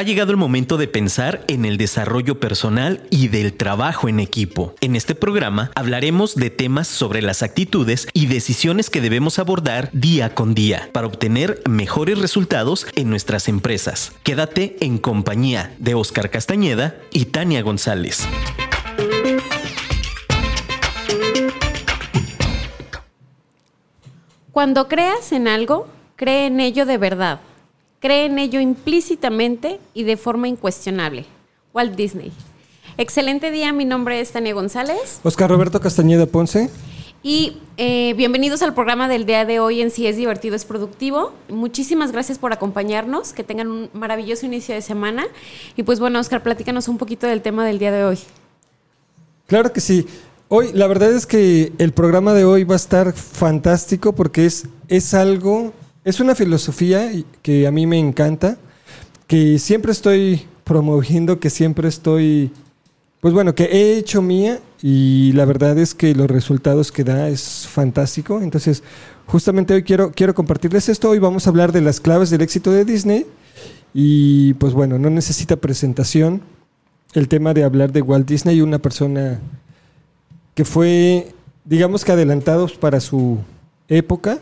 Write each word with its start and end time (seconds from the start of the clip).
Ha 0.00 0.02
llegado 0.02 0.30
el 0.30 0.38
momento 0.38 0.78
de 0.78 0.88
pensar 0.88 1.44
en 1.46 1.66
el 1.66 1.76
desarrollo 1.76 2.40
personal 2.40 3.02
y 3.10 3.28
del 3.28 3.52
trabajo 3.52 4.08
en 4.08 4.18
equipo. 4.18 4.74
En 4.80 4.96
este 4.96 5.14
programa 5.14 5.70
hablaremos 5.74 6.36
de 6.36 6.48
temas 6.48 6.88
sobre 6.88 7.20
las 7.20 7.42
actitudes 7.42 8.08
y 8.14 8.24
decisiones 8.24 8.88
que 8.88 9.02
debemos 9.02 9.38
abordar 9.38 9.90
día 9.92 10.34
con 10.34 10.54
día 10.54 10.88
para 10.94 11.06
obtener 11.06 11.60
mejores 11.68 12.18
resultados 12.18 12.86
en 12.94 13.10
nuestras 13.10 13.46
empresas. 13.46 14.14
Quédate 14.22 14.78
en 14.80 14.96
compañía 14.96 15.74
de 15.78 15.94
Oscar 15.94 16.30
Castañeda 16.30 16.96
y 17.12 17.26
Tania 17.26 17.60
González. 17.60 18.26
Cuando 24.50 24.88
creas 24.88 25.30
en 25.32 25.46
algo, 25.46 25.88
cree 26.16 26.46
en 26.46 26.60
ello 26.60 26.86
de 26.86 26.96
verdad. 26.96 27.40
Cree 28.00 28.24
en 28.24 28.38
ello 28.38 28.60
implícitamente 28.60 29.78
y 29.92 30.04
de 30.04 30.16
forma 30.16 30.48
incuestionable. 30.48 31.26
Walt 31.74 31.94
Disney. 31.94 32.32
Excelente 32.96 33.50
día, 33.50 33.74
mi 33.74 33.84
nombre 33.84 34.20
es 34.20 34.32
Tania 34.32 34.54
González. 34.54 35.20
Oscar 35.22 35.50
Roberto 35.50 35.82
Castañeda 35.82 36.24
Ponce. 36.24 36.70
Y 37.22 37.58
eh, 37.76 38.14
bienvenidos 38.16 38.62
al 38.62 38.72
programa 38.72 39.06
del 39.06 39.26
día 39.26 39.44
de 39.44 39.60
hoy 39.60 39.82
en 39.82 39.90
Si 39.90 40.06
es 40.06 40.16
divertido, 40.16 40.56
es 40.56 40.64
productivo. 40.64 41.34
Muchísimas 41.50 42.10
gracias 42.10 42.38
por 42.38 42.54
acompañarnos, 42.54 43.34
que 43.34 43.44
tengan 43.44 43.70
un 43.70 43.90
maravilloso 43.92 44.46
inicio 44.46 44.74
de 44.74 44.80
semana. 44.80 45.26
Y 45.76 45.82
pues 45.82 46.00
bueno, 46.00 46.20
Oscar, 46.20 46.42
platícanos 46.42 46.88
un 46.88 46.96
poquito 46.96 47.26
del 47.26 47.42
tema 47.42 47.66
del 47.66 47.78
día 47.78 47.92
de 47.92 48.04
hoy. 48.04 48.18
Claro 49.46 49.74
que 49.74 49.82
sí. 49.82 50.06
Hoy, 50.48 50.70
la 50.72 50.86
verdad 50.86 51.12
es 51.12 51.26
que 51.26 51.74
el 51.76 51.92
programa 51.92 52.32
de 52.32 52.46
hoy 52.46 52.64
va 52.64 52.76
a 52.76 52.76
estar 52.76 53.12
fantástico 53.12 54.14
porque 54.14 54.46
es, 54.46 54.64
es 54.88 55.12
algo 55.12 55.74
es 56.04 56.20
una 56.20 56.34
filosofía 56.34 57.10
que 57.42 57.66
a 57.66 57.70
mí 57.70 57.86
me 57.86 57.98
encanta, 57.98 58.56
que 59.26 59.58
siempre 59.58 59.92
estoy 59.92 60.46
promoviendo, 60.64 61.40
que 61.40 61.50
siempre 61.50 61.88
estoy, 61.88 62.52
pues 63.20 63.34
bueno, 63.34 63.54
que 63.54 63.64
he 63.64 63.98
hecho 63.98 64.22
mía 64.22 64.60
y 64.82 65.32
la 65.32 65.44
verdad 65.44 65.78
es 65.78 65.94
que 65.94 66.14
los 66.14 66.30
resultados 66.30 66.90
que 66.90 67.04
da 67.04 67.28
es 67.28 67.66
fantástico. 67.68 68.40
Entonces, 68.40 68.82
justamente 69.26 69.74
hoy 69.74 69.82
quiero, 69.82 70.10
quiero 70.12 70.34
compartirles 70.34 70.88
esto. 70.88 71.10
Hoy 71.10 71.18
vamos 71.18 71.46
a 71.46 71.50
hablar 71.50 71.72
de 71.72 71.82
las 71.82 72.00
claves 72.00 72.30
del 72.30 72.40
éxito 72.40 72.72
de 72.72 72.84
Disney 72.84 73.26
y 73.92 74.54
pues 74.54 74.72
bueno, 74.72 74.98
no 74.98 75.10
necesita 75.10 75.56
presentación 75.56 76.40
el 77.12 77.28
tema 77.28 77.52
de 77.52 77.64
hablar 77.64 77.92
de 77.92 78.02
Walt 78.02 78.26
Disney, 78.26 78.60
una 78.62 78.78
persona 78.78 79.40
que 80.54 80.64
fue, 80.64 81.34
digamos 81.64 82.04
que 82.04 82.12
adelantados 82.12 82.72
para 82.72 83.00
su 83.00 83.38
época 83.88 84.38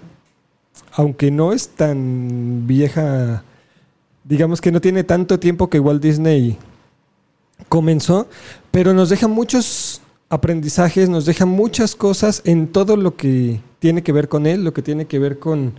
aunque 0.93 1.31
no 1.31 1.53
es 1.53 1.69
tan 1.69 2.67
vieja, 2.67 3.43
digamos 4.25 4.61
que 4.61 4.73
no 4.73 4.81
tiene 4.81 5.05
tanto 5.05 5.39
tiempo 5.39 5.71
que 5.71 5.81
Walt 5.81 6.03
Disney 6.03 6.59
comenzó, 7.69 8.29
pero 8.71 8.95
nos 8.95 9.09
deja 9.11 9.29
muchos 9.29 10.01
aprendizajes, 10.29 11.09
nos 11.09 11.25
deja 11.25 11.47
muchas 11.47 11.95
cosas 11.95 12.43
en 12.45 12.69
todo 12.69 12.97
lo 12.97 13.17
que 13.17 13.61
tiene 13.79 14.03
que 14.03 14.13
ver 14.13 14.29
con 14.29 14.47
él, 14.47 14.65
lo 14.65 14.73
que 14.73 14.83
tiene 14.83 15.07
que 15.07 15.19
ver 15.19 15.39
con 15.39 15.73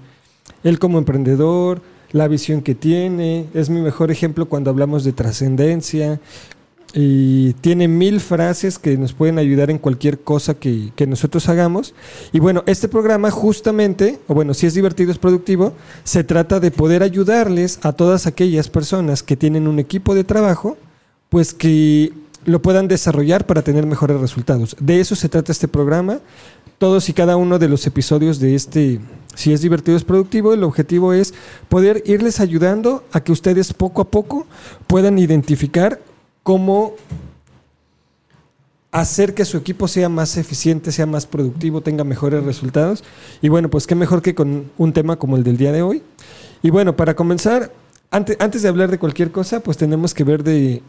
él 0.64 0.80
como 0.80 0.98
emprendedor, 0.98 1.82
la 2.12 2.28
visión 2.28 2.62
que 2.62 2.76
tiene. 2.76 3.46
Es 3.54 3.70
mi 3.70 3.82
mejor 3.82 4.12
ejemplo 4.12 4.48
cuando 4.48 4.70
hablamos 4.70 5.04
de 5.04 5.14
trascendencia, 5.14 6.20
y 6.94 7.54
tiene 7.54 7.88
mil 7.88 8.20
frases 8.20 8.80
que 8.80 8.98
nos 8.98 9.14
pueden 9.14 9.38
ayudar 9.38 9.70
en 9.70 9.78
cualquier 9.78 10.20
cosa 10.20 10.56
que, 10.56 10.92
nosotros 11.08 11.48
hagamos. 11.50 11.94
Y 12.32 12.40
bueno, 12.40 12.64
este 12.66 12.88
programa 12.88 13.32
justamente, 13.32 14.20
o 14.28 14.34
bueno, 14.34 14.54
si 14.54 14.66
es 14.66 14.74
divertido, 14.74 15.12
es 15.12 15.18
productivo, 15.18 15.74
se 16.04 16.24
trata 16.24 16.60
de 16.60 16.72
poder 16.72 17.04
ayudarles 17.04 17.80
a 17.84 17.94
todas 17.94 18.28
aquellas 18.28 18.70
personas 18.70 19.24
que 19.24 19.38
tienen 19.38 19.68
un 19.68 19.80
equipo 19.80 20.16
de 20.16 20.24
trabajo, 20.24 20.78
pues 21.30 21.54
que 21.54 22.12
lo 22.46 22.62
puedan 22.62 22.88
desarrollar 22.88 23.46
para 23.46 23.62
tener 23.62 23.86
mejores 23.86 24.20
resultados. 24.20 24.76
De 24.80 25.00
eso 25.00 25.16
se 25.16 25.30
trata 25.30 25.52
este 25.52 25.68
programa. 25.68 26.20
Todos 26.78 27.10
y 27.10 27.14
cada 27.14 27.36
uno 27.36 27.60
de 27.60 27.68
los 27.68 27.86
episodios 27.88 28.40
de 28.40 28.56
este, 28.56 29.00
si 29.36 29.52
es 29.52 29.62
divertido, 29.62 29.98
es 29.98 30.06
productivo, 30.06 30.54
el 30.54 30.64
objetivo 30.64 31.12
es 31.12 31.34
poder 31.68 32.02
irles 32.06 32.40
ayudando 32.40 33.04
a 33.12 33.22
que 33.22 33.34
ustedes 33.34 33.74
poco 33.74 34.02
a 34.02 34.10
poco 34.10 34.48
puedan 34.88 35.20
identificar 35.20 36.00
cómo 36.44 36.96
hacer 38.92 39.36
que 39.36 39.46
su 39.46 39.58
equipo 39.58 39.88
sea 39.88 40.10
más 40.10 40.38
eficiente, 40.38 40.92
sea 40.92 41.06
más 41.06 41.26
productivo, 41.26 41.82
tenga 41.82 42.04
mejores 42.04 42.44
resultados. 42.44 43.04
Y 43.42 43.50
bueno, 43.50 43.70
pues 43.70 43.86
qué 43.86 43.96
mejor 43.96 44.22
que 44.22 44.36
con 44.36 44.72
un 44.78 44.94
tema 44.94 45.18
como 45.18 45.38
el 45.38 45.44
del 45.44 45.58
día 45.58 45.72
de 45.72 45.82
hoy. 45.82 46.02
Y 46.64 46.70
bueno, 46.72 46.96
para 46.96 47.16
comenzar, 47.16 47.72
antes, 48.12 48.38
antes 48.40 48.62
de 48.62 48.70
hablar 48.70 48.90
de 48.90 49.00
cualquier 49.00 49.32
cosa, 49.32 49.60
pues 49.60 49.78
tenemos 49.78 50.14
que 50.14 50.24
ver 50.24 50.44
de 50.44 50.82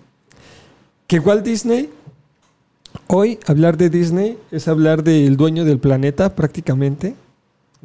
que 1.06 1.18
Walt 1.18 1.44
Disney, 1.44 1.90
hoy 3.06 3.38
hablar 3.46 3.76
de 3.76 3.90
Disney 3.90 4.38
es 4.50 4.68
hablar 4.68 5.02
del 5.02 5.36
dueño 5.36 5.64
del 5.64 5.78
planeta 5.78 6.34
prácticamente. 6.34 7.14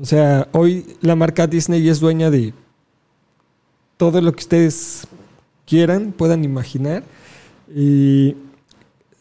O 0.01 0.05
sea, 0.05 0.47
hoy 0.51 0.97
la 1.01 1.15
marca 1.15 1.47
Disney 1.47 1.87
es 1.87 1.99
dueña 1.99 2.29
de 2.29 2.53
todo 3.97 4.21
lo 4.21 4.31
que 4.33 4.41
ustedes 4.41 5.07
quieran, 5.65 6.11
puedan 6.11 6.43
imaginar. 6.43 7.03
Y 7.73 8.35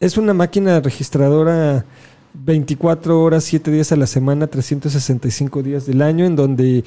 es 0.01 0.17
una 0.19 0.35
máquina 0.35 0.81
registradora 0.81 1.85
24 2.35 3.23
horas, 3.23 3.45
7 3.45 3.71
días 3.71 3.93
a 3.93 3.97
la 3.97 4.07
semana, 4.07 4.49
365 4.49 5.63
días 5.63 5.87
del 5.87 6.03
año, 6.03 6.25
en 6.25 6.37
donde 6.37 6.85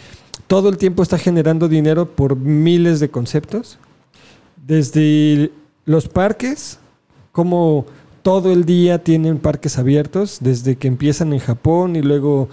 todo 0.48 0.70
el 0.70 0.78
tiempo 0.78 1.04
está 1.04 1.18
generando 1.18 1.68
dinero 1.68 2.06
por 2.06 2.36
miles 2.36 3.00
de 3.00 3.10
conceptos. 3.10 3.80
Desde 4.66 5.52
los 5.86 6.10
parques, 6.10 6.80
como 7.32 7.86
todo 8.22 8.52
el 8.52 8.66
día 8.66 9.04
tienen 9.04 9.38
parques 9.38 9.78
abiertos, 9.78 10.40
desde 10.42 10.76
que 10.76 10.88
empiezan 10.88 11.32
en 11.32 11.40
Japón 11.40 11.96
y 11.96 12.02
luego 12.02 12.50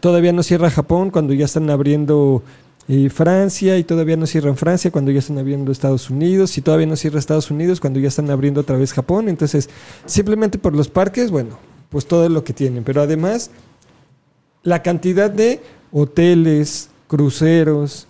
todavía 0.00 0.32
no 0.32 0.42
cierra 0.42 0.70
Japón 0.70 1.10
cuando 1.10 1.32
ya 1.32 1.46
están 1.46 1.70
abriendo 1.70 2.42
y 2.86 3.08
Francia 3.08 3.78
y 3.78 3.84
todavía 3.84 4.16
no 4.16 4.26
cierran 4.26 4.56
Francia 4.56 4.90
cuando 4.90 5.10
ya 5.10 5.20
están 5.20 5.38
abriendo 5.38 5.72
Estados 5.72 6.10
Unidos 6.10 6.58
y 6.58 6.60
todavía 6.60 6.86
no 6.86 6.96
cierra 6.96 7.18
Estados 7.18 7.50
Unidos 7.50 7.80
cuando 7.80 7.98
ya 7.98 8.08
están 8.08 8.30
abriendo 8.30 8.60
otra 8.60 8.76
vez 8.76 8.92
Japón. 8.92 9.28
Entonces, 9.28 9.70
simplemente 10.04 10.58
por 10.58 10.74
los 10.74 10.88
parques, 10.88 11.30
bueno, 11.30 11.58
pues 11.88 12.06
todo 12.06 12.28
lo 12.28 12.44
que 12.44 12.52
tienen. 12.52 12.84
Pero 12.84 13.00
además, 13.00 13.50
la 14.62 14.82
cantidad 14.82 15.30
de 15.30 15.62
hoteles, 15.92 16.90
cruceros 17.06 18.06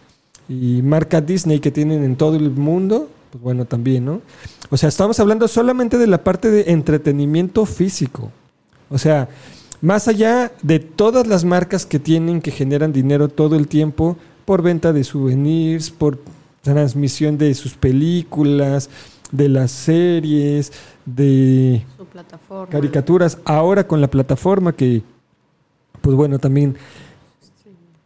y 0.48 0.82
marca 0.82 1.20
Disney 1.20 1.60
que 1.60 1.70
tienen 1.70 2.02
en 2.02 2.16
todo 2.16 2.36
el 2.36 2.50
mundo, 2.50 3.08
pues 3.30 3.42
bueno, 3.42 3.66
también, 3.66 4.04
¿no? 4.04 4.22
O 4.70 4.76
sea, 4.76 4.88
estamos 4.88 5.20
hablando 5.20 5.46
solamente 5.46 5.98
de 5.98 6.06
la 6.06 6.24
parte 6.24 6.50
de 6.50 6.72
entretenimiento 6.72 7.64
físico. 7.64 8.32
O 8.90 8.98
sea, 8.98 9.28
más 9.80 10.08
allá 10.08 10.50
de 10.62 10.80
todas 10.80 11.26
las 11.26 11.44
marcas 11.44 11.86
que 11.86 11.98
tienen, 11.98 12.40
que 12.40 12.50
generan 12.50 12.92
dinero 12.92 13.28
todo 13.28 13.56
el 13.56 13.68
tiempo, 13.68 14.16
por 14.44 14.62
venta 14.62 14.92
de 14.92 15.04
souvenirs, 15.04 15.90
por 15.90 16.18
transmisión 16.62 17.38
de 17.38 17.54
sus 17.54 17.74
películas, 17.74 18.90
de 19.30 19.48
las 19.48 19.70
series, 19.70 20.72
de 21.04 21.84
caricaturas. 22.70 23.38
Ahora 23.44 23.86
con 23.86 24.00
la 24.00 24.08
plataforma 24.08 24.72
que, 24.74 25.02
pues 26.00 26.16
bueno, 26.16 26.38
también 26.38 26.76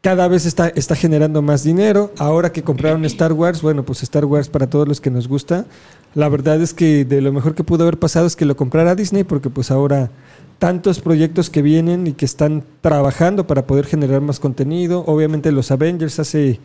cada 0.01 0.29
vez 0.29 0.47
está, 0.47 0.69
está 0.69 0.95
generando 0.95 1.43
más 1.43 1.65
dinero. 1.65 2.13
Ahora 2.19 2.53
que 2.53 2.63
compraron 2.63 3.05
Star 3.07 3.33
Wars, 3.33 3.63
bueno, 3.63 3.85
pues 3.85 4.03
Star 4.03 4.25
Wars 4.25 4.49
para 4.49 4.69
todos 4.69 4.89
los 4.89 5.01
que 5.01 5.11
nos 5.11 5.29
gusta. 5.29 5.67
La 6.15 6.29
verdad 6.29 6.61
es 6.61 6.75
que 6.75 7.05
de 7.05 7.21
lo 7.21 7.33
mejor 7.33 7.55
que 7.55 7.65
pudo 7.65 7.85
haber 7.85 7.99
pasado 7.99 8.27
es 8.27 8.37
que 8.37 8.45
lo 8.45 8.57
comprara 8.57 8.95
Disney 8.95 9.25
porque 9.25 9.51
pues 9.51 9.71
ahora 9.71 10.11
tantos 10.59 11.01
proyectos 11.01 11.51
que 11.51 11.63
vienen 11.63 12.07
y 12.07 12.13
que 12.13 12.25
están 12.25 12.65
trabajando 12.81 13.47
para 13.47 13.67
poder 13.67 13.87
generar 13.87 14.21
más 14.21 14.41
contenido. 14.41 15.05
Obviamente 15.07 15.53
los 15.53 15.71
Avengers 15.71 16.19
hace 16.19 16.61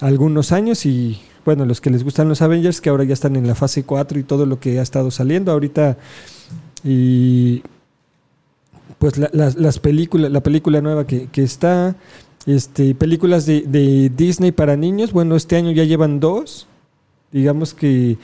algunos 0.00 0.52
años 0.52 0.84
y 0.84 1.20
bueno, 1.44 1.64
los 1.64 1.80
que 1.80 1.90
les 1.90 2.02
gustan 2.02 2.28
los 2.28 2.42
Avengers 2.42 2.80
que 2.80 2.90
ahora 2.90 3.04
ya 3.04 3.14
están 3.14 3.36
en 3.36 3.46
la 3.46 3.54
fase 3.54 3.84
4 3.84 4.18
y 4.18 4.24
todo 4.24 4.46
lo 4.46 4.58
que 4.58 4.80
ha 4.80 4.82
estado 4.82 5.10
saliendo 5.10 5.52
ahorita. 5.52 5.96
Y 6.82 7.62
pues 8.98 9.14
las 9.18 9.78
películas, 9.78 10.30
la 10.30 10.42
película 10.42 10.80
nueva 10.80 11.06
que, 11.06 11.28
está, 11.36 11.96
este, 12.46 12.94
películas 12.94 13.46
de, 13.46 13.62
de, 13.62 14.10
Disney 14.10 14.52
para 14.52 14.76
niños, 14.76 15.12
bueno, 15.12 15.36
este 15.36 15.56
año 15.56 15.70
ya 15.70 15.84
llevan 15.84 16.18
dos, 16.18 16.66
digamos 17.30 17.74
que 17.74 18.16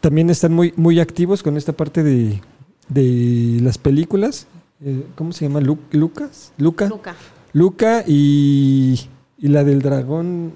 también 0.00 0.28
están 0.28 0.52
muy, 0.52 0.74
muy 0.76 1.00
activos 1.00 1.42
con 1.42 1.56
esta 1.56 1.72
parte 1.72 2.02
de, 2.02 2.40
de 2.88 3.60
las 3.62 3.78
películas 3.78 4.46
eh, 4.84 5.06
¿cómo 5.14 5.32
se 5.32 5.46
llama? 5.46 5.60
¿Lucas? 5.60 6.52
Luca. 6.56 6.88
Luca. 6.88 7.16
Luca 7.52 8.04
y, 8.06 9.08
y 9.38 9.48
la 9.48 9.64
del 9.64 9.82
dragón. 9.82 10.52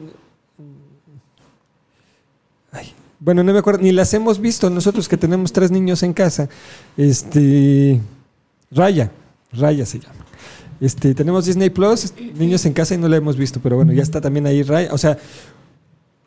bueno, 3.18 3.44
no 3.44 3.52
me 3.52 3.58
acuerdo, 3.60 3.82
ni 3.82 3.92
las 3.92 4.12
hemos 4.14 4.40
visto 4.40 4.68
nosotros 4.68 5.08
que 5.08 5.16
tenemos 5.16 5.52
tres 5.52 5.70
niños 5.70 6.02
en 6.02 6.12
casa. 6.12 6.48
Este. 6.96 8.00
Raya, 8.70 9.10
Raya 9.52 9.86
se 9.86 10.00
llama. 10.00 10.26
Este, 10.80 11.14
tenemos 11.14 11.46
Disney 11.46 11.70
Plus, 11.70 12.12
niños 12.34 12.66
en 12.66 12.72
casa 12.72 12.94
y 12.94 12.98
no 12.98 13.06
la 13.06 13.16
hemos 13.16 13.36
visto, 13.36 13.60
pero 13.62 13.76
bueno, 13.76 13.92
ya 13.92 14.02
está 14.02 14.20
también 14.20 14.46
ahí 14.46 14.62
Raya. 14.64 14.92
O 14.92 14.98
sea, 14.98 15.16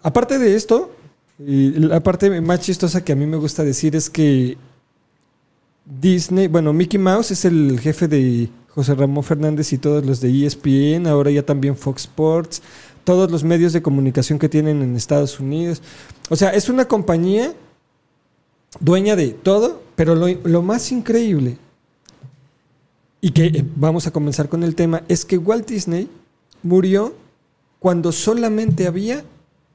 aparte 0.02 0.40
de 0.40 0.56
esto, 0.56 0.92
Y 1.38 1.72
la 1.72 2.00
parte 2.00 2.40
más 2.40 2.62
chistosa 2.62 3.04
que 3.04 3.12
a 3.12 3.16
mí 3.16 3.26
me 3.26 3.36
gusta 3.36 3.64
decir 3.66 3.96
es 3.96 4.10
que 4.10 4.58
Disney, 5.86 6.48
bueno, 6.48 6.74
Mickey 6.74 7.00
Mouse 7.00 7.32
es 7.32 7.46
el 7.46 7.80
jefe 7.80 8.08
de 8.08 8.50
José 8.70 8.96
Ramón 8.96 9.24
Fernández 9.24 9.72
y 9.72 9.78
todos 9.78 10.06
los 10.06 10.20
de 10.20 10.46
ESPN, 10.46 11.08
ahora 11.08 11.32
ya 11.32 11.44
también 11.44 11.78
Fox 11.78 12.04
Sports, 12.04 12.62
todos 13.04 13.32
los 13.32 13.44
medios 13.44 13.72
de 13.72 13.82
comunicación 13.82 14.40
que 14.40 14.50
tienen 14.50 14.82
en 14.82 14.96
Estados 14.96 15.40
Unidos. 15.40 15.82
O 16.30 16.36
sea, 16.36 16.50
es 16.50 16.70
una 16.70 16.86
compañía 16.86 17.54
dueña 18.80 19.16
de 19.16 19.30
todo, 19.30 19.82
pero 19.96 20.16
lo, 20.16 20.28
lo 20.28 20.62
más 20.62 20.92
increíble, 20.92 21.58
y 23.22 23.32
que 23.32 23.46
eh, 23.46 23.66
vamos 23.76 24.06
a 24.08 24.12
comenzar 24.12 24.50
con 24.50 24.64
el 24.64 24.76
tema, 24.76 25.04
es 25.08 25.26
que 25.26 25.38
Walt 25.38 25.68
Disney 25.68 26.10
murió 26.62 27.16
cuando 27.80 28.12
solamente 28.12 28.88
había 28.88 29.24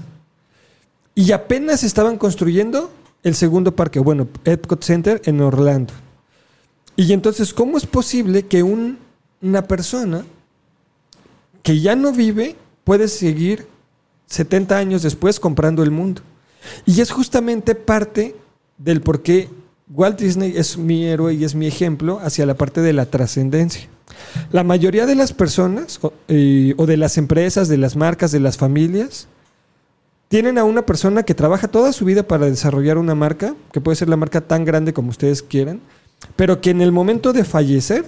y 1.15 1.31
apenas 1.31 1.83
estaban 1.83 2.19
construyendo 2.19 2.91
el 3.23 3.33
segundo 3.33 3.75
parque, 3.75 3.99
bueno, 3.99 4.27
Epcot 4.43 4.83
Center 4.83 5.23
en 5.25 5.41
Orlando. 5.41 5.91
Y 6.95 7.13
entonces, 7.13 7.51
¿cómo 7.51 7.79
es 7.79 7.87
posible 7.87 8.45
que 8.45 8.61
un- 8.61 8.99
una 9.41 9.67
persona 9.67 10.23
que 11.63 11.79
ya 11.79 11.95
no 11.95 12.11
vive 12.11 12.55
puede 12.83 13.07
seguir 13.07 13.65
70 14.27 14.77
años 14.77 15.01
después 15.01 15.39
comprando 15.39 15.81
el 15.81 15.89
mundo? 15.89 16.21
Y 16.85 17.01
es 17.01 17.09
justamente 17.09 17.73
parte 17.73 18.35
del 18.77 19.01
por 19.01 19.23
qué 19.23 19.49
Walt 19.91 20.19
Disney 20.19 20.53
es 20.55 20.77
mi 20.77 21.05
héroe 21.05 21.33
y 21.33 21.43
es 21.43 21.55
mi 21.55 21.65
ejemplo 21.65 22.19
hacia 22.21 22.45
la 22.45 22.53
parte 22.53 22.81
de 22.81 22.93
la 22.93 23.07
trascendencia. 23.07 23.89
La 24.51 24.63
mayoría 24.63 25.05
de 25.05 25.15
las 25.15 25.33
personas 25.33 25.99
o, 26.01 26.13
eh, 26.27 26.73
o 26.77 26.85
de 26.85 26.97
las 26.97 27.17
empresas, 27.17 27.67
de 27.67 27.77
las 27.77 27.95
marcas, 27.95 28.31
de 28.31 28.39
las 28.39 28.57
familias, 28.57 29.27
tienen 30.27 30.57
a 30.57 30.63
una 30.63 30.85
persona 30.85 31.23
que 31.23 31.35
trabaja 31.35 31.67
toda 31.67 31.93
su 31.93 32.05
vida 32.05 32.23
para 32.23 32.47
desarrollar 32.47 32.97
una 32.97 33.15
marca, 33.15 33.55
que 33.71 33.81
puede 33.81 33.95
ser 33.95 34.09
la 34.09 34.17
marca 34.17 34.41
tan 34.41 34.65
grande 34.65 34.93
como 34.93 35.09
ustedes 35.09 35.43
quieran, 35.43 35.81
pero 36.35 36.61
que 36.61 36.71
en 36.71 36.81
el 36.81 36.91
momento 36.91 37.33
de 37.33 37.43
fallecer 37.43 38.05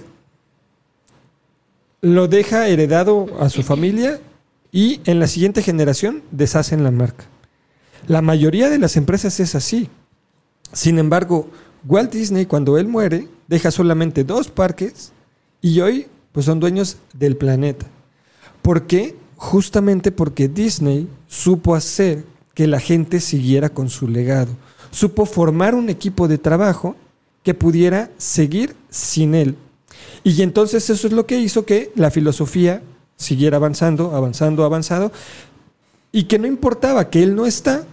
lo 2.00 2.28
deja 2.28 2.68
heredado 2.68 3.26
a 3.40 3.48
su 3.48 3.62
familia 3.62 4.20
y 4.70 5.00
en 5.04 5.18
la 5.18 5.26
siguiente 5.26 5.62
generación 5.62 6.22
deshacen 6.30 6.84
la 6.84 6.90
marca. 6.90 7.24
La 8.06 8.22
mayoría 8.22 8.70
de 8.70 8.78
las 8.78 8.96
empresas 8.96 9.40
es 9.40 9.54
así. 9.54 9.88
Sin 10.72 10.98
embargo, 10.98 11.48
Walt 11.86 12.12
Disney 12.12 12.46
cuando 12.46 12.78
él 12.78 12.88
muere 12.88 13.28
deja 13.48 13.70
solamente 13.70 14.24
dos 14.24 14.48
parques 14.48 15.12
y 15.60 15.80
hoy 15.80 16.06
pues 16.32 16.46
son 16.46 16.60
dueños 16.60 16.96
del 17.14 17.36
planeta. 17.36 17.86
¿Por 18.62 18.86
qué? 18.86 19.16
Justamente 19.36 20.12
porque 20.12 20.48
Disney 20.48 21.08
supo 21.26 21.74
hacer 21.74 22.24
que 22.54 22.66
la 22.66 22.80
gente 22.80 23.20
siguiera 23.20 23.68
con 23.68 23.88
su 23.88 24.08
legado. 24.08 24.50
Supo 24.90 25.26
formar 25.26 25.74
un 25.74 25.88
equipo 25.88 26.28
de 26.28 26.38
trabajo 26.38 26.96
que 27.42 27.54
pudiera 27.54 28.10
seguir 28.18 28.74
sin 28.90 29.34
él. 29.34 29.56
Y 30.24 30.42
entonces 30.42 30.90
eso 30.90 31.06
es 31.06 31.12
lo 31.12 31.26
que 31.26 31.38
hizo 31.38 31.64
que 31.64 31.92
la 31.94 32.10
filosofía 32.10 32.82
siguiera 33.16 33.56
avanzando, 33.56 34.14
avanzando, 34.14 34.64
avanzando, 34.64 35.12
y 36.12 36.24
que 36.24 36.38
no 36.38 36.46
importaba 36.46 37.10
que 37.10 37.22
él 37.22 37.34
no 37.34 37.46
está 37.46 37.86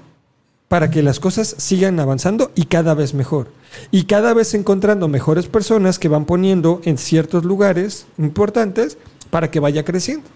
para 0.75 0.91
que 0.91 1.01
las 1.01 1.21
cosas 1.21 1.55
sigan 1.57 2.01
avanzando 2.01 2.51
y 2.53 2.65
cada 2.65 2.93
vez 2.95 3.13
mejor. 3.13 3.47
Y 3.91 4.03
cada 4.03 4.33
vez 4.33 4.53
encontrando 4.55 5.07
mejores 5.07 5.47
personas 5.47 5.99
que 5.99 6.09
van 6.09 6.25
poniendo 6.25 6.81
en 6.83 6.97
ciertos 6.97 7.45
lugares 7.45 8.07
importantes 8.17 8.97
para 9.29 9.49
que 9.49 9.61
vaya 9.61 9.85
creciendo. 9.85 10.27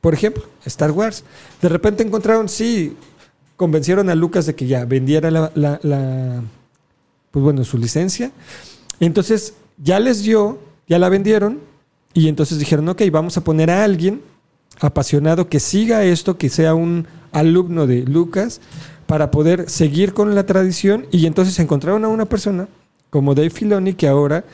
Por 0.00 0.14
ejemplo, 0.14 0.42
Star 0.64 0.90
Wars. 0.90 1.22
De 1.60 1.68
repente 1.68 2.02
encontraron, 2.02 2.48
sí, 2.48 2.96
convencieron 3.56 4.08
a 4.08 4.14
Lucas 4.14 4.46
de 4.46 4.54
que 4.54 4.66
ya 4.66 4.86
vendiera 4.86 5.30
la, 5.30 6.42
pues 7.30 7.42
bueno, 7.42 7.62
su 7.62 7.76
licencia. 7.76 8.32
Entonces 9.00 9.52
ya 9.76 10.00
les 10.00 10.22
dio, 10.22 10.60
ya 10.88 10.98
la 10.98 11.10
vendieron 11.10 11.60
y 12.14 12.28
entonces 12.28 12.58
dijeron, 12.58 12.88
ok, 12.88 13.02
vamos 13.12 13.36
a 13.36 13.44
poner 13.44 13.70
a 13.70 13.84
alguien 13.84 14.22
apasionado 14.80 15.50
que 15.50 15.60
siga 15.60 16.04
esto, 16.04 16.38
que 16.38 16.48
sea 16.48 16.74
un 16.74 17.06
alumno 17.32 17.86
de 17.86 18.00
Lucas 18.04 18.62
para 19.06 19.30
poder 19.30 19.68
seguir 19.68 20.14
con 20.14 20.34
la 20.34 20.46
tradición 20.46 21.06
y 21.10 21.26
entonces 21.26 21.58
encontraron 21.58 22.04
a 22.04 22.08
una 22.08 22.24
persona 22.24 22.68
como 23.10 23.34
Dave 23.34 23.50
Filoni 23.50 23.94
que 23.94 24.08
ahora 24.08 24.44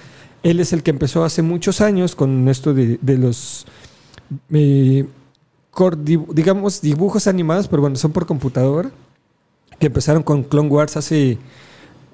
él 0.42 0.60
es 0.60 0.72
el 0.72 0.82
que 0.82 0.90
empezó 0.90 1.24
hace 1.24 1.42
muchos 1.42 1.80
años 1.80 2.14
con 2.16 2.48
esto 2.48 2.74
de, 2.74 2.98
los 3.02 3.66
eh, 4.50 5.06
digamos 6.28 6.80
dibujos 6.80 7.26
animados 7.26 7.68
pero 7.68 7.82
bueno 7.82 7.96
son 7.96 8.12
por 8.12 8.26
computadora 8.26 8.90
que 9.78 9.86
empezaron 9.86 10.22
con 10.22 10.42
Clone 10.42 10.68
Wars 10.68 10.96
hace 10.96 11.38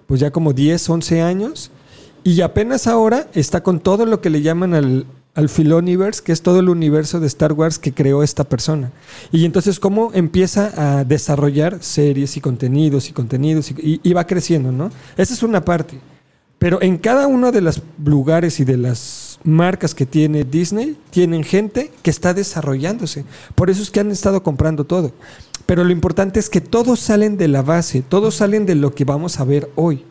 pues 0.07 0.21
ya 0.21 0.31
como 0.31 0.53
10, 0.53 0.89
11 0.89 1.23
años 1.23 1.71
y 2.23 2.41
apenas 2.41 2.87
ahora 2.87 3.29
está 3.35 3.63
con 3.63 3.81
todo 3.81 4.07
lo 4.07 4.21
que 4.21 4.31
le 4.31 4.43
llaman 4.43 4.75
al, 4.75 5.07
al 5.37 5.49
Filoniverse, 5.49 6.23
que 6.23 6.33
es 6.33 6.43
todo 6.43 6.59
el 6.61 6.69
universo 6.69 7.21
de 7.21 7.27
Star 7.29 7.53
Wars 7.53 7.79
que 7.79 7.93
creó 7.93 8.23
esta 8.23 8.45
persona. 8.45 8.91
Y 9.31 9.45
entonces 9.45 9.79
cómo 9.79 10.11
empieza 10.15 10.73
a 10.77 11.05
desarrollar 11.05 11.79
series 11.83 12.37
y 12.37 12.41
contenidos 12.41 13.09
y 13.09 13.13
contenidos 13.13 13.71
y, 13.71 14.01
y- 14.03 14.13
va 14.13 14.27
creciendo, 14.27 14.73
¿no? 14.73 14.91
Esa 15.17 15.35
es 15.35 15.43
una 15.43 15.65
parte. 15.65 16.01
Pero 16.59 16.81
en 16.81 16.97
cada 16.97 17.27
uno 17.27 17.53
de 17.53 17.61
los 17.61 17.83
lugares 18.03 18.61
y 18.61 18.65
de 18.65 18.79
las 18.79 19.39
marcas 19.45 19.95
que 19.95 20.07
tiene 20.07 20.43
Disney, 20.43 20.97
tienen 21.11 21.45
gente 21.45 21.93
que 22.03 22.11
está 22.11 22.33
desarrollándose. 22.33 23.27
Por 23.55 23.69
eso 23.69 23.83
es 23.83 23.91
que 23.91 24.01
han 24.01 24.11
estado 24.11 24.43
comprando 24.43 24.85
todo. 24.85 25.13
Pero 25.67 25.85
lo 25.85 25.93
importante 25.93 26.41
es 26.41 26.49
que 26.49 26.63
todos 26.63 26.99
salen 27.01 27.37
de 27.37 27.49
la 27.49 27.61
base, 27.61 28.01
todos 28.01 28.37
salen 28.37 28.65
de 28.65 28.75
lo 28.75 28.95
que 28.95 29.05
vamos 29.05 29.39
a 29.39 29.45
ver 29.45 29.71
hoy. 29.75 30.05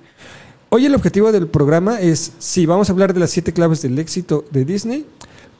Hoy 0.75 0.85
el 0.85 0.95
objetivo 0.95 1.31
del 1.31 1.47
programa 1.47 2.01
es, 2.01 2.33
sí, 2.37 2.65
vamos 2.65 2.89
a 2.89 2.91
hablar 2.91 3.13
de 3.13 3.21
las 3.21 3.31
siete 3.31 3.53
claves 3.53 3.81
del 3.81 3.97
éxito 3.97 4.43
de 4.51 4.65
Disney, 4.65 5.05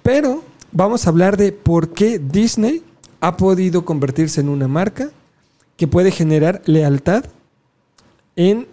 pero 0.04 0.44
vamos 0.74 1.08
a 1.08 1.10
hablar 1.10 1.38
de 1.38 1.54
por 1.54 1.94
qué 1.94 2.20
Disney 2.20 2.84
ha 3.22 3.38
podido 3.38 3.86
convertirse 3.86 4.42
en 4.42 4.50
una 4.50 4.68
marca 4.68 5.12
que 5.78 5.88
puede 5.88 6.12
generar 6.12 6.62
lealtad 6.66 7.24
en 8.36 8.68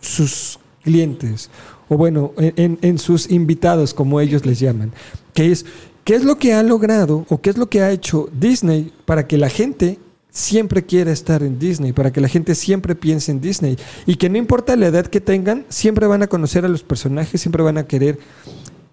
sus 0.00 0.60
clientes, 0.84 1.50
o 1.88 1.96
bueno, 1.96 2.32
en, 2.36 2.98
sus 3.00 3.28
invitados, 3.28 3.92
como 3.92 4.20
ellos 4.20 4.46
les 4.46 4.60
llaman, 4.60 4.92
que 5.34 5.50
es, 5.50 5.66
¿qué 6.04 6.14
es 6.14 6.22
lo 6.22 6.38
que 6.38 6.54
ha 6.54 6.62
logrado 6.62 7.26
o 7.28 7.40
qué 7.40 7.50
es 7.50 7.56
lo 7.56 7.68
que 7.68 7.82
ha 7.82 7.90
hecho 7.90 8.28
Disney 8.32 8.92
para 9.04 9.26
que 9.26 9.36
la 9.36 9.48
gente 9.48 9.98
siempre 10.32 10.82
quiera 10.82 11.12
estar 11.12 11.42
en 11.42 11.58
Disney, 11.58 11.92
para 11.92 12.10
que 12.10 12.22
la 12.22 12.26
gente 12.26 12.54
siempre 12.54 12.94
piense 12.94 13.30
en 13.30 13.40
Disney 13.40 13.76
y 14.06 14.16
que 14.16 14.30
no 14.30 14.38
importa 14.38 14.74
la 14.76 14.86
edad 14.86 15.06
que 15.06 15.20
tengan, 15.20 15.66
siempre 15.68 16.06
van 16.06 16.22
a 16.22 16.26
conocer 16.26 16.64
a 16.64 16.68
los 16.68 16.82
personajes, 16.82 17.40
siempre 17.40 17.62
van 17.62 17.76
a 17.76 17.86
querer 17.86 18.18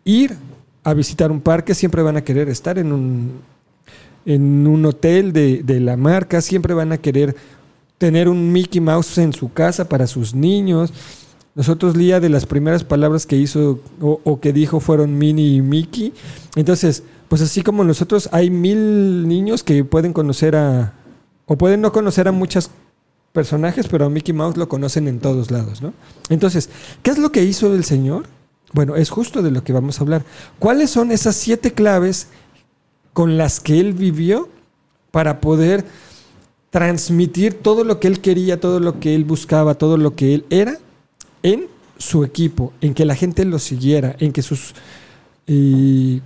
ir 0.03 0.35
a 0.83 0.93
visitar 0.93 1.31
un 1.31 1.39
parque, 1.39 1.73
siempre 1.73 2.01
van 2.01 2.17
a 2.17 2.23
querer 2.25 2.49
estar 2.49 2.77
en 2.77 2.91
un, 2.91 3.31
en 4.25 4.67
un 4.67 4.85
hotel 4.85 5.31
de, 5.31 5.63
de 5.63 5.79
la 5.79 5.95
marca, 5.95 6.41
siempre 6.41 6.73
van 6.73 6.91
a 6.91 6.97
querer 6.97 7.35
tener 7.97 8.27
un 8.27 8.51
Mickey 8.51 8.81
Mouse 8.81 9.17
en 9.19 9.31
su 9.31 9.51
casa 9.53 9.87
para 9.87 10.07
sus 10.07 10.35
niños. 10.35 10.91
Nosotros, 11.55 11.95
Lía, 11.95 12.19
de 12.19 12.29
las 12.29 12.45
primeras 12.45 12.83
palabras 12.83 13.25
que 13.25 13.37
hizo 13.37 13.79
o, 14.01 14.19
o 14.25 14.41
que 14.41 14.51
dijo 14.51 14.81
fueron 14.81 15.17
Minnie 15.17 15.55
y 15.55 15.61
Mickey. 15.61 16.13
Entonces, 16.57 17.03
pues 17.29 17.41
así 17.41 17.61
como 17.61 17.85
nosotros, 17.85 18.27
hay 18.33 18.49
mil 18.49 19.27
niños 19.27 19.63
que 19.63 19.85
pueden 19.85 20.13
conocer 20.13 20.55
a, 20.55 20.93
o 21.49 21.57
pueden 21.57 21.81
no 21.81 21.91
conocer 21.91 22.27
a 22.27 22.31
muchos 22.31 22.69
personajes, 23.33 23.87
pero 23.87 24.05
a 24.05 24.09
Mickey 24.09 24.33
Mouse 24.33 24.55
lo 24.55 24.69
conocen 24.69 25.07
en 25.07 25.19
todos 25.19 25.49
lados, 25.49 25.81
¿no? 25.81 25.93
Entonces, 26.29 26.69
¿qué 27.01 27.09
es 27.09 27.17
lo 27.17 27.31
que 27.31 27.43
hizo 27.43 27.73
el 27.73 27.83
señor? 27.83 28.27
Bueno, 28.71 28.95
es 28.95 29.09
justo 29.09 29.41
de 29.41 29.49
lo 29.49 29.63
que 29.63 29.73
vamos 29.73 29.99
a 29.99 30.03
hablar. 30.03 30.23
¿Cuáles 30.59 30.91
son 30.91 31.11
esas 31.11 31.35
siete 31.35 31.73
claves 31.73 32.27
con 33.13 33.35
las 33.35 33.59
que 33.59 33.79
él 33.79 33.93
vivió 33.93 34.47
para 35.09 35.41
poder 35.41 35.85
transmitir 36.69 37.55
todo 37.55 37.83
lo 37.83 37.99
que 37.99 38.07
él 38.07 38.21
quería, 38.21 38.59
todo 38.59 38.79
lo 38.79 38.99
que 38.99 39.15
él 39.15 39.25
buscaba, 39.25 39.73
todo 39.73 39.97
lo 39.97 40.15
que 40.15 40.35
él 40.35 40.45
era 40.51 40.77
en 41.41 41.65
su 41.97 42.23
equipo, 42.23 42.73
en 42.79 42.93
que 42.93 43.05
la 43.05 43.15
gente 43.15 43.43
lo 43.43 43.57
siguiera, 43.57 44.15
en 44.19 44.33
que 44.33 44.43
sus 44.43 44.75
eh, 45.47 46.21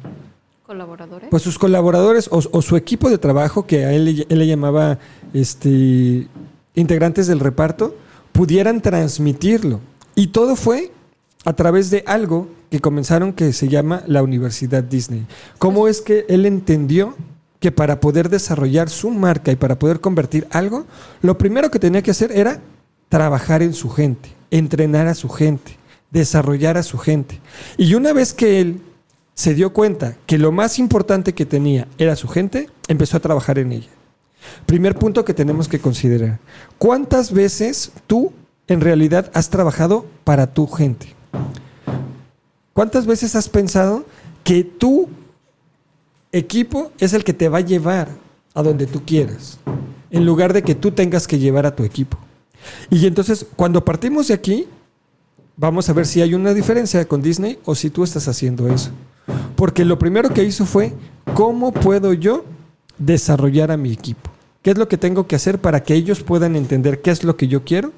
¿Colaboradores? 0.66 1.28
pues 1.30 1.44
sus 1.44 1.60
colaboradores 1.60 2.30
o, 2.32 2.62
su 2.62 2.78
equipo 2.78 3.10
de 3.10 3.18
trabajo, 3.18 3.68
que 3.68 3.86
a 3.86 3.92
él 3.92 4.26
le 4.28 4.48
llamaba 4.48 4.98
este, 5.34 6.28
integrantes 6.74 7.28
del 7.28 7.42
reparto, 7.42 7.96
pudieran 8.32 8.82
transmitirlo. 8.82 9.82
Y 10.16 10.28
todo 10.28 10.56
fue 10.56 10.92
a 11.46 11.54
través 11.54 11.90
de 11.90 12.04
algo 12.08 12.48
que 12.72 12.80
comenzaron 12.80 13.34
que 13.34 13.52
se 13.54 13.68
llama 13.68 14.04
la 14.08 14.24
Universidad 14.24 14.84
Disney. 14.84 15.26
¿Cómo 15.58 15.88
es 15.88 16.02
que 16.02 16.26
él 16.30 16.46
entendió 16.46 17.16
que 17.60 17.72
para 17.72 18.00
poder 18.00 18.30
desarrollar 18.30 18.90
su 18.90 19.10
marca 19.10 19.52
y 19.52 19.56
para 19.56 19.80
poder 19.80 20.02
convertir 20.02 20.48
algo, 20.52 20.86
lo 21.22 21.38
primero 21.38 21.72
que 21.72 21.80
tenía 21.80 22.02
que 22.02 22.12
hacer 22.12 22.32
era 22.32 22.62
trabajar 23.10 23.62
en 23.62 23.74
su 23.74 23.90
gente, 23.90 24.34
entrenar 24.52 25.08
a 25.08 25.14
su 25.14 25.30
gente, 25.30 25.78
desarrollar 26.12 26.78
a 26.78 26.84
su 26.84 26.98
gente. 26.98 27.40
Y 27.78 27.94
una 27.96 28.12
vez 28.12 28.34
que 28.34 28.60
él 28.60 28.82
se 29.36 29.54
dio 29.54 29.74
cuenta 29.74 30.16
que 30.26 30.38
lo 30.38 30.52
más 30.52 30.80
importante 30.80 31.34
que 31.34 31.46
tenía 31.46 31.88
era 31.98 32.16
su 32.16 32.28
gente, 32.28 32.70
empezó 32.88 33.18
a 33.18 33.22
trabajar 33.22 33.60
en 33.60 33.72
ella. 33.72 33.90
Primer 34.66 34.96
punto 34.96 35.26
que 35.26 35.34
tenemos 35.34 35.68
que 35.68 35.80
considerar. 35.80 36.40
¿Cuántas 36.78 37.32
veces 37.32 37.92
tú 38.08 38.34
en 38.68 38.82
realidad 38.82 39.32
has 39.34 39.50
trabajado 39.50 40.06
para 40.24 40.54
tu 40.54 40.68
gente? 40.68 41.16
¿Cuántas 42.74 43.06
veces 43.06 43.36
has 43.36 43.50
pensado 43.50 44.06
que 44.44 44.64
tu 44.64 45.10
equipo 46.32 46.92
es 47.00 47.14
el 47.14 47.24
que 47.24 47.34
te 47.34 47.50
va 47.50 47.60
a 47.60 47.62
llevar 47.62 48.10
a 48.54 48.64
donde 48.64 48.86
tú 48.86 49.04
quieras, 49.06 49.60
en 50.12 50.26
lugar 50.26 50.54
de 50.54 50.64
que 50.64 50.76
tú 50.76 50.92
tengas 50.92 51.28
que 51.28 51.40
llevar 51.40 51.66
a 51.66 51.76
tu 51.76 51.84
equipo? 51.84 52.18
Y 52.90 53.06
entonces, 53.08 53.46
cuando 53.56 53.84
partimos 53.84 54.28
de 54.28 54.34
aquí, 54.34 54.68
vamos 55.58 55.90
a 55.90 55.94
ver 55.94 56.06
si 56.06 56.22
hay 56.22 56.34
una 56.34 56.54
diferencia 56.54 57.06
con 57.08 57.22
Disney 57.22 57.60
o 57.66 57.76
si 57.76 57.90
tú 57.90 58.04
estás 58.04 58.28
haciendo 58.28 58.68
eso. 58.68 58.92
Porque 59.56 59.86
lo 59.86 60.00
primero 60.00 60.30
que 60.30 60.44
hizo 60.44 60.66
fue, 60.66 60.94
¿cómo 61.34 61.72
puedo 61.72 62.14
yo 62.14 62.46
desarrollar 62.98 63.72
a 63.72 63.78
mi 63.78 63.92
equipo? 63.92 64.32
¿Qué 64.62 64.72
es 64.72 64.78
lo 64.78 64.88
que 64.88 64.98
tengo 64.98 65.28
que 65.28 65.36
hacer 65.36 65.60
para 65.60 65.84
que 65.84 65.94
ellos 65.94 66.24
puedan 66.24 66.56
entender 66.56 67.02
qué 67.02 67.12
es 67.12 67.24
lo 67.24 67.36
que 67.36 67.48
yo 67.48 67.64
quiero? 67.64 67.92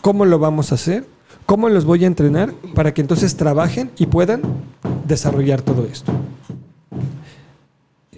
¿Cómo 0.00 0.24
lo 0.24 0.38
vamos 0.38 0.72
a 0.72 0.74
hacer? 0.74 1.06
¿Cómo 1.46 1.68
los 1.68 1.84
voy 1.84 2.04
a 2.04 2.06
entrenar 2.06 2.52
para 2.74 2.92
que 2.94 3.00
entonces 3.00 3.36
trabajen 3.36 3.90
y 3.96 4.06
puedan 4.06 4.42
desarrollar 5.06 5.62
todo 5.62 5.86
esto? 5.86 6.12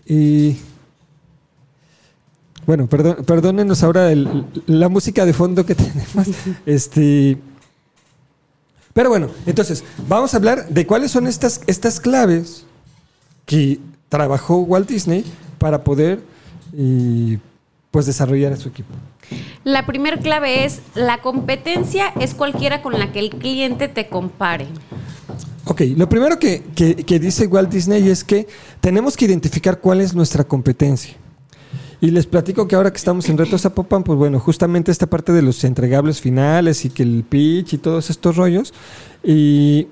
Y 0.06 0.56
bueno, 2.66 2.86
perdón, 2.86 3.24
perdónenos 3.26 3.82
ahora 3.82 4.10
la 4.66 4.88
música 4.88 5.24
de 5.26 5.32
fondo 5.32 5.66
que 5.66 5.74
tenemos. 5.74 6.28
Este, 6.64 7.38
pero 8.94 9.10
bueno, 9.10 9.28
entonces, 9.44 9.84
vamos 10.08 10.32
a 10.32 10.36
hablar 10.36 10.68
de 10.68 10.86
cuáles 10.86 11.10
son 11.10 11.26
estas, 11.26 11.60
estas 11.66 11.98
claves 11.98 12.64
que 13.44 13.80
trabajó 14.08 14.58
Walt 14.58 14.88
Disney 14.88 15.24
para 15.58 15.82
poder 15.82 16.22
pues 17.90 18.06
desarrollar 18.06 18.52
a 18.52 18.56
su 18.56 18.68
equipo. 18.68 18.94
La 19.64 19.84
primera 19.84 20.16
clave 20.18 20.64
es 20.64 20.80
la 20.94 21.18
competencia 21.22 22.12
es 22.20 22.34
cualquiera 22.34 22.82
con 22.82 22.98
la 22.98 23.10
que 23.12 23.18
el 23.18 23.30
cliente 23.30 23.88
te 23.88 24.08
compare. 24.08 24.68
Ok, 25.64 25.80
lo 25.96 26.08
primero 26.08 26.38
que, 26.38 26.62
que 26.74 27.18
dice 27.18 27.46
Walt 27.48 27.70
Disney 27.70 28.08
es 28.08 28.22
que 28.22 28.46
tenemos 28.80 29.16
que 29.16 29.24
identificar 29.24 29.80
cuál 29.80 30.02
es 30.02 30.14
nuestra 30.14 30.44
competencia. 30.44 31.16
Y 32.00 32.10
les 32.10 32.26
platico 32.26 32.68
que 32.68 32.76
ahora 32.76 32.90
que 32.90 32.98
estamos 32.98 33.28
en 33.28 33.38
Retos 33.38 33.62
Zapopan, 33.62 34.02
pues 34.02 34.18
bueno, 34.18 34.40
justamente 34.40 34.90
esta 34.90 35.06
parte 35.06 35.32
de 35.32 35.42
los 35.42 35.62
entregables 35.64 36.20
finales 36.20 36.84
y 36.84 36.90
que 36.90 37.02
el 37.02 37.24
pitch 37.28 37.74
y 37.74 37.78
todos 37.78 38.10
estos 38.10 38.36
rollos, 38.36 38.74
y 39.22 39.88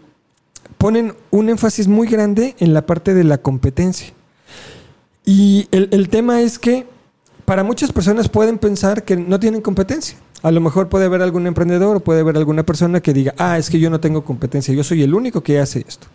ponen 0.78 1.14
un 1.30 1.48
énfasis 1.48 1.88
muy 1.88 2.08
grande 2.08 2.54
en 2.58 2.74
la 2.74 2.86
parte 2.86 3.14
de 3.14 3.24
la 3.24 3.38
competencia. 3.38 4.12
Y 5.24 5.68
el, 5.70 5.88
el 5.92 6.08
tema 6.08 6.40
es 6.40 6.58
que 6.58 6.86
para 7.44 7.62
muchas 7.62 7.92
personas 7.92 8.28
pueden 8.28 8.58
pensar 8.58 9.04
que 9.04 9.16
no 9.16 9.38
tienen 9.38 9.60
competencia. 9.60 10.18
A 10.42 10.50
lo 10.50 10.60
mejor 10.60 10.88
puede 10.88 11.04
haber 11.04 11.22
algún 11.22 11.46
emprendedor 11.46 11.96
o 11.96 12.00
puede 12.00 12.20
haber 12.20 12.36
alguna 12.36 12.64
persona 12.64 13.00
que 13.00 13.12
diga, 13.12 13.34
ah, 13.38 13.58
es 13.58 13.70
que 13.70 13.78
yo 13.78 13.90
no 13.90 14.00
tengo 14.00 14.24
competencia, 14.24 14.74
yo 14.74 14.82
soy 14.82 15.02
el 15.02 15.14
único 15.14 15.42
que 15.42 15.60
hace 15.60 15.84
esto. 15.86 16.08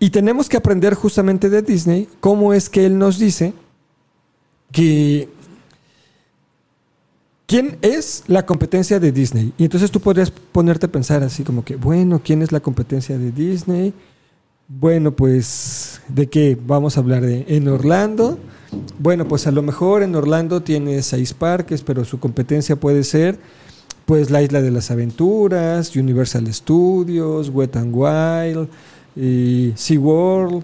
Y 0.00 0.10
tenemos 0.10 0.48
que 0.48 0.56
aprender 0.56 0.94
justamente 0.94 1.48
de 1.48 1.62
Disney 1.62 2.08
cómo 2.20 2.52
es 2.52 2.68
que 2.68 2.86
él 2.86 2.98
nos 2.98 3.18
dice 3.18 3.52
que 4.72 5.28
¿Quién 7.48 7.78
es 7.80 8.24
la 8.26 8.44
competencia 8.44 9.00
de 9.00 9.10
Disney? 9.10 9.54
Y 9.56 9.64
entonces 9.64 9.90
tú 9.90 10.00
podrías 10.00 10.30
ponerte 10.30 10.84
a 10.84 10.92
pensar 10.92 11.22
así 11.22 11.44
como 11.44 11.64
que, 11.64 11.76
bueno, 11.76 12.20
¿quién 12.22 12.42
es 12.42 12.52
la 12.52 12.60
competencia 12.60 13.16
de 13.16 13.32
Disney? 13.32 13.94
Bueno, 14.68 15.12
pues, 15.12 16.02
¿de 16.08 16.26
qué 16.26 16.58
vamos 16.62 16.98
a 16.98 17.00
hablar? 17.00 17.22
De, 17.22 17.46
en 17.48 17.66
Orlando. 17.68 18.38
Bueno, 18.98 19.26
pues 19.26 19.46
a 19.46 19.50
lo 19.50 19.62
mejor 19.62 20.02
en 20.02 20.14
Orlando 20.14 20.62
tiene 20.62 21.00
seis 21.00 21.32
parques, 21.32 21.80
pero 21.80 22.04
su 22.04 22.20
competencia 22.20 22.76
puede 22.76 23.02
ser, 23.02 23.38
pues, 24.04 24.30
la 24.30 24.42
Isla 24.42 24.60
de 24.60 24.70
las 24.70 24.90
Aventuras, 24.90 25.96
Universal 25.96 26.52
Studios, 26.52 27.48
Wet 27.48 27.76
and 27.76 27.94
Wild, 27.94 28.68
y 29.16 29.72
SeaWorld. 29.74 30.62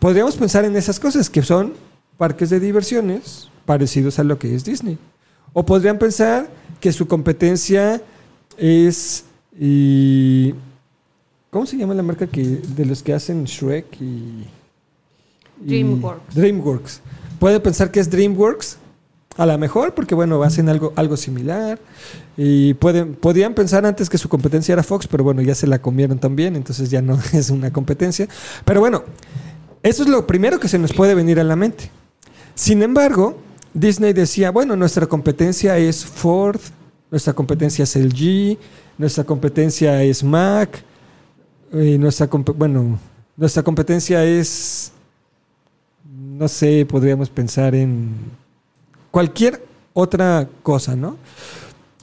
Podríamos 0.00 0.34
pensar 0.34 0.64
en 0.64 0.74
esas 0.74 0.98
cosas 0.98 1.30
que 1.30 1.42
son 1.42 1.85
parques 2.16 2.50
de 2.50 2.60
diversiones 2.60 3.48
parecidos 3.64 4.18
a 4.18 4.24
lo 4.24 4.38
que 4.38 4.54
es 4.54 4.64
Disney. 4.64 4.98
O 5.52 5.64
podrían 5.64 5.98
pensar 5.98 6.48
que 6.80 6.92
su 6.92 7.06
competencia 7.06 8.02
es... 8.56 9.24
Y, 9.58 10.54
¿Cómo 11.50 11.66
se 11.66 11.76
llama 11.76 11.94
la 11.94 12.02
marca 12.02 12.26
que, 12.26 12.42
de 12.42 12.84
los 12.84 13.02
que 13.02 13.14
hacen 13.14 13.44
Shrek 13.44 14.00
y... 14.00 14.44
DreamWorks. 15.58 16.34
DreamWorks. 16.34 17.00
Puede 17.38 17.60
pensar 17.60 17.90
que 17.90 18.00
es 18.00 18.10
DreamWorks, 18.10 18.76
a 19.36 19.46
lo 19.46 19.58
mejor, 19.58 19.94
porque 19.94 20.14
bueno, 20.14 20.42
hacen 20.42 20.68
algo, 20.68 20.92
algo 20.96 21.16
similar. 21.16 21.78
Y 22.36 22.74
pueden, 22.74 23.14
podrían 23.14 23.54
pensar 23.54 23.86
antes 23.86 24.10
que 24.10 24.18
su 24.18 24.28
competencia 24.28 24.74
era 24.74 24.82
Fox, 24.82 25.06
pero 25.06 25.24
bueno, 25.24 25.42
ya 25.42 25.54
se 25.54 25.66
la 25.66 25.80
comieron 25.80 26.18
también, 26.18 26.56
entonces 26.56 26.90
ya 26.90 27.00
no 27.02 27.18
es 27.32 27.50
una 27.50 27.72
competencia. 27.72 28.28
Pero 28.64 28.80
bueno, 28.80 29.04
eso 29.82 30.02
es 30.02 30.08
lo 30.08 30.26
primero 30.26 30.60
que 30.60 30.68
se 30.68 30.78
nos 30.78 30.92
puede 30.92 31.14
venir 31.14 31.40
a 31.40 31.44
la 31.44 31.56
mente. 31.56 31.90
Sin 32.56 32.82
embargo, 32.82 33.36
Disney 33.74 34.14
decía, 34.14 34.50
bueno, 34.50 34.76
nuestra 34.76 35.06
competencia 35.06 35.76
es 35.76 36.06
Ford, 36.06 36.58
nuestra 37.10 37.34
competencia 37.34 37.82
es 37.82 37.94
LG, 37.94 38.56
nuestra 38.96 39.24
competencia 39.24 40.02
es 40.02 40.24
Mac, 40.24 40.82
y 41.70 41.98
nuestra, 41.98 42.26
bueno, 42.56 42.98
nuestra 43.36 43.62
competencia 43.62 44.24
es, 44.24 44.90
no 46.02 46.48
sé, 46.48 46.86
podríamos 46.86 47.28
pensar 47.28 47.74
en 47.74 48.14
cualquier 49.10 49.62
otra 49.92 50.48
cosa, 50.62 50.96
¿no? 50.96 51.18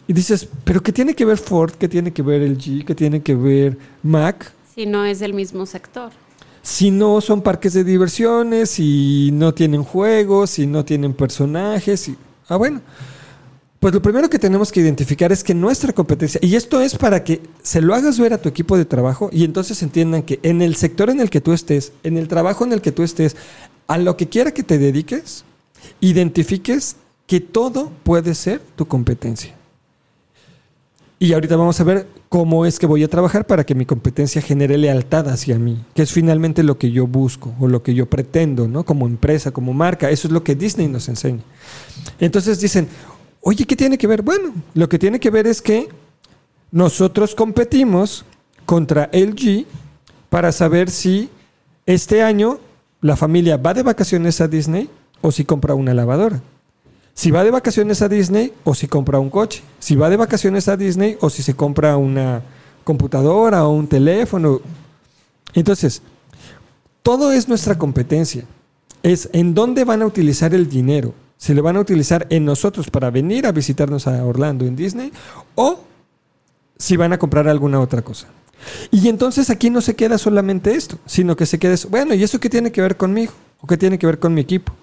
Y 0.06 0.14
dices, 0.14 0.48
pero 0.64 0.84
¿qué 0.84 0.92
tiene 0.92 1.16
que 1.16 1.26
ver 1.26 1.40
Ford? 1.40 1.72
¿Qué 1.72 1.90
tiene 1.90 2.14
que 2.14 2.22
ver 2.22 2.44
LG? 2.44 2.86
¿Qué 2.86 2.94
tiene 2.94 3.24
que 3.24 3.34
ver 3.34 3.76
Mac? 4.04 4.54
Si 4.76 4.86
no 4.86 5.04
es 5.04 5.18
del 5.18 5.34
mismo 5.34 5.66
sector 5.66 6.12
si 6.64 6.92
no 6.92 7.20
son 7.20 7.42
parques 7.42 7.74
de 7.74 7.84
diversiones, 7.84 8.72
si 8.72 9.32
no 9.34 9.54
tienen 9.54 9.84
juegos, 9.84 10.52
si 10.52 10.66
no 10.66 10.84
tienen 10.84 11.14
personajes. 11.14 12.10
Ah, 12.48 12.56
bueno. 12.56 12.82
Pues 13.82 13.94
lo 13.94 14.02
primero 14.02 14.30
que 14.30 14.40
tenemos 14.40 14.72
que 14.72 14.80
identificar 14.80 15.34
es 15.34 15.44
que 15.44 15.54
nuestra 15.54 15.92
competencia, 15.92 16.40
y 16.42 16.56
esto 16.56 16.80
es 16.80 16.96
para 16.96 17.26
que 17.26 17.42
se 17.62 17.82
lo 17.82 17.94
hagas 17.94 18.18
ver 18.18 18.32
a 18.32 18.38
tu 18.38 18.48
equipo 18.48 18.78
de 18.78 18.86
trabajo 18.86 19.30
y 19.34 19.44
entonces 19.44 19.84
entiendan 19.84 20.24
que 20.24 20.40
en 20.42 20.62
el 20.62 20.78
sector 20.78 21.10
en 21.10 21.20
el 21.20 21.30
que 21.30 21.42
tú 21.42 21.52
estés, 21.52 21.92
en 22.04 22.18
el 22.18 22.30
trabajo 22.30 22.64
en 22.64 22.72
el 22.72 22.80
que 22.80 22.94
tú 22.94 23.04
estés, 23.04 23.36
a 23.88 23.98
lo 23.98 24.16
que 24.16 24.30
quiera 24.30 24.52
que 24.52 24.64
te 24.64 24.78
dediques, 24.78 25.44
identifiques 26.00 26.96
que 27.28 27.42
todo 27.42 27.92
puede 28.04 28.36
ser 28.36 28.62
tu 28.78 28.88
competencia. 28.88 29.54
Y 31.24 31.32
ahorita 31.32 31.56
vamos 31.56 31.80
a 31.80 31.86
ver 31.86 32.06
cómo 32.28 32.66
es 32.66 32.78
que 32.78 32.86
voy 32.86 33.02
a 33.02 33.08
trabajar 33.08 33.48
para 33.48 33.66
que 33.66 33.76
mi 33.76 33.86
competencia 33.86 34.42
genere 34.42 34.78
lealtad 34.78 35.30
hacia 35.30 35.58
mí, 35.58 35.82
que 35.96 36.02
es 36.02 36.12
finalmente 36.12 36.64
lo 36.64 36.78
que 36.78 36.92
yo 36.92 37.08
busco 37.08 37.56
o 37.62 37.70
lo 37.70 37.82
que 37.82 37.94
yo 37.94 38.08
pretendo, 38.08 38.68
¿no? 38.68 38.84
Como 38.84 39.08
empresa, 39.08 39.52
como 39.52 39.72
marca. 39.72 40.10
Eso 40.10 40.28
es 40.28 40.34
lo 40.34 40.44
que 40.44 40.54
Disney 40.54 40.90
nos 40.90 41.08
enseña. 41.08 41.40
Entonces 42.20 42.60
dicen, 42.60 42.90
oye, 43.40 43.64
¿qué 43.64 43.78
tiene 43.78 43.98
que 43.98 44.06
ver? 44.06 44.22
Bueno, 44.22 44.54
lo 44.74 44.90
que 44.90 45.00
tiene 45.00 45.18
que 45.18 45.30
ver 45.30 45.48
es 45.48 45.62
que 45.62 45.88
nosotros 46.72 47.36
competimos 47.36 48.26
contra 48.66 49.10
LG 49.14 49.66
para 50.30 50.52
saber 50.52 50.90
si 50.90 51.30
este 51.86 52.22
año 52.22 52.60
la 53.00 53.16
familia 53.16 53.56
va 53.56 53.74
de 53.74 53.84
vacaciones 53.84 54.42
a 54.42 54.50
Disney 54.50 54.90
o 55.22 55.32
si 55.32 55.46
compra 55.46 55.74
una 55.74 55.94
lavadora. 55.94 56.42
Si 57.14 57.32
va 57.32 57.44
de 57.44 57.52
vacaciones 57.52 58.02
a 58.02 58.10
Disney 58.10 58.54
o 58.64 58.74
si 58.74 58.88
compra 58.88 59.20
un 59.20 59.30
coche. 59.30 59.64
Si 59.80 59.96
va 59.96 60.10
de 60.10 60.18
vacaciones 60.18 60.68
a 60.68 60.78
Disney 60.78 61.18
o 61.22 61.30
si 61.30 61.44
se 61.44 61.56
compra 61.56 61.98
una 61.98 62.42
computadora 62.84 63.66
o 63.66 63.72
un 63.72 63.88
teléfono. 63.88 64.62
Entonces, 65.54 66.02
todo 67.04 67.32
es 67.32 67.48
nuestra 67.48 67.78
competencia. 67.78 68.46
Es 69.04 69.30
en 69.34 69.54
dónde 69.54 69.84
van 69.84 70.02
a 70.02 70.06
utilizar 70.06 70.54
el 70.54 70.70
dinero. 70.70 71.14
Si 71.38 71.54
le 71.54 71.62
van 71.62 71.76
a 71.76 71.82
utilizar 71.82 72.26
en 72.30 72.46
nosotros 72.46 72.90
para 72.90 73.10
venir 73.10 73.46
a 73.46 73.52
visitarnos 73.52 74.08
a 74.08 74.26
Orlando 74.26 74.66
en 74.66 74.76
Disney 74.76 75.12
o 75.56 75.82
si 76.78 76.98
van 76.98 77.14
a 77.14 77.20
comprar 77.20 77.48
alguna 77.48 77.80
otra 77.80 78.02
cosa. 78.02 78.28
Y 78.92 79.10
entonces 79.10 79.50
aquí 79.50 79.70
no 79.70 79.82
se 79.82 79.96
queda 79.96 80.18
solamente 80.18 80.76
esto, 80.76 80.98
sino 81.06 81.36
que 81.36 81.46
se 81.46 81.60
queda 81.60 81.74
eso. 81.74 81.90
Bueno, 81.90 82.14
¿y 82.14 82.24
eso 82.24 82.40
qué 82.40 82.50
tiene 82.50 82.72
que 82.72 82.82
ver 82.82 82.98
conmigo? 82.98 83.34
¿O 83.60 83.68
qué 83.68 83.78
tiene 83.78 84.00
que 84.00 84.06
ver 84.06 84.20
con 84.20 84.34
mi 84.34 84.42
equipo? 84.42 84.74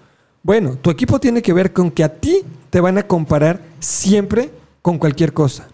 Bueno, 0.43 0.75
tu 0.75 0.89
equipo 0.89 1.19
tiene 1.19 1.41
que 1.41 1.53
ver 1.53 1.71
con 1.71 1.91
que 1.91 2.03
a 2.03 2.13
ti 2.15 2.41
te 2.69 2.79
van 2.79 2.97
a 2.97 3.07
comparar 3.07 3.61
siempre 3.79 4.51
con 4.81 4.97
cualquier 4.97 5.33
cosa. 5.33 5.67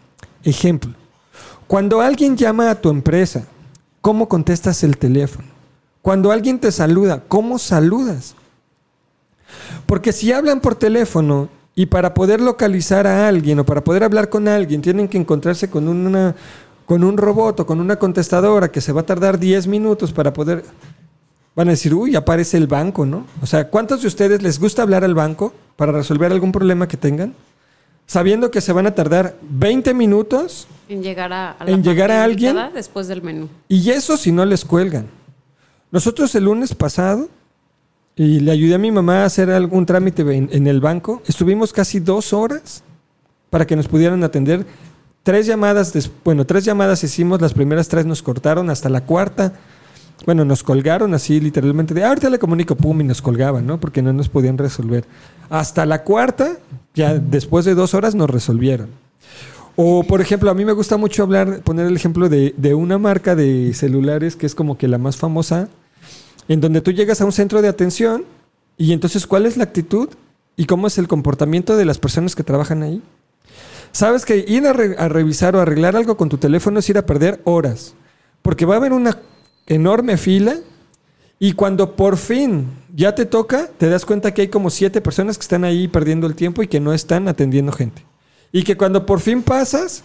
Ejemplo, 0.43 0.93
cuando 1.67 2.01
alguien 2.01 2.35
llama 2.35 2.69
a 2.69 2.75
tu 2.75 2.89
empresa, 2.89 3.45
¿cómo 4.01 4.27
contestas 4.27 4.83
el 4.83 4.97
teléfono? 4.97 5.47
Cuando 6.01 6.31
alguien 6.31 6.59
te 6.59 6.71
saluda, 6.71 7.23
¿cómo 7.27 7.59
saludas? 7.59 8.35
Porque 9.85 10.11
si 10.11 10.31
hablan 10.31 10.59
por 10.59 10.75
teléfono 10.75 11.49
y 11.75 11.85
para 11.85 12.13
poder 12.13 12.41
localizar 12.41 13.07
a 13.07 13.27
alguien 13.27 13.59
o 13.59 13.65
para 13.65 13.83
poder 13.83 14.03
hablar 14.03 14.29
con 14.29 14.47
alguien 14.47 14.81
tienen 14.81 15.07
que 15.07 15.17
encontrarse 15.17 15.69
con 15.69 16.35
con 16.85 17.03
un 17.03 17.17
robot 17.17 17.59
o 17.59 17.65
con 17.65 17.81
una 17.81 17.97
contestadora 17.97 18.71
que 18.71 18.79
se 18.79 18.93
va 18.93 19.01
a 19.01 19.05
tardar 19.05 19.37
10 19.37 19.67
minutos 19.67 20.13
para 20.13 20.31
poder... 20.31 20.63
Van 21.57 21.67
a 21.69 21.71
decir, 21.71 21.93
uy, 21.95 22.15
aparece 22.15 22.55
el 22.55 22.67
banco, 22.67 23.03
¿no? 23.03 23.25
O 23.41 23.47
sea, 23.47 23.67
¿cuántos 23.69 24.03
de 24.03 24.07
ustedes 24.07 24.43
les 24.43 24.59
gusta 24.59 24.83
hablar 24.83 25.03
al 25.03 25.15
banco 25.15 25.53
para 25.75 25.91
resolver 25.91 26.31
algún 26.31 26.51
problema 26.51 26.87
que 26.87 26.97
tengan? 26.97 27.33
Sabiendo 28.05 28.51
que 28.51 28.61
se 28.61 28.71
van 28.71 28.85
a 28.85 28.93
tardar 28.93 29.35
20 29.49 29.93
minutos 29.95 30.67
En 30.87 31.01
llegar 31.01 31.33
a, 31.33 31.57
En 31.65 31.83
llegar 31.83 32.11
a 32.11 32.23
alguien. 32.23 32.55
después 32.75 33.07
del 33.07 33.23
menú. 33.23 33.49
y 33.67 33.89
eso 33.89 34.15
si 34.17 34.31
no 34.31 34.45
les 34.45 34.63
cuelgan. 34.63 35.07
Nosotros 35.91 36.33
el 36.35 36.43
lunes 36.43 36.75
pasado, 36.75 37.27
y 38.15 38.39
le 38.39 38.51
ayudé 38.51 38.75
a 38.75 38.77
mi 38.77 38.91
mamá 38.91 39.23
a 39.23 39.25
hacer 39.25 39.49
algún 39.49 39.85
trámite 39.85 40.21
en, 40.21 40.49
en 40.51 40.67
el 40.67 40.79
banco, 40.79 41.23
estuvimos 41.25 41.73
casi 41.73 41.99
dos 41.99 42.33
horas 42.33 42.83
para 43.49 43.65
que 43.65 43.75
nos 43.75 43.87
pudieran 43.87 44.23
atender. 44.23 44.63
Tres 45.23 45.47
llamadas, 45.47 45.91
bueno, 46.23 46.45
tres 46.45 46.65
llamadas 46.65 47.03
hicimos, 47.03 47.41
las 47.41 47.53
primeras 47.53 47.87
tres 47.87 48.05
nos 48.05 48.21
cortaron, 48.21 48.69
hasta 48.69 48.89
la 48.89 49.01
cuarta, 49.01 49.53
bueno, 50.25 50.43
nos 50.45 50.63
colgaron 50.63 51.13
así 51.13 51.39
literalmente 51.39 51.93
de, 51.93 52.03
"Ah, 52.03 52.09
ahorita 52.09 52.29
le 52.29 52.39
comunico, 52.39 52.75
pum, 52.75 52.99
y 53.01 53.03
nos 53.03 53.21
colgaban, 53.21 53.65
¿no? 53.65 53.79
Porque 53.79 54.01
no 54.01 54.11
nos 54.13 54.29
podían 54.29 54.57
resolver. 54.57 55.05
Hasta 55.49 55.85
la 55.85 56.03
cuarta, 56.03 56.57
ya 56.93 57.13
después 57.15 57.65
de 57.65 57.75
dos 57.75 57.93
horas 57.93 58.15
nos 58.15 58.29
resolvieron. 58.29 58.89
O, 59.75 60.03
por 60.03 60.21
ejemplo, 60.21 60.49
a 60.49 60.53
mí 60.55 60.65
me 60.65 60.71
gusta 60.73 60.97
mucho 60.97 61.21
hablar, 61.23 61.61
poner 61.61 61.85
el 61.85 61.95
ejemplo 61.95 62.29
de, 62.29 62.53
de 62.57 62.73
una 62.73 62.97
marca 62.97 63.35
de 63.35 63.73
celulares 63.75 64.35
que 64.35 64.47
es 64.47 64.55
como 64.55 64.77
que 64.77 64.87
la 64.87 64.97
más 64.97 65.17
famosa, 65.17 65.69
en 66.47 66.61
donde 66.61 66.81
tú 66.81 66.91
llegas 66.91 67.21
a 67.21 67.25
un 67.25 67.31
centro 67.31 67.61
de 67.61 67.67
atención 67.67 68.25
y 68.75 68.93
entonces, 68.93 69.27
¿cuál 69.27 69.45
es 69.45 69.55
la 69.55 69.65
actitud 69.65 70.09
y 70.55 70.65
cómo 70.65 70.87
es 70.87 70.97
el 70.97 71.07
comportamiento 71.07 71.77
de 71.77 71.85
las 71.85 71.99
personas 71.99 72.35
que 72.35 72.43
trabajan 72.43 72.81
ahí? 72.81 73.01
Sabes 73.91 74.25
que 74.25 74.43
ir 74.47 74.65
a, 74.67 74.73
re- 74.73 74.95
a 74.97 75.07
revisar 75.09 75.55
o 75.55 75.61
arreglar 75.61 75.95
algo 75.95 76.17
con 76.17 76.29
tu 76.29 76.37
teléfono 76.37 76.79
es 76.79 76.89
ir 76.89 76.97
a 76.97 77.05
perder 77.05 77.39
horas, 77.43 77.93
porque 78.41 78.65
va 78.65 78.73
a 78.75 78.77
haber 78.77 78.93
una 78.93 79.17
enorme 79.67 80.17
fila 80.17 80.55
y 81.39 81.53
cuando 81.53 81.95
por 81.95 82.17
fin 82.17 82.67
ya 82.95 83.13
te 83.13 83.25
toca, 83.25 83.69
te 83.77 83.89
das 83.89 84.05
cuenta 84.05 84.33
que 84.33 84.41
hay 84.41 84.47
como 84.47 84.69
siete 84.69 85.01
personas 85.01 85.37
que 85.37 85.43
están 85.43 85.63
ahí 85.63 85.87
perdiendo 85.87 86.25
el 86.25 86.35
tiempo 86.35 86.63
y 86.63 86.67
que 86.67 86.79
no 86.79 86.93
están 86.93 87.27
atendiendo 87.27 87.71
gente. 87.71 88.03
Y 88.51 88.63
que 88.63 88.75
cuando 88.75 89.05
por 89.05 89.19
fin 89.19 89.43
pasas, 89.43 90.03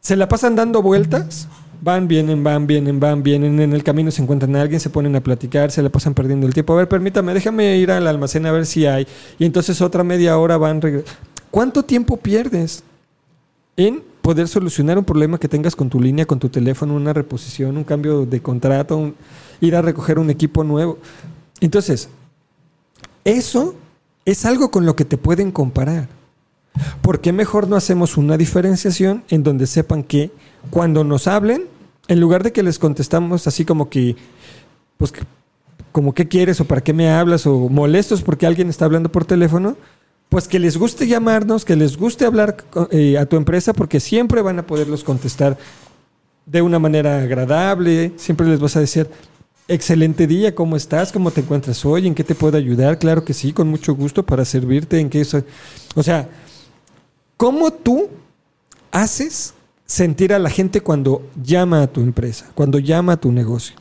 se 0.00 0.16
la 0.16 0.28
pasan 0.28 0.56
dando 0.56 0.80
vueltas, 0.80 1.48
van, 1.82 2.08
vienen, 2.08 2.42
van, 2.42 2.66
vienen, 2.66 2.98
van, 2.98 3.22
vienen, 3.22 3.60
en 3.60 3.72
el 3.74 3.82
camino 3.82 4.10
se 4.10 4.22
encuentran 4.22 4.56
a 4.56 4.62
alguien, 4.62 4.80
se 4.80 4.88
ponen 4.88 5.16
a 5.16 5.20
platicar, 5.20 5.70
se 5.70 5.82
la 5.82 5.90
pasan 5.90 6.14
perdiendo 6.14 6.46
el 6.46 6.54
tiempo. 6.54 6.72
A 6.72 6.76
ver, 6.76 6.88
permítame, 6.88 7.34
déjame 7.34 7.76
ir 7.76 7.90
al 7.90 8.06
almacén 8.06 8.46
a 8.46 8.52
ver 8.52 8.64
si 8.64 8.86
hay. 8.86 9.06
Y 9.38 9.44
entonces 9.44 9.82
otra 9.82 10.02
media 10.02 10.38
hora 10.38 10.56
van. 10.56 10.80
¿Cuánto 11.50 11.82
tiempo 11.82 12.16
pierdes 12.16 12.84
en 13.76 14.02
poder 14.26 14.48
solucionar 14.48 14.98
un 14.98 15.04
problema 15.04 15.38
que 15.38 15.46
tengas 15.46 15.76
con 15.76 15.88
tu 15.88 16.00
línea, 16.00 16.26
con 16.26 16.40
tu 16.40 16.48
teléfono, 16.48 16.96
una 16.96 17.12
reposición, 17.12 17.76
un 17.76 17.84
cambio 17.84 18.26
de 18.26 18.42
contrato, 18.42 19.12
ir 19.60 19.76
a 19.76 19.82
recoger 19.82 20.18
un 20.18 20.30
equipo 20.30 20.64
nuevo? 20.64 20.98
Entonces, 21.60 22.08
eso 23.24 23.76
es 24.24 24.44
algo 24.44 24.72
con 24.72 24.84
lo 24.84 24.96
que 24.96 25.04
te 25.04 25.16
pueden 25.16 25.52
comparar. 25.52 26.08
¿Por 27.02 27.20
qué 27.20 27.30
mejor 27.32 27.68
no 27.68 27.76
hacemos 27.76 28.16
una 28.16 28.36
diferenciación 28.36 29.22
en 29.28 29.44
donde 29.44 29.68
sepan 29.68 30.02
que 30.02 30.32
cuando 30.70 31.04
nos 31.04 31.28
hablen, 31.28 31.62
en 32.08 32.18
lugar 32.18 32.42
de 32.42 32.50
que 32.50 32.64
les 32.64 32.80
contestamos 32.80 33.46
así 33.46 33.64
como 33.64 33.88
que, 33.88 34.16
pues, 34.98 35.12
como 35.92 36.14
qué 36.14 36.26
quieres 36.26 36.60
o 36.60 36.64
para 36.64 36.80
qué 36.80 36.92
me 36.92 37.12
hablas 37.12 37.46
o 37.46 37.68
molestos 37.68 38.22
porque 38.22 38.44
alguien 38.44 38.70
está 38.70 38.86
hablando 38.86 39.08
por 39.08 39.24
teléfono, 39.24 39.76
pues 40.28 40.48
que 40.48 40.58
les 40.58 40.76
guste 40.76 41.06
llamarnos, 41.06 41.64
que 41.64 41.76
les 41.76 41.96
guste 41.96 42.24
hablar 42.24 42.56
eh, 42.90 43.18
a 43.18 43.26
tu 43.26 43.36
empresa 43.36 43.72
porque 43.72 44.00
siempre 44.00 44.42
van 44.42 44.58
a 44.58 44.66
poderlos 44.66 45.04
contestar 45.04 45.56
de 46.44 46.62
una 46.62 46.78
manera 46.78 47.20
agradable, 47.20 48.12
siempre 48.16 48.46
les 48.46 48.60
vas 48.60 48.76
a 48.76 48.80
decir, 48.80 49.08
excelente 49.68 50.26
día, 50.26 50.54
¿cómo 50.54 50.76
estás? 50.76 51.12
¿Cómo 51.12 51.30
te 51.30 51.40
encuentras 51.40 51.84
hoy? 51.84 52.06
¿En 52.06 52.14
qué 52.14 52.24
te 52.24 52.34
puedo 52.34 52.56
ayudar? 52.56 52.98
Claro 52.98 53.24
que 53.24 53.34
sí, 53.34 53.52
con 53.52 53.68
mucho 53.68 53.94
gusto 53.94 54.24
para 54.24 54.44
servirte, 54.44 55.00
en 55.00 55.10
qué 55.10 55.24
soy. 55.24 55.44
O 55.94 56.02
sea, 56.02 56.28
¿Cómo 57.36 57.70
tú 57.70 58.08
haces 58.90 59.52
sentir 59.84 60.32
a 60.32 60.38
la 60.38 60.48
gente 60.48 60.80
cuando 60.80 61.28
llama 61.42 61.82
a 61.82 61.86
tu 61.86 62.00
empresa, 62.00 62.50
cuando 62.54 62.78
llama 62.78 63.12
a 63.12 63.16
tu 63.18 63.30
negocio? 63.30 63.76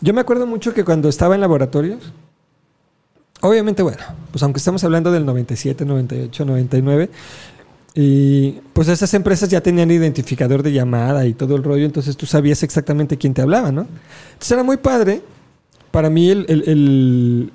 Yo 0.00 0.14
me 0.14 0.20
acuerdo 0.20 0.46
mucho 0.46 0.72
que 0.72 0.84
cuando 0.84 1.08
estaba 1.08 1.34
en 1.34 1.40
laboratorios, 1.40 2.12
obviamente, 3.40 3.82
bueno, 3.82 3.98
pues 4.30 4.42
aunque 4.42 4.58
estamos 4.58 4.82
hablando 4.84 5.10
del 5.12 5.24
97, 5.26 5.84
98, 5.84 6.44
99, 6.44 7.10
y 7.96 8.52
pues 8.72 8.88
esas 8.88 9.14
empresas 9.14 9.48
ya 9.48 9.60
tenían 9.60 9.90
identificador 9.90 10.62
de 10.62 10.72
llamada 10.72 11.26
y 11.26 11.34
todo 11.34 11.54
el 11.54 11.62
rollo, 11.62 11.84
entonces 11.84 12.16
tú 12.16 12.26
sabías 12.26 12.62
exactamente 12.62 13.16
quién 13.18 13.34
te 13.34 13.42
hablaba, 13.42 13.70
¿no? 13.70 13.86
Entonces 14.32 14.50
era 14.52 14.62
muy 14.64 14.78
padre 14.78 15.22
para 15.92 16.10
mí 16.10 16.28
el, 16.30 16.44
el- 16.48 16.68
el, 16.68 17.52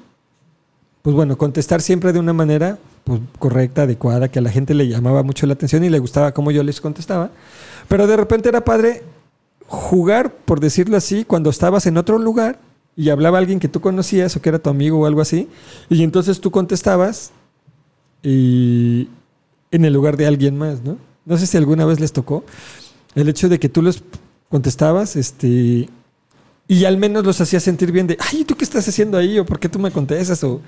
pues 1.02 1.13
bueno, 1.15 1.38
contestar 1.38 1.82
siempre 1.82 2.13
de 2.13 2.20
una 2.20 2.32
manera 2.32 2.78
pues, 3.04 3.20
correcta, 3.38 3.82
adecuada, 3.82 4.30
que 4.30 4.39
a 4.39 4.42
la 4.42 4.50
gente 4.50 4.74
le 4.74 4.88
llamaba 4.88 5.24
mucho 5.24 5.46
la 5.46 5.54
atención 5.54 5.84
y 5.84 5.89
le 5.89 6.00
gustaba 6.00 6.34
cómo 6.34 6.52
yo 6.52 6.63
les 6.63 6.80
contestaba. 6.80 7.32
Pero 7.89 8.08
de 8.08 8.15
repente 8.15 8.48
era 8.48 8.63
padre 8.63 9.04
jugar, 9.68 10.32
por 10.34 10.62
decirlo 10.62 10.96
así, 10.96 11.26
cuando 11.26 11.50
estabas 11.50 11.86
en 11.86 11.98
otro 11.98 12.18
lugar 12.18 12.60
y 13.00 13.10
hablaba 13.12 13.38
alguien 13.38 13.62
que 13.62 13.70
tú 13.70 13.80
conocías 13.80 14.36
o 14.36 14.42
que 14.42 14.50
era 14.50 14.60
tu 14.60 14.70
amigo 14.70 15.00
o 15.00 15.06
algo 15.06 15.22
así, 15.22 15.48
y 15.90 16.04
entonces 16.04 16.42
tú 16.42 16.52
contestabas 16.52 17.32
y 18.22 19.08
en 19.72 19.86
el 19.86 19.94
lugar 19.94 20.18
de 20.18 20.28
alguien 20.28 20.58
más, 20.58 20.84
¿no? 20.84 20.98
No 21.26 21.38
sé 21.38 21.48
si 21.48 21.56
alguna 21.56 21.86
vez 21.86 22.02
les 22.02 22.12
tocó 22.12 22.44
el 23.16 23.30
hecho 23.30 23.48
de 23.48 23.58
que 23.58 23.70
tú 23.70 23.82
los 23.82 24.04
contestabas, 24.50 25.16
este, 25.16 25.88
y 26.68 26.86
al 26.86 26.98
menos 26.98 27.26
los 27.26 27.40
hacías 27.40 27.64
sentir 27.64 27.94
bien 27.94 28.06
de, 28.08 28.18
ay, 28.20 28.44
¿tú 28.44 28.56
qué 28.58 28.66
estás 28.66 28.86
haciendo 28.88 29.18
ahí? 29.18 29.40
¿O 29.40 29.46
por 29.46 29.60
qué 29.60 29.70
tú 29.70 29.80
me 29.80 29.92
contestas? 29.92 30.44
O... 30.44 30.60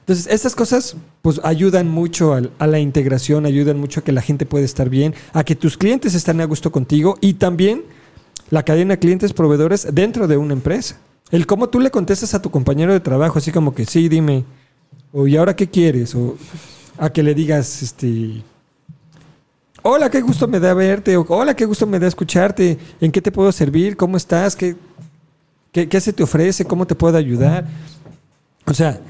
Entonces, 0.00 0.26
estas 0.26 0.54
cosas 0.54 0.96
pues 1.22 1.40
ayudan 1.44 1.88
mucho 1.88 2.34
al- 2.34 2.50
a, 2.58 2.66
la 2.66 2.78
integración, 2.78 3.46
ayudan 3.46 3.80
mucho 3.80 4.00
a 4.00 4.04
que 4.04 4.12
la 4.12 4.20
gente 4.20 4.44
pueda 4.44 4.66
estar 4.66 4.90
bien, 4.90 5.14
a 5.32 5.44
que 5.44 5.56
tus 5.56 5.78
clientes 5.78 6.14
estén 6.14 6.42
a 6.42 6.44
gusto 6.44 6.70
contigo 6.70 7.16
y 7.22 7.34
también 7.34 7.84
la 8.50 8.64
cadena 8.64 8.98
clientes 8.98 9.32
proveedores 9.32 9.88
dentro 9.92 10.28
de 10.28 10.36
una 10.36 10.52
empresa. 10.52 10.98
El 11.30 11.46
cómo 11.46 11.68
tú 11.68 11.80
le 11.80 11.90
contestas 11.90 12.34
a 12.34 12.42
tu 12.42 12.50
compañero 12.50 12.92
de 12.92 13.00
trabajo, 13.00 13.38
así 13.38 13.50
como 13.50 13.74
que 13.74 13.86
sí, 13.86 14.08
dime, 14.08 14.44
o 15.12 15.26
¿y 15.26 15.36
ahora 15.36 15.56
qué 15.56 15.68
quieres? 15.68 16.14
O 16.14 16.36
a 16.98 17.10
que 17.10 17.22
le 17.22 17.34
digas, 17.34 17.82
este, 17.82 18.42
hola, 19.82 20.10
qué 20.10 20.20
gusto 20.20 20.46
me 20.46 20.60
da 20.60 20.74
verte, 20.74 21.16
o 21.16 21.24
hola, 21.28 21.54
qué 21.54 21.64
gusto 21.64 21.86
me 21.86 21.98
da 21.98 22.06
escucharte, 22.06 22.78
¿en 23.00 23.10
qué 23.10 23.22
te 23.22 23.32
puedo 23.32 23.50
servir? 23.52 23.96
¿Cómo 23.96 24.16
estás? 24.16 24.54
¿Qué, 24.54 24.76
qué, 25.72 25.88
qué 25.88 26.00
se 26.00 26.12
te 26.12 26.22
ofrece? 26.22 26.64
¿Cómo 26.64 26.86
te 26.86 26.94
puedo 26.94 27.16
ayudar? 27.16 27.66
O 28.66 28.74
sea, 28.74 29.00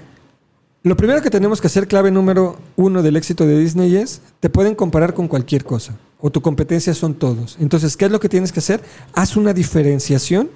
lo 0.85 0.97
primero 0.97 1.21
que 1.21 1.31
tenemos 1.31 1.61
que 1.61 1.67
hacer, 1.67 1.89
clave 1.89 2.11
número 2.11 2.59
uno 2.77 3.03
del 3.03 3.17
éxito 3.17 3.47
de 3.47 3.59
Disney 3.59 3.97
es, 3.97 4.21
te 4.39 4.51
pueden 4.51 4.75
comparar 4.75 5.15
con 5.15 5.29
cualquier 5.29 5.65
cosa, 5.65 5.97
o 6.21 6.31
tu 6.31 6.43
competencia 6.43 6.95
son 6.95 7.15
todos. 7.15 7.57
Entonces, 7.59 7.97
¿qué 7.97 8.05
es 8.05 8.11
lo 8.11 8.21
que 8.21 8.29
tienes 8.29 8.53
que 8.53 8.61
hacer? 8.61 8.83
Haz 9.15 9.37
una 9.37 9.53
diferenciación 9.53 10.51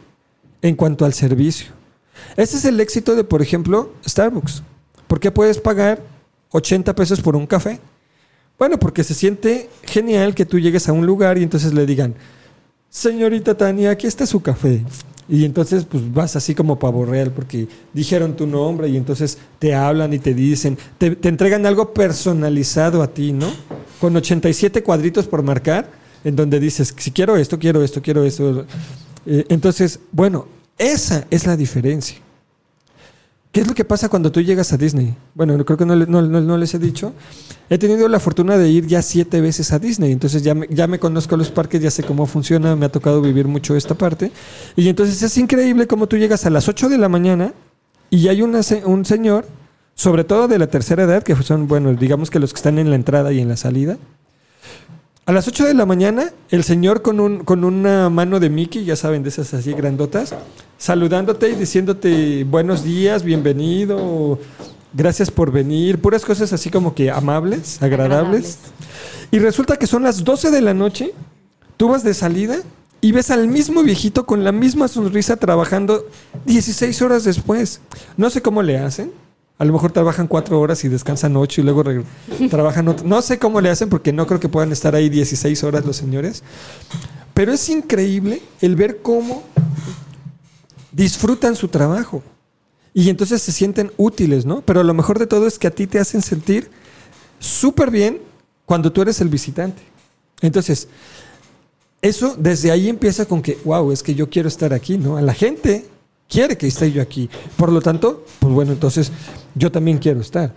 en 0.63 0.75
cuanto 0.77 1.05
al 1.05 1.13
servicio. 1.13 1.69
Ese 2.37 2.57
es 2.57 2.65
el 2.65 2.81
éxito 2.81 3.15
de, 3.15 3.25
por 3.25 3.43
ejemplo, 3.43 3.93
Starbucks. 4.07 4.63
¿Por 5.07 5.21
qué 5.21 5.31
puedes 5.31 5.59
pagar 5.59 6.03
80 6.51 6.95
pesos 6.95 7.21
por 7.21 7.37
un 7.37 7.47
café? 7.47 7.81
Bueno, 8.59 8.79
porque 8.79 9.05
se 9.05 9.15
siente 9.15 9.71
genial 9.85 10.35
que 10.35 10.45
tú 10.45 10.59
llegues 10.59 10.89
a 10.89 10.93
un 10.93 11.07
lugar 11.07 11.39
y 11.39 11.43
entonces 11.43 11.73
le 11.73 11.87
digan, 11.87 12.15
señorita 12.91 13.57
Tania, 13.57 13.91
aquí 13.91 14.07
está 14.07 14.27
su 14.27 14.43
café. 14.43 14.85
Y 15.29 15.45
entonces 15.45 15.85
pues 15.85 16.13
vas 16.13 16.37
así 16.37 16.55
como 16.55 16.79
pavo 16.79 17.05
real 17.05 17.31
porque 17.31 17.69
dijeron 17.93 18.35
tu 18.35 18.47
nombre 18.47 18.89
y 18.89 18.97
entonces 18.97 19.39
te 19.59 19.75
hablan 19.75 20.13
y 20.15 20.19
te 20.19 20.33
dicen, 20.33 20.79
te, 20.97 21.15
te 21.15 21.29
entregan 21.29 21.67
algo 21.67 21.93
personalizado 21.93 23.03
a 23.03 23.09
ti, 23.09 23.33
¿no? 23.33 23.53
Con 24.01 24.17
87 24.17 24.83
cuadritos 24.83 25.27
por 25.27 25.43
marcar, 25.43 25.91
en 26.25 26.35
donde 26.35 26.59
dices, 26.59 26.95
si 26.97 27.11
quiero 27.11 27.37
esto, 27.37 27.59
quiero 27.59 27.83
esto, 27.85 28.01
quiero 28.01 28.25
esto. 28.25 28.65
Eh, 29.31 29.45
entonces, 29.51 30.01
bueno, 30.11 30.47
esa 30.79 31.27
es 31.31 31.47
la 31.47 31.55
diferencia. 31.57 32.17
¿Qué 33.53 33.61
es 33.63 33.67
lo 33.69 33.75
que 33.75 33.85
pasa 33.85 34.09
cuando 34.09 34.31
tú 34.33 34.41
llegas 34.41 34.73
a 34.73 34.77
Disney? 34.77 35.15
Bueno, 35.35 35.63
creo 35.65 35.77
que 35.77 35.85
no, 35.87 35.95
no- 35.97 36.23
no- 36.23 36.41
no 36.41 36.57
les 36.59 36.73
he 36.75 36.79
dicho. 36.79 37.13
He 37.71 37.77
tenido 37.79 38.07
la 38.09 38.21
fortuna 38.21 38.57
de 38.57 38.69
ir 38.71 38.87
ya 38.87 39.03
siete 39.03 39.41
veces 39.41 39.73
a 39.73 39.79
Disney, 39.79 40.13
entonces 40.13 40.43
ya 40.43 40.55
me, 40.55 40.67
ya 40.71 40.87
me 40.87 40.99
conozco 40.99 41.37
los 41.37 41.51
parques, 41.51 41.81
ya 41.83 41.91
sé 41.91 42.03
cómo 42.05 42.27
funciona, 42.27 42.75
me 42.77 42.87
ha 42.87 42.93
tocado 42.93 43.21
vivir 43.21 43.47
mucho 43.49 43.75
esta 43.77 43.95
parte. 43.95 44.33
Y 44.77 44.89
entonces 44.89 45.23
es 45.23 45.37
increíble 45.39 45.87
cómo 45.87 46.07
tú 46.07 46.17
llegas 46.17 46.47
a 46.47 46.51
las 46.51 46.69
8 46.69 46.89
de 46.89 46.99
la 46.99 47.09
mañana 47.09 47.53
y 48.11 48.29
hay 48.29 48.43
una 48.43 48.61
un 48.85 49.05
señor, 49.05 49.47
sobre 49.95 50.25
todo 50.25 50.47
de 50.49 50.59
la 50.59 50.69
tercera 50.69 51.03
edad, 51.05 51.23
que 51.23 51.35
son, 51.37 51.69
bueno, 51.69 51.93
digamos 51.95 52.31
que 52.31 52.39
los 52.39 52.53
que 52.53 52.59
están 52.59 52.79
en 52.79 52.89
la 52.91 52.97
entrada 52.97 53.33
y 53.33 53.41
en 53.41 53.49
la 53.49 53.57
salida. 53.57 53.99
A 55.29 55.33
las 55.33 55.47
8 55.47 55.67
de 55.67 55.75
la 55.75 55.85
mañana, 55.85 56.33
el 56.49 56.65
señor 56.65 57.03
con, 57.03 57.21
un, 57.21 57.45
con 57.45 57.63
una 57.63 58.09
mano 58.09 58.41
de 58.41 58.49
Mickey, 58.49 58.87
ya 58.87 58.97
saben, 58.97 59.23
de 59.23 59.29
esas 59.29 59.53
así 59.53 59.75
grandotas, 59.75 60.35
saludándote 60.79 61.51
y 61.51 61.55
diciéndote 61.55 62.45
buenos 62.45 62.83
días, 62.83 63.23
bienvenido, 63.23 64.39
gracias 64.95 65.31
por 65.31 65.53
venir, 65.53 65.99
puras 66.01 66.25
cosas 66.25 66.55
así 66.55 66.71
como 66.71 66.95
que 66.95 67.11
amables, 67.11 67.83
agradables. 67.83 68.57
Y 69.31 69.39
resulta 69.39 69.77
que 69.77 69.87
son 69.87 70.05
las 70.05 70.25
12 70.25 70.51
de 70.51 70.63
la 70.63 70.73
noche, 70.73 71.13
tú 71.77 71.89
vas 71.89 72.03
de 72.03 72.15
salida 72.15 72.57
y 73.03 73.13
ves 73.13 73.31
al 73.31 73.49
mismo 73.49 73.83
viejito 73.83 74.25
con 74.25 74.45
la 74.45 74.53
misma 74.53 74.89
sonrisa 74.89 75.37
trabajando 75.37 76.07
16 76.47 77.03
horas 77.03 77.25
después. 77.25 77.83
No 78.17 78.31
sé 78.31 78.41
cómo 78.41 78.63
le 78.63 78.79
hacen. 78.79 79.13
A 79.59 79.65
lo 79.65 79.73
mejor 79.73 79.91
trabajan 79.91 80.29
cuatro 80.29 80.61
horas 80.61 80.85
y 80.85 80.89
descansan 80.89 81.37
ocho 81.37 81.61
y 81.61 81.65
luego 81.65 81.83
trabajan 82.51 82.89
otro. 82.89 83.07
No 83.07 83.21
sé 83.23 83.39
cómo 83.39 83.61
le 83.61 83.71
hacen 83.71 83.89
porque 83.89 84.13
no 84.13 84.27
creo 84.27 84.39
que 84.41 84.49
puedan 84.49 84.71
estar 84.73 84.95
ahí 84.95 85.09
16 85.09 85.65
horas 85.65 85.85
los 85.85 85.97
señores. 85.97 86.43
Pero 87.35 87.53
es 87.53 87.69
increíble 87.69 88.43
el 88.61 88.77
ver 88.77 89.03
cómo 89.03 89.43
disfrutan 90.93 91.57
su 91.57 91.69
trabajo. 91.69 92.23
Y 92.95 93.11
entonces 93.11 93.43
se 93.43 93.53
sienten 93.53 93.93
útiles, 93.97 94.47
¿no? 94.47 94.63
Pero 94.63 94.83
lo 94.83 94.95
mejor 94.95 95.19
de 95.19 95.27
todo 95.27 95.47
es 95.47 95.59
que 95.59 95.67
a 95.67 95.71
ti 95.71 95.87
te 95.87 95.99
hacen 95.99 96.23
sentir 96.23 96.71
súper 97.39 97.91
bien 97.91 98.21
cuando 98.65 98.93
tú 98.93 99.03
eres 99.03 99.21
el 99.21 99.29
visitante. 99.29 99.83
Entonces, 100.41 100.89
eso 102.03 102.37
desde 102.39 102.71
ahí 102.71 102.89
empieza 102.89 103.27
con 103.27 103.43
que, 103.43 103.59
wow, 103.65 103.93
es 103.93 104.03
que 104.03 104.15
yo 104.15 104.29
quiero 104.31 104.49
estar 104.49 104.73
aquí, 104.73 104.99
¿no? 104.99 105.17
A 105.17 105.23
la 105.23 105.35
gente 105.35 105.87
quiere 106.29 106.57
que 106.57 106.67
esté 106.67 106.93
yo 106.93 107.03
aquí. 107.03 107.29
Por 107.57 107.73
lo 107.73 107.81
tanto, 107.81 108.25
pues 108.39 108.53
bueno, 108.53 108.73
entonces 108.73 109.11
yo 109.55 109.73
también 109.73 109.99
quiero 109.99 110.21
estar. 110.21 110.55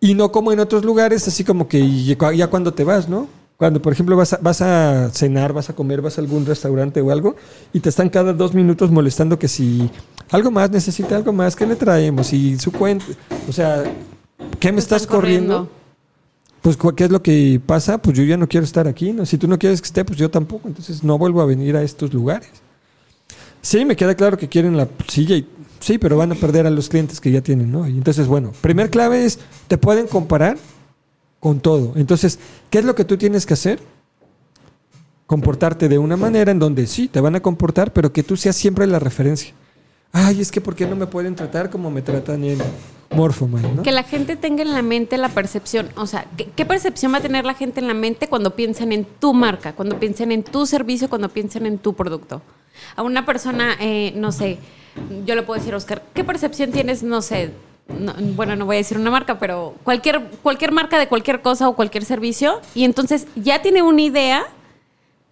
Y 0.00 0.14
no 0.14 0.32
como 0.32 0.52
en 0.52 0.60
otros 0.60 0.84
lugares, 0.84 1.26
así 1.28 1.44
como 1.44 1.68
que 1.68 2.02
ya 2.04 2.46
cuando 2.48 2.72
te 2.72 2.84
vas, 2.84 3.08
¿no? 3.08 3.28
Cuando, 3.58 3.82
por 3.82 3.92
ejemplo, 3.92 4.16
vas 4.16 4.32
a, 4.32 4.38
vas 4.38 4.62
a 4.62 5.10
cenar, 5.12 5.52
vas 5.52 5.68
a 5.68 5.74
comer, 5.74 6.00
vas 6.00 6.16
a 6.16 6.22
algún 6.22 6.46
restaurante 6.46 7.02
o 7.02 7.10
algo, 7.10 7.36
y 7.74 7.80
te 7.80 7.90
están 7.90 8.08
cada 8.08 8.32
dos 8.32 8.54
minutos 8.54 8.90
molestando 8.90 9.38
que 9.38 9.48
si 9.48 9.90
algo 10.30 10.50
más 10.50 10.70
necesita 10.70 11.14
algo 11.14 11.30
más, 11.34 11.54
¿qué 11.54 11.66
le 11.66 11.76
traemos? 11.76 12.32
Y 12.32 12.58
su 12.58 12.72
cuenta, 12.72 13.04
o 13.46 13.52
sea, 13.52 13.84
¿qué 14.58 14.72
me 14.72 14.78
estás 14.78 15.06
corriendo? 15.06 15.54
corriendo. 15.68 15.80
Pues, 16.62 16.76
¿cu- 16.78 16.94
¿qué 16.94 17.04
es 17.04 17.10
lo 17.10 17.22
que 17.22 17.60
pasa? 17.64 17.98
Pues 17.98 18.16
yo 18.16 18.24
ya 18.24 18.38
no 18.38 18.48
quiero 18.48 18.64
estar 18.64 18.88
aquí, 18.88 19.12
¿no? 19.12 19.26
Si 19.26 19.36
tú 19.36 19.46
no 19.46 19.58
quieres 19.58 19.82
que 19.82 19.86
esté, 19.86 20.04
pues 20.06 20.18
yo 20.18 20.30
tampoco. 20.30 20.66
Entonces 20.68 21.04
no 21.04 21.18
vuelvo 21.18 21.42
a 21.42 21.46
venir 21.46 21.76
a 21.76 21.82
estos 21.82 22.14
lugares. 22.14 22.48
Sí, 23.62 23.84
me 23.84 23.96
queda 23.96 24.14
claro 24.14 24.38
que 24.38 24.48
quieren 24.48 24.76
la 24.76 24.88
silla 25.06 25.36
y 25.36 25.46
sí, 25.80 25.98
pero 25.98 26.16
van 26.16 26.32
a 26.32 26.34
perder 26.34 26.66
a 26.66 26.70
los 26.70 26.88
clientes 26.88 27.20
que 27.20 27.30
ya 27.30 27.40
tienen, 27.40 27.70
¿no? 27.70 27.86
Y 27.86 27.96
entonces, 27.96 28.26
bueno, 28.26 28.52
primer 28.60 28.90
clave 28.90 29.24
es, 29.24 29.38
te 29.68 29.78
pueden 29.78 30.06
comparar 30.06 30.56
con 31.40 31.60
todo. 31.60 31.92
Entonces, 31.96 32.38
¿qué 32.70 32.78
es 32.78 32.84
lo 32.84 32.94
que 32.94 33.04
tú 33.04 33.16
tienes 33.16 33.46
que 33.46 33.54
hacer? 33.54 33.80
Comportarte 35.26 35.88
de 35.88 35.98
una 35.98 36.16
manera 36.16 36.50
en 36.50 36.58
donde 36.58 36.86
sí, 36.86 37.08
te 37.08 37.20
van 37.20 37.34
a 37.34 37.40
comportar, 37.40 37.92
pero 37.92 38.12
que 38.12 38.22
tú 38.22 38.36
seas 38.36 38.56
siempre 38.56 38.86
la 38.86 38.98
referencia. 38.98 39.54
Ay, 40.12 40.40
es 40.40 40.50
que 40.50 40.60
¿por 40.60 40.74
qué 40.74 40.86
no 40.86 40.96
me 40.96 41.06
pueden 41.06 41.36
tratar 41.36 41.70
como 41.70 41.88
me 41.88 42.02
tratan 42.02 42.42
en 42.42 42.58
Morphoman, 43.14 43.76
¿no? 43.76 43.82
Que 43.82 43.92
la 43.92 44.02
gente 44.02 44.34
tenga 44.34 44.62
en 44.62 44.72
la 44.72 44.82
mente 44.82 45.16
la 45.18 45.28
percepción, 45.28 45.88
o 45.96 46.06
sea, 46.06 46.26
¿qué, 46.36 46.48
qué 46.56 46.66
percepción 46.66 47.12
va 47.12 47.18
a 47.18 47.20
tener 47.20 47.44
la 47.44 47.54
gente 47.54 47.78
en 47.78 47.86
la 47.86 47.94
mente 47.94 48.26
cuando 48.26 48.56
piensen 48.56 48.90
en 48.90 49.04
tu 49.04 49.32
marca, 49.32 49.72
cuando 49.74 50.00
piensen 50.00 50.32
en 50.32 50.42
tu 50.42 50.66
servicio, 50.66 51.08
cuando 51.08 51.28
piensen 51.28 51.64
en 51.64 51.78
tu 51.78 51.94
producto? 51.94 52.42
A 52.96 53.02
una 53.02 53.24
persona, 53.26 53.76
eh, 53.80 54.12
no 54.16 54.32
sé, 54.32 54.58
yo 55.24 55.34
le 55.34 55.42
puedo 55.42 55.58
decir, 55.58 55.74
Oscar, 55.74 56.02
¿qué 56.14 56.24
percepción 56.24 56.72
tienes, 56.72 57.02
no 57.02 57.22
sé, 57.22 57.50
no- 57.88 58.14
bueno, 58.36 58.56
no 58.56 58.66
voy 58.66 58.76
a 58.76 58.78
decir 58.78 58.98
una 58.98 59.10
marca, 59.10 59.38
pero 59.38 59.74
cualquier, 59.84 60.20
cualquier 60.42 60.72
marca 60.72 60.98
de 60.98 61.08
cualquier 61.08 61.42
cosa 61.42 61.68
o 61.68 61.74
cualquier 61.76 62.04
servicio, 62.04 62.60
y 62.74 62.84
entonces 62.84 63.26
ya 63.36 63.62
tiene 63.62 63.82
una 63.82 64.02
idea 64.02 64.46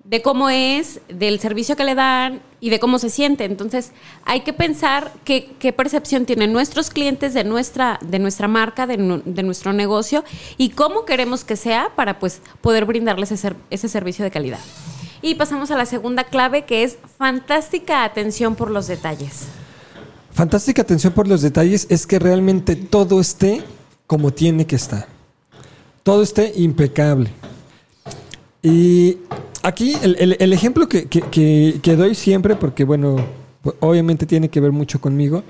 de 0.05 0.23
cómo 0.23 0.49
es, 0.49 1.01
del 1.09 1.39
servicio 1.39 1.77
que 1.77 1.85
le 1.85 1.95
dan 1.95 2.41
y 2.61 2.71
de 2.71 2.81
cómo 2.81 2.99
se 2.99 3.11
siente. 3.11 3.45
Entonces, 3.45 3.93
hay 4.25 4.41
que 4.41 4.55
pensar 4.55 5.13
qué, 5.23 5.51
qué 5.59 5.71
percepción 5.75 6.25
tienen 6.25 6.51
nuestros 6.51 6.89
clientes 6.89 7.35
de 7.35 7.45
nuestra, 7.45 7.99
de 8.01 8.19
nuestra 8.19 8.49
marca, 8.49 8.87
de, 8.87 8.97
de 9.27 9.43
nuestro 9.43 9.75
negocio 9.75 10.25
y 10.57 10.71
cómo 10.71 11.05
queremos 11.05 11.45
que 11.45 11.57
sea 11.57 11.91
para 11.95 12.19
pues, 12.21 12.41
poder 12.63 12.87
brindarles 12.87 13.33
ese, 13.33 13.53
ese 13.69 13.89
servicio 13.91 14.25
de 14.25 14.31
calidad. 14.31 14.61
Y 15.23 15.35
pasamos 15.35 15.71
a 15.71 15.77
la 15.77 15.87
segunda 15.87 16.25
clave 16.25 16.65
que 16.65 16.85
es 16.85 16.99
fantástica 17.19 18.05
atención 18.05 18.55
por 18.55 18.71
los 18.71 18.87
detalles. 18.87 19.47
Fantástica 20.33 20.83
atención 20.83 21.13
por 21.13 21.27
los 21.27 21.43
detalles 21.43 21.87
es 21.91 22.07
que 22.07 22.19
realmente 22.19 22.77
todo 22.77 23.21
esté 23.21 23.63
como 24.07 24.33
tiene 24.33 24.67
que 24.67 24.77
estar. 24.77 25.07
Todo 26.05 26.23
esté 26.23 26.53
impecable. 26.57 27.31
Y 28.63 29.19
aquí 29.63 29.97
el, 30.03 30.53
ejemplo 30.53 30.89
que, 30.89 31.07
que- 31.07 31.23
que- 31.23 31.81
que 31.83 31.97
doy 31.97 32.15
siempre, 32.15 32.55
porque 32.57 32.85
bueno, 32.85 33.17
pues, 33.63 33.77
obviamente 33.81 34.27
tiene 34.27 34.49
que 34.49 34.61
ver 34.61 34.73
mucho 34.73 35.01
conmigo, 35.01 35.43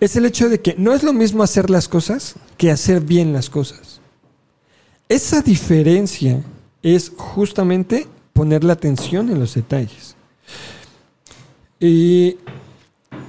es 0.00 0.14
el 0.16 0.26
hecho 0.26 0.48
de 0.48 0.60
que 0.60 0.74
no 0.78 0.92
es 0.92 1.02
lo 1.02 1.12
mismo 1.12 1.42
hacer 1.42 1.70
las 1.70 1.88
cosas 1.88 2.36
que 2.56 2.70
hacer 2.70 3.00
bien 3.00 3.32
las 3.32 3.50
cosas. 3.50 4.00
Esa 5.08 5.40
diferencia 5.42 6.40
es 6.82 7.10
justamente 7.16 8.06
poner 8.38 8.62
la 8.62 8.74
atención 8.74 9.30
en 9.30 9.40
los 9.40 9.54
detalles. 9.54 10.14
Y 11.80 12.36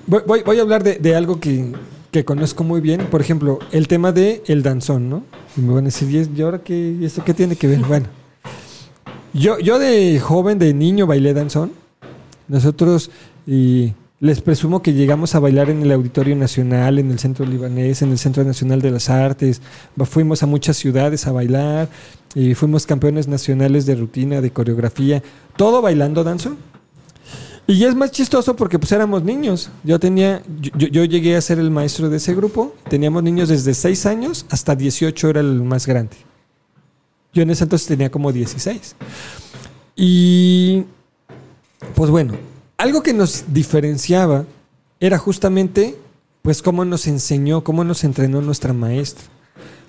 Voy, 0.06 0.42
voy- 0.44 0.58
a 0.58 0.62
hablar 0.62 0.84
de, 0.84 1.16
algo 1.16 1.40
que, 1.40 1.72
que 2.12 2.24
conozco 2.26 2.64
muy 2.64 2.80
bien. 2.82 3.08
Por 3.12 3.22
ejemplo, 3.22 3.60
el 3.72 3.88
tema 3.88 4.12
de 4.12 4.44
el 4.48 4.62
danzón, 4.64 5.10
¿no? 5.10 5.24
Y 5.58 5.62
me 5.62 5.74
van 5.74 5.84
a 5.86 5.86
decir, 5.86 6.30
¿y 6.36 6.42
ahora 6.42 6.60
qué, 6.60 6.96
¿y 7.00 7.06
eso 7.06 7.24
qué 7.24 7.34
tiene 7.34 7.56
que 7.56 7.68
ver? 7.68 7.80
Bueno, 7.80 8.08
yo, 9.34 9.60
yo 9.60 9.78
de 9.80 10.20
joven, 10.20 10.58
de 10.60 10.74
niño, 10.74 11.06
bailé 11.08 11.34
danzón. 11.34 11.72
Nosotros, 12.48 13.12
les 14.22 14.42
presumo 14.42 14.82
que 14.82 14.94
llegamos 14.94 15.34
a 15.36 15.40
bailar 15.40 15.70
en 15.70 15.82
el 15.82 15.92
Auditorio 15.94 16.36
Nacional, 16.36 17.00
en 17.00 17.10
el 17.10 17.20
Centro 17.20 17.46
Libanés, 17.46 18.02
en 18.02 18.12
el 18.12 18.18
Centro 18.18 18.44
Nacional 18.44 18.82
de 18.82 18.92
las 18.92 19.10
Artes. 19.10 19.62
Fuimos 20.06 20.44
a 20.44 20.46
muchas 20.46 20.76
ciudades 20.78 21.26
a 21.26 21.32
bailar 21.32 21.88
y 22.36 22.54
fuimos 22.54 22.86
campeones 22.86 23.28
nacionales 23.30 23.86
de 23.86 23.96
rutina, 23.96 24.42
de 24.42 24.52
coreografía, 24.52 25.24
todo 25.56 25.82
bailando 25.82 26.24
danzón. 26.26 26.58
Y 27.66 27.84
es 27.86 27.96
más 27.96 28.12
chistoso 28.12 28.56
porque 28.56 28.78
pues 28.80 28.92
éramos 28.92 29.24
niños. 29.24 29.70
Yo 29.84 30.00
tenía, 30.00 30.42
yo- 30.60 30.88
yo 30.88 31.06
llegué 31.06 31.36
a 31.38 31.42
ser 31.42 31.60
el 31.60 31.70
maestro 31.72 32.10
de 32.10 32.18
ese 32.18 32.34
grupo. 32.34 32.74
Teníamos 32.90 33.22
niños 33.24 33.48
desde 33.48 33.74
6 33.74 34.06
años 34.06 34.46
hasta 34.50 34.76
18 34.76 35.30
era 35.30 35.40
el 35.40 35.62
más 35.62 35.86
grande. 35.86 36.18
Yo 37.32 37.44
en 37.44 37.52
ese 37.52 37.64
entonces 37.66 37.88
tenía 37.88 38.10
como 38.10 38.32
16. 38.34 38.96
Y 39.96 40.84
pues 41.96 42.10
bueno, 42.10 42.34
algo 42.80 43.04
que 43.04 43.14
nos 43.14 43.46
diferenciaba 43.54 44.46
era 45.00 45.18
justamente 45.18 45.96
pues 46.42 46.62
cómo 46.62 46.86
nos 46.86 47.06
enseñó, 47.08 47.64
cómo 47.64 47.84
nos 47.84 48.04
entrenó 48.04 48.42
nuestra 48.42 48.74
maestra. 48.74 49.26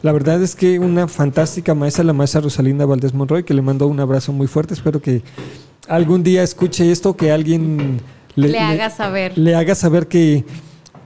La 0.03 0.13
verdad 0.13 0.43
es 0.43 0.55
que 0.57 0.79
una 0.79 1.07
fantástica 1.09 1.75
maestra, 1.75 2.03
la 2.05 2.13
maestra 2.13 2.41
Rosalinda 2.41 2.87
Valdés 2.87 3.15
Monroy, 3.15 3.45
que 3.45 3.55
le 3.55 3.63
mando 3.63 3.87
un 3.87 4.01
abrazo 4.01 4.33
muy 4.33 4.47
fuerte. 4.49 4.75
Espero 4.75 5.01
que 5.01 5.23
algún 5.89 6.23
día 6.23 6.43
escuche 6.43 6.91
esto, 6.91 7.17
que 7.17 7.31
alguien 7.31 8.01
Le, 8.35 8.59
haga 8.59 8.91
saber. 8.91 9.39
le 9.39 9.55
haga 9.55 9.75
saber 9.75 10.09
que 10.09 10.45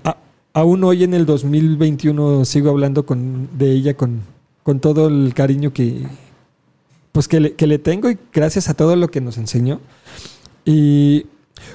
a- 0.04 0.16
aún 0.54 0.82
hoy 0.84 1.04
en 1.04 1.12
el 1.12 1.26
2021 1.26 2.44
sigo 2.46 2.70
hablando 2.70 3.04
con, 3.04 3.48
de 3.58 3.72
ella 3.72 3.94
con, 3.94 4.22
con 4.62 4.80
todo 4.80 5.08
el 5.08 5.34
cariño 5.34 5.72
que, 5.72 6.06
pues 7.12 7.28
que, 7.28 7.40
le, 7.40 7.52
que 7.52 7.66
le 7.66 7.78
tengo 7.78 8.08
y 8.10 8.16
gracias 8.32 8.68
a 8.70 8.74
todo 8.74 8.96
lo 8.96 9.08
que 9.10 9.20
nos 9.20 9.36
enseñó. 9.38 9.80
Y 10.64 11.26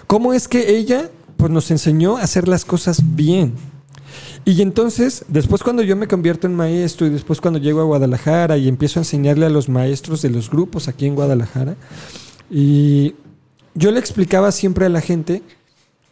cómo 0.07 0.33
es 0.33 0.47
que 0.47 0.77
ella 0.77 1.09
pues, 1.37 1.51
nos 1.51 1.71
enseñó 1.71 2.17
a 2.17 2.23
hacer 2.23 2.47
las 2.47 2.65
cosas 2.65 3.15
bien. 3.15 3.53
Y 4.45 4.61
entonces, 4.61 5.25
después 5.27 5.63
cuando 5.63 5.83
yo 5.83 5.95
me 5.95 6.07
convierto 6.07 6.47
en 6.47 6.55
maestro 6.55 7.05
y 7.07 7.09
después 7.09 7.41
cuando 7.41 7.59
llego 7.59 7.81
a 7.81 7.85
Guadalajara 7.85 8.57
y 8.57 8.67
empiezo 8.67 8.99
a 8.99 9.01
enseñarle 9.01 9.45
a 9.45 9.49
los 9.49 9.69
maestros 9.69 10.21
de 10.21 10.29
los 10.29 10.49
grupos 10.49 10.87
aquí 10.87 11.05
en 11.05 11.15
Guadalajara, 11.15 11.75
y 12.49 13.15
yo 13.75 13.91
le 13.91 13.99
explicaba 13.99 14.51
siempre 14.51 14.85
a 14.85 14.89
la 14.89 15.01
gente 15.01 15.43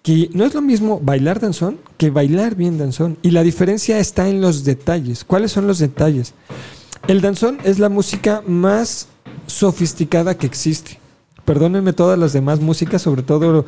que 0.04 0.30
no 0.34 0.46
es 0.46 0.54
lo 0.54 0.62
mismo 0.62 1.02
bailar 1.02 1.40
danzón 1.40 1.80
que 1.98 2.10
bailar 2.10 2.56
bien 2.56 2.78
danzón. 2.78 3.18
Y 3.24 3.32
la 3.32 3.44
diferencia 3.44 4.00
está 4.00 4.30
en 4.30 4.40
los 4.40 4.64
detalles. 4.64 5.24
¿Cuáles 5.24 5.52
son 5.52 5.68
los 5.68 5.80
detalles? 5.80 6.34
El 7.08 7.22
danzón 7.22 7.58
es 7.64 7.80
la 7.80 7.90
música 7.90 8.44
más 8.46 9.08
sofisticada 9.48 10.38
que 10.38 10.46
existe. 10.46 11.00
Perdónenme 11.48 11.94
todas 11.94 12.20
las 12.20 12.34
demás 12.34 12.60
músicas, 12.60 13.02
sobre 13.02 13.24
todo 13.24 13.64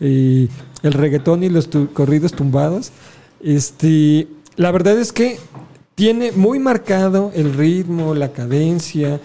eh, 0.00 0.48
el 0.82 0.92
reggaetón 0.92 1.44
y 1.44 1.48
los 1.48 1.68
corridos 1.92 2.32
tumbados. 2.32 2.90
Este, 3.40 4.26
la 4.56 4.72
verdad 4.72 4.98
es 4.98 5.12
que 5.12 5.38
tiene 5.94 6.32
muy 6.32 6.58
marcado 6.58 7.30
el 7.32 7.54
ritmo, 7.54 8.16
la 8.16 8.32
cadencia. 8.32 9.20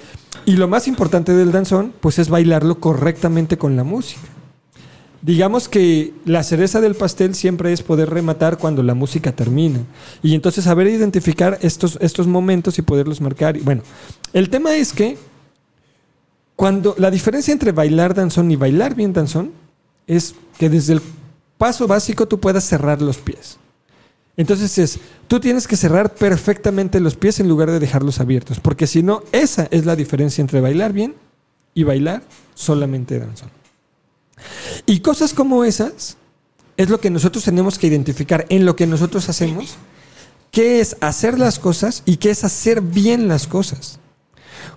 Y 0.45 0.57
lo 0.57 0.67
más 0.67 0.87
importante 0.87 1.33
del 1.33 1.51
danzón, 1.51 1.93
pues 1.99 2.19
es 2.19 2.29
bailarlo 2.29 2.79
correctamente 2.79 3.57
con 3.57 3.75
la 3.75 3.83
música. 3.83 4.21
Digamos 5.23 5.67
que 5.67 6.13
la 6.25 6.43
cereza 6.43 6.81
del 6.81 6.93
pastel 6.93 7.33
siempre 7.33 7.73
es 7.73 7.81
poder 7.81 8.11
rematar 8.11 8.59
cuando 8.59 8.83
la 8.83 8.93
música 8.93 9.31
termina. 9.31 9.79
Y 10.21 10.35
entonces 10.35 10.65
saber 10.65 10.85
identificar 10.85 11.57
estos, 11.63 11.97
estos 12.01 12.27
momentos 12.27 12.77
y 12.77 12.83
poderlos 12.83 13.19
marcar. 13.19 13.59
Bueno, 13.61 13.81
el 14.31 14.51
tema 14.51 14.75
es 14.75 14.93
que 14.93 15.17
cuando 16.55 16.95
la 16.97 17.11
diferencia 17.11 17.51
entre 17.51 17.71
bailar 17.71 18.13
danzón 18.13 18.49
y 18.51 18.55
bailar 18.55 18.95
bien 18.95 19.13
danzón 19.13 19.51
es 20.07 20.35
que 20.57 20.69
desde 20.69 20.93
el 20.93 21.01
paso 21.57 21.87
básico 21.87 22.27
tú 22.27 22.39
puedas 22.39 22.63
cerrar 22.63 23.01
los 23.01 23.17
pies. 23.17 23.57
Entonces 24.37 24.77
es, 24.77 24.99
tú 25.27 25.39
tienes 25.39 25.67
que 25.67 25.77
cerrar 25.77 26.13
perfectamente 26.13 26.99
los 26.99 27.15
pies 27.15 27.39
en 27.39 27.47
lugar 27.47 27.71
de 27.71 27.79
dejarlos 27.79 28.19
abiertos, 28.19 28.59
porque 28.59 28.87
si 28.87 29.01
no, 29.01 29.23
esa 29.31 29.67
es 29.71 29.85
la 29.85 29.95
diferencia 29.95 30.41
entre 30.41 30.61
bailar 30.61 30.91
bien 30.91 31.15
y 31.73 31.83
bailar 31.83 32.23
solamente 32.53 33.19
danzón. 33.19 33.49
Y 34.85 34.99
cosas 34.99 35.33
como 35.33 35.63
esas 35.63 36.17
es 36.77 36.89
lo 36.89 36.99
que 36.99 37.09
nosotros 37.09 37.45
tenemos 37.45 37.79
que 37.79 37.87
identificar 37.87 38.45
en 38.49 38.65
lo 38.65 38.75
que 38.75 38.87
nosotros 38.87 39.29
hacemos, 39.29 39.75
qué 40.51 40.81
es 40.81 40.97
hacer 40.99 41.39
las 41.39 41.59
cosas 41.59 42.03
y 42.05 42.17
qué 42.17 42.31
es 42.31 42.43
hacer 42.43 42.81
bien 42.81 43.29
las 43.29 43.47
cosas. 43.47 43.99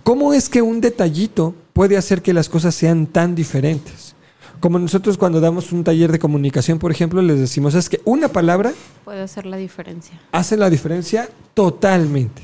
¿Cómo 0.05 0.33
es 0.33 0.49
que 0.49 0.63
un 0.63 0.81
detallito 0.81 1.55
puede 1.79 1.97
hacer 1.97 2.23
que 2.23 2.35
las 2.35 2.49
cosas 2.49 2.75
sean 2.75 3.07
tan 3.07 3.37
diferentes? 3.37 4.17
Como 4.59 4.81
nosotros 4.81 5.17
cuando 5.17 5.41
damos 5.41 5.71
un 5.71 5.85
taller 5.85 6.11
de 6.11 6.19
comunicación, 6.19 6.81
por 6.81 6.91
ejemplo, 6.91 7.23
les 7.23 7.39
decimos, 7.39 7.77
es 7.77 7.89
que 7.89 8.01
una 8.05 8.27
palabra 8.27 8.73
Puede 9.05 9.23
hacer 9.23 9.47
la 9.47 9.59
diferencia. 9.59 10.21
hace 10.33 10.57
la 10.57 10.71
diferencia 10.71 11.29
totalmente. 11.55 12.43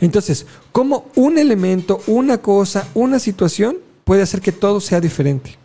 Entonces, 0.00 0.46
¿cómo 0.72 1.04
un 1.14 1.36
elemento, 1.36 2.00
una 2.06 2.38
cosa, 2.38 2.88
una 2.94 3.18
situación 3.18 3.76
puede 4.04 4.22
hacer 4.22 4.40
que 4.40 4.50
todo 4.50 4.80
sea 4.80 4.98
diferente? 4.98 5.58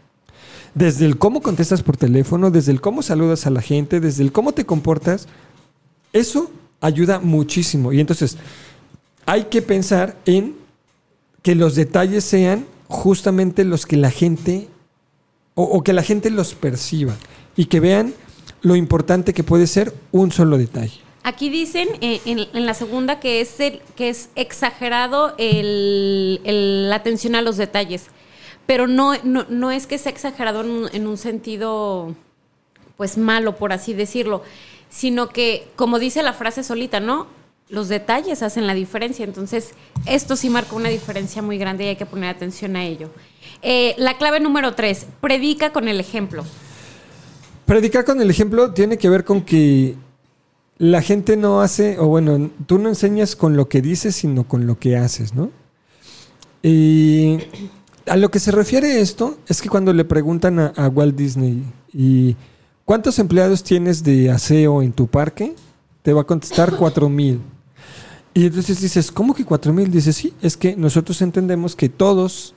Desde 0.74 1.06
el 1.06 1.18
cómo 1.18 1.42
contestas 1.42 1.84
por 1.84 1.96
teléfono, 1.96 2.52
desde 2.52 2.74
el 2.74 2.82
cómo 2.82 3.02
saludas 3.02 3.48
a 3.48 3.50
la 3.50 3.62
gente, 3.62 4.02
desde 4.02 4.24
el 4.24 4.34
cómo 4.34 4.52
te 4.52 4.66
comportas, 4.66 5.30
eso 6.12 6.52
ayuda 6.82 7.22
muchísimo. 7.22 7.94
Y 7.94 8.02
entonces, 8.02 8.36
hay 9.26 9.46
que 9.46 9.62
pensar 9.62 10.18
en 10.26 10.54
que 11.42 11.56
los 11.56 11.76
detalles 11.76 12.26
sean 12.26 12.75
justamente 12.88 13.64
los 13.64 13.86
que 13.86 13.98
la 13.98 14.12
gente, 14.12 14.68
o, 15.54 15.84
que 15.84 15.94
la 15.94 16.04
gente 16.04 16.30
los 16.30 16.54
perciba 16.54 17.16
y 17.56 17.66
que 17.66 17.80
vean 17.80 18.14
lo 18.62 18.76
importante 18.76 19.34
que 19.34 19.44
puede 19.44 19.68
ser 19.68 19.94
un 20.12 20.32
solo 20.32 20.58
detalle. 20.58 21.00
Aquí 21.24 21.50
dicen 21.50 21.88
eh, 22.02 22.22
en, 22.26 22.40
en 22.54 22.66
la 22.66 22.74
segunda 22.74 23.20
que 23.20 23.42
es 23.42 23.60
el, 23.60 23.82
que 23.96 24.10
es 24.10 24.30
exagerado 24.36 25.36
la 25.38 26.96
atención 26.96 27.36
a 27.36 27.42
los 27.42 27.58
detalles, 27.58 28.08
pero 28.66 28.88
no, 28.88 29.14
no, 29.24 29.46
no 29.50 29.72
es 29.72 29.88
que 29.88 29.98
sea 29.98 30.12
exagerado 30.12 30.62
en 30.62 30.70
un, 30.70 30.90
en 30.94 31.08
un 31.08 31.18
sentido 31.18 32.16
pues 32.98 33.18
malo, 33.18 33.56
por 33.56 33.74
así 33.74 33.94
decirlo, 33.94 34.44
sino 34.90 35.30
que, 35.30 35.68
como 35.76 36.00
dice 36.00 36.24
la 36.24 36.34
frase 36.34 36.64
solita, 36.64 37.00
¿no? 37.00 37.28
Los 37.68 37.90
detalles 37.90 38.44
hacen 38.44 38.68
la 38.68 38.76
diferencia, 38.76 39.26
entonces 39.26 39.72
esto 40.06 40.36
sí 40.36 40.50
marca 40.52 40.76
una 40.76 40.90
diferencia 40.90 41.42
muy 41.42 41.58
grande 41.58 41.86
y 41.86 41.88
hay 41.88 41.96
que 41.96 42.06
poner 42.06 42.30
atención 42.30 42.76
a 42.76 42.84
ello. 42.84 43.10
Eh, 43.64 43.96
la 43.98 44.18
clave 44.20 44.40
número 44.40 44.76
tres, 44.76 45.08
predica 45.20 45.74
con 45.74 45.88
el 45.88 46.00
ejemplo. 46.00 46.44
Predicar 47.66 48.06
con 48.06 48.22
el 48.22 48.30
ejemplo 48.30 48.72
tiene 48.72 49.00
que 49.00 49.10
ver 49.10 49.24
con 49.24 49.42
que 49.42 49.96
la 50.78 51.02
gente 51.02 51.38
no 51.38 51.62
hace, 51.62 51.98
o 51.98 52.06
bueno, 52.06 52.52
tú 52.68 52.78
no 52.78 52.90
enseñas 52.90 53.36
con 53.36 53.58
lo 53.58 53.68
que 53.68 53.82
dices, 53.82 54.16
sino 54.16 54.48
con 54.48 54.68
lo 54.68 54.78
que 54.78 54.98
haces, 54.98 55.34
¿no? 55.34 55.50
Y 56.62 57.40
a 58.06 58.16
lo 58.16 58.30
que 58.30 58.40
se 58.40 58.52
refiere 58.52 59.02
esto 59.02 59.40
es 59.48 59.64
que 59.64 59.70
cuando 59.70 59.92
le 59.92 60.06
preguntan 60.06 60.60
a, 60.60 60.68
a 60.76 60.88
Walt 60.88 61.16
Disney 61.16 61.64
y 61.92 62.36
¿cuántos 62.86 63.18
empleados 63.18 63.64
tienes 63.64 64.04
de 64.04 64.30
aseo 64.30 64.84
en 64.84 64.94
tu 64.94 65.08
parque? 65.08 65.56
Te 66.04 66.14
va 66.14 66.22
a 66.22 66.26
contestar 66.26 66.76
cuatro 66.76 67.10
mil. 67.10 67.42
Y 68.36 68.46
entonces 68.46 68.82
dices, 68.82 69.14
¿cómo 69.14 69.34
que 69.34 69.46
cuatro 69.46 69.72
mil? 69.72 69.90
Dices, 69.90 70.18
sí, 70.18 70.34
es 70.42 70.58
que 70.58 70.76
nosotros 70.76 71.22
entendemos 71.22 71.74
que 71.74 71.88
todos 71.88 72.54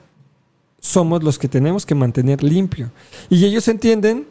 somos 0.81 1.23
los 1.23 1.39
que 1.39 1.47
tenemos 1.47 1.87
que 1.87 1.95
mantener 1.95 2.43
limpio. 2.43 2.91
Y 3.31 3.45
ellos 3.45 3.69
entienden 3.69 4.27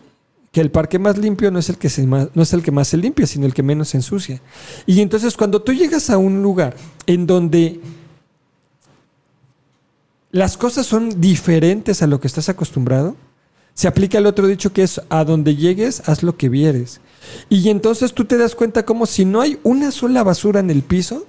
que 0.52 0.60
el 0.60 0.72
parque 0.72 1.00
más 1.00 1.18
limpio 1.18 1.50
no 1.50 1.60
es 1.60 1.70
el 1.70 1.78
que 1.78 1.90
no 2.06 2.44
es 2.44 2.52
el 2.52 2.64
que 2.64 2.72
más 2.72 2.90
se 2.90 2.98
limpia, 2.98 3.26
sino 3.26 3.46
el 3.46 3.54
que 3.54 3.64
menos 3.64 3.88
se 3.88 3.98
ensucia. 3.98 4.42
Y 4.86 5.00
entonces 5.00 5.38
cuando 5.38 5.62
tú 5.62 5.72
llegas 5.72 6.10
a 6.10 6.18
un 6.18 6.44
lugar 6.44 6.76
en 7.06 7.26
donde 7.26 7.80
las 10.32 10.58
cosas 10.58 10.86
son 10.86 11.22
diferentes 11.22 12.02
a 12.02 12.08
lo 12.08 12.20
que 12.20 12.28
estás 12.28 12.50
acostumbrado, 12.50 13.16
se 13.74 13.88
aplica 13.88 14.18
el 14.18 14.26
otro 14.26 14.48
dicho 14.48 14.74
que 14.74 14.84
es 14.84 15.00
a 15.08 15.24
donde 15.24 15.56
llegues, 15.56 16.02
haz 16.10 16.24
lo 16.24 16.36
que 16.36 16.50
vieres. 16.50 17.00
Y 17.48 17.70
entonces 17.70 18.14
tú 18.14 18.26
te 18.26 18.38
das 18.38 18.54
cuenta 18.54 18.86
como 18.86 19.06
si 19.06 19.24
no 19.24 19.40
hay 19.40 19.60
una 19.64 19.92
sola 19.92 20.24
basura 20.24 20.60
en 20.60 20.72
el 20.72 20.82
piso, 20.82 21.26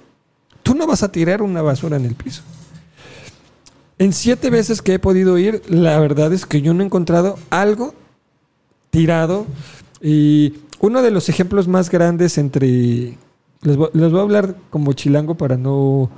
tú 0.63 0.75
no 0.75 0.87
vas 0.87 1.03
a 1.03 1.11
tirar 1.11 1.41
una 1.41 1.61
basura 1.61 1.97
en 1.97 2.05
el 2.05 2.15
piso. 2.15 2.41
En 3.97 4.13
siete 4.13 4.49
veces 4.49 4.81
que 4.81 4.93
he 4.93 4.99
podido 4.99 5.37
ir, 5.37 5.61
la 5.67 5.99
verdad 5.99 6.31
es 6.31 6.45
que 6.45 6.61
yo 6.61 6.73
no 6.73 6.83
he 6.83 6.85
encontrado 6.85 7.37
algo 7.49 7.93
tirado. 8.91 9.45
Y 10.01 10.53
uno 10.79 11.01
de 11.01 11.11
los 11.11 11.27
ejemplos 11.29 11.67
más 11.67 11.89
grandes 11.89 12.37
entre... 12.37 13.17
Les 13.61 13.75
voy, 13.75 13.89
a 13.93 14.21
hablar 14.21 14.55
como 14.69 14.93
chilango 14.93 15.35
para 15.35 15.57
no 15.57 16.09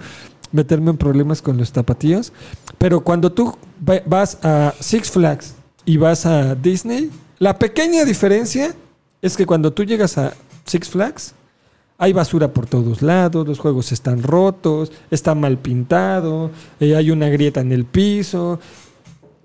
meterme 0.51 0.91
en 0.91 0.97
problemas 0.97 1.41
con 1.41 1.58
los 1.58 1.71
tapatíos. 1.71 2.32
Pero 2.77 3.01
cuando 3.01 3.32
tú 3.32 3.58
va- 3.88 4.04
vas 4.06 4.38
a 4.43 4.75
Six 4.80 5.10
Flags 5.10 5.56
y 5.84 5.97
vas 5.97 6.27
a 6.27 6.54
Disney, 6.54 7.10
la 7.39 7.58
pequeña 7.58 8.06
diferencia 8.06 8.75
es 9.23 9.36
que 9.36 9.47
cuando 9.47 9.73
tú 9.73 9.84
llegas 9.84 10.19
a 10.19 10.34
Six 10.65 10.89
Flags, 10.89 11.34
hay 12.02 12.14
basura 12.14 12.52
por 12.52 12.66
todos 12.66 13.04
lados, 13.04 13.48
los 13.48 13.60
juegos 13.60 13.92
están 13.92 14.24
rotos, 14.24 14.92
está 15.12 15.36
mal 15.36 15.60
pintado, 15.60 16.50
eh, 16.80 16.96
hay 16.96 17.12
una 17.12 17.30
grieta 17.30 17.62
en 17.62 17.72
el 17.72 17.86
piso. 17.86 18.60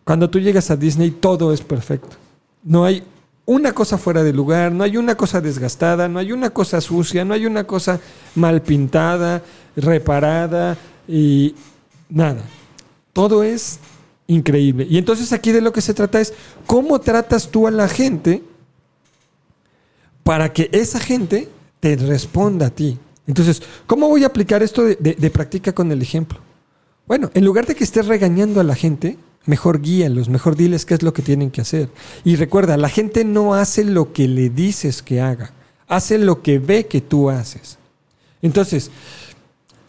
Cuando 0.04 0.30
tú 0.30 0.40
llegas 0.40 0.70
a 0.70 0.76
Disney, 0.76 1.10
todo 1.10 1.52
es 1.52 1.60
perfecto. 1.60 2.16
No 2.62 2.86
hay 2.86 3.02
una 3.44 3.72
cosa 3.72 3.98
fuera 3.98 4.22
de 4.22 4.32
lugar, 4.32 4.72
no 4.72 4.84
hay 4.84 4.96
una 4.96 5.18
cosa 5.18 5.42
desgastada, 5.42 6.08
no 6.08 6.18
hay 6.18 6.32
una 6.32 6.48
cosa 6.48 6.80
sucia, 6.80 7.26
no 7.26 7.34
hay 7.34 7.44
una 7.44 7.64
cosa 7.64 8.00
mal 8.34 8.62
pintada, 8.62 9.42
reparada 9.76 10.78
y 11.06 11.54
nada. 12.08 12.40
Todo 13.12 13.42
es 13.42 13.80
increíble. 14.28 14.86
Y 14.88 14.96
entonces 14.96 15.34
aquí 15.34 15.52
de 15.52 15.60
lo 15.60 15.74
que 15.74 15.82
se 15.82 15.92
trata 15.92 16.22
es 16.22 16.32
cómo 16.66 17.02
tratas 17.02 17.50
tú 17.50 17.66
a 17.66 17.70
la 17.70 17.86
gente 17.86 18.42
para 20.22 20.54
que 20.54 20.70
esa 20.72 21.00
gente 21.00 21.50
te 21.86 21.96
responda 21.96 22.66
a 22.66 22.70
ti. 22.70 22.98
Entonces, 23.28 23.62
¿cómo 23.86 24.08
voy 24.08 24.24
a 24.24 24.28
aplicar 24.28 24.62
esto 24.62 24.82
de, 24.84 25.30
practica 25.30 25.72
con 25.72 25.92
el 25.92 26.02
ejemplo? 26.02 26.38
Bueno, 27.06 27.30
en 27.34 27.44
lugar 27.44 27.66
de 27.66 27.76
que 27.76 27.84
estés 27.84 28.06
regañando 28.06 28.60
a 28.60 28.64
la 28.64 28.74
gente, 28.74 29.16
mejor 29.44 29.80
guíalos, 29.80 30.28
mejor 30.28 30.56
diles 30.56 30.84
qué 30.84 30.94
es 30.94 31.02
lo 31.02 31.12
que 31.12 31.22
tienen 31.22 31.50
que 31.50 31.60
hacer. 31.60 31.88
Y 32.24 32.34
recuerda, 32.34 32.76
la 32.76 32.88
gente 32.88 33.24
no 33.24 33.54
hace 33.54 33.84
lo 33.84 34.12
que 34.12 34.26
le 34.26 34.50
dices 34.50 35.02
que 35.02 35.20
haga, 35.20 35.52
hace 35.86 36.18
lo 36.18 36.42
que 36.42 36.58
ve 36.58 36.86
que 36.86 37.00
tú 37.00 37.30
haces. 37.30 37.78
Entonces, 38.42 38.90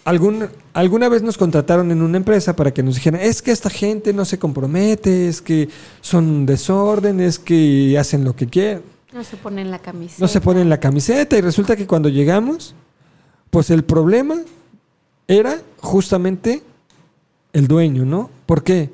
alguna 0.03 1.09
vez 1.09 1.23
nos 1.23 1.37
contrataron 1.37 1.91
en 1.91 2.01
una 2.01 2.17
empresa 2.17 2.55
para 2.55 2.71
que 2.71 2.83
nos 2.83 2.95
dijeran, 2.95 3.21
es 3.21 3.41
que 3.41 3.51
esta 3.51 3.71
gente 3.71 4.13
no 4.13 4.23
se 4.23 4.37
compromete, 4.37 5.27
es 5.27 5.41
que 5.41 5.69
son 6.01 6.45
desórdenes, 6.45 7.39
que 7.39 7.97
hacen 7.99 8.23
lo 8.23 8.35
que 8.35 8.45
quieren. 8.47 8.96
No 9.13 9.23
se 9.23 9.37
pone 9.37 9.61
en 9.61 9.71
la 9.71 9.79
camiseta. 9.79 10.21
No 10.21 10.27
se 10.27 10.41
ponen 10.41 10.69
la 10.69 10.79
camiseta 10.79 11.37
y 11.37 11.41
resulta 11.41 11.75
que 11.75 11.87
cuando 11.87 12.09
llegamos, 12.09 12.75
pues 13.49 13.69
el 13.69 13.83
problema 13.83 14.35
era 15.27 15.61
justamente 15.79 16.61
el 17.53 17.67
dueño, 17.67 18.05
¿no? 18.05 18.29
¿Por 18.45 18.63
qué? 18.63 18.89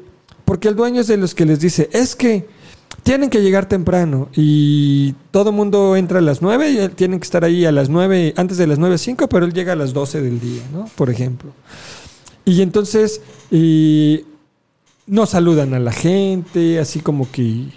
Porque 0.45 0.67
el 0.67 0.75
dueño 0.75 1.01
es 1.01 1.07
de 1.07 1.17
los 1.17 1.33
que 1.33 1.45
les 1.45 1.59
dice, 1.59 1.89
es 1.93 2.15
que 2.15 2.47
tienen 3.01 3.29
que 3.29 3.41
llegar 3.41 3.67
temprano 3.67 4.29
y 4.33 5.13
todo 5.31 5.49
el 5.49 5.55
mundo 5.55 5.95
entra 5.95 6.19
a 6.19 6.21
las 6.21 6.41
9 6.41 6.69
y 6.69 6.87
tienen 6.89 7.19
que 7.19 7.25
estar 7.25 7.43
ahí 7.43 7.65
a 7.65 7.71
las 7.71 7.89
9, 7.89 8.33
antes 8.37 8.57
de 8.57 8.67
las 8.67 8.79
9.05, 8.79 9.27
pero 9.27 9.45
él 9.45 9.53
llega 9.53 9.73
a 9.73 9.75
las 9.75 9.93
12 9.93 10.21
del 10.21 10.39
día, 10.39 10.61
¿no? 10.71 10.85
Por 10.95 11.09
ejemplo. 11.09 11.51
Y 12.45 12.61
entonces 12.61 13.21
y 13.49 14.25
no 15.07 15.25
saludan 15.25 15.73
a 15.73 15.79
la 15.79 15.91
gente, 15.91 16.79
así 16.79 16.99
como 16.99 17.29
que 17.31 17.67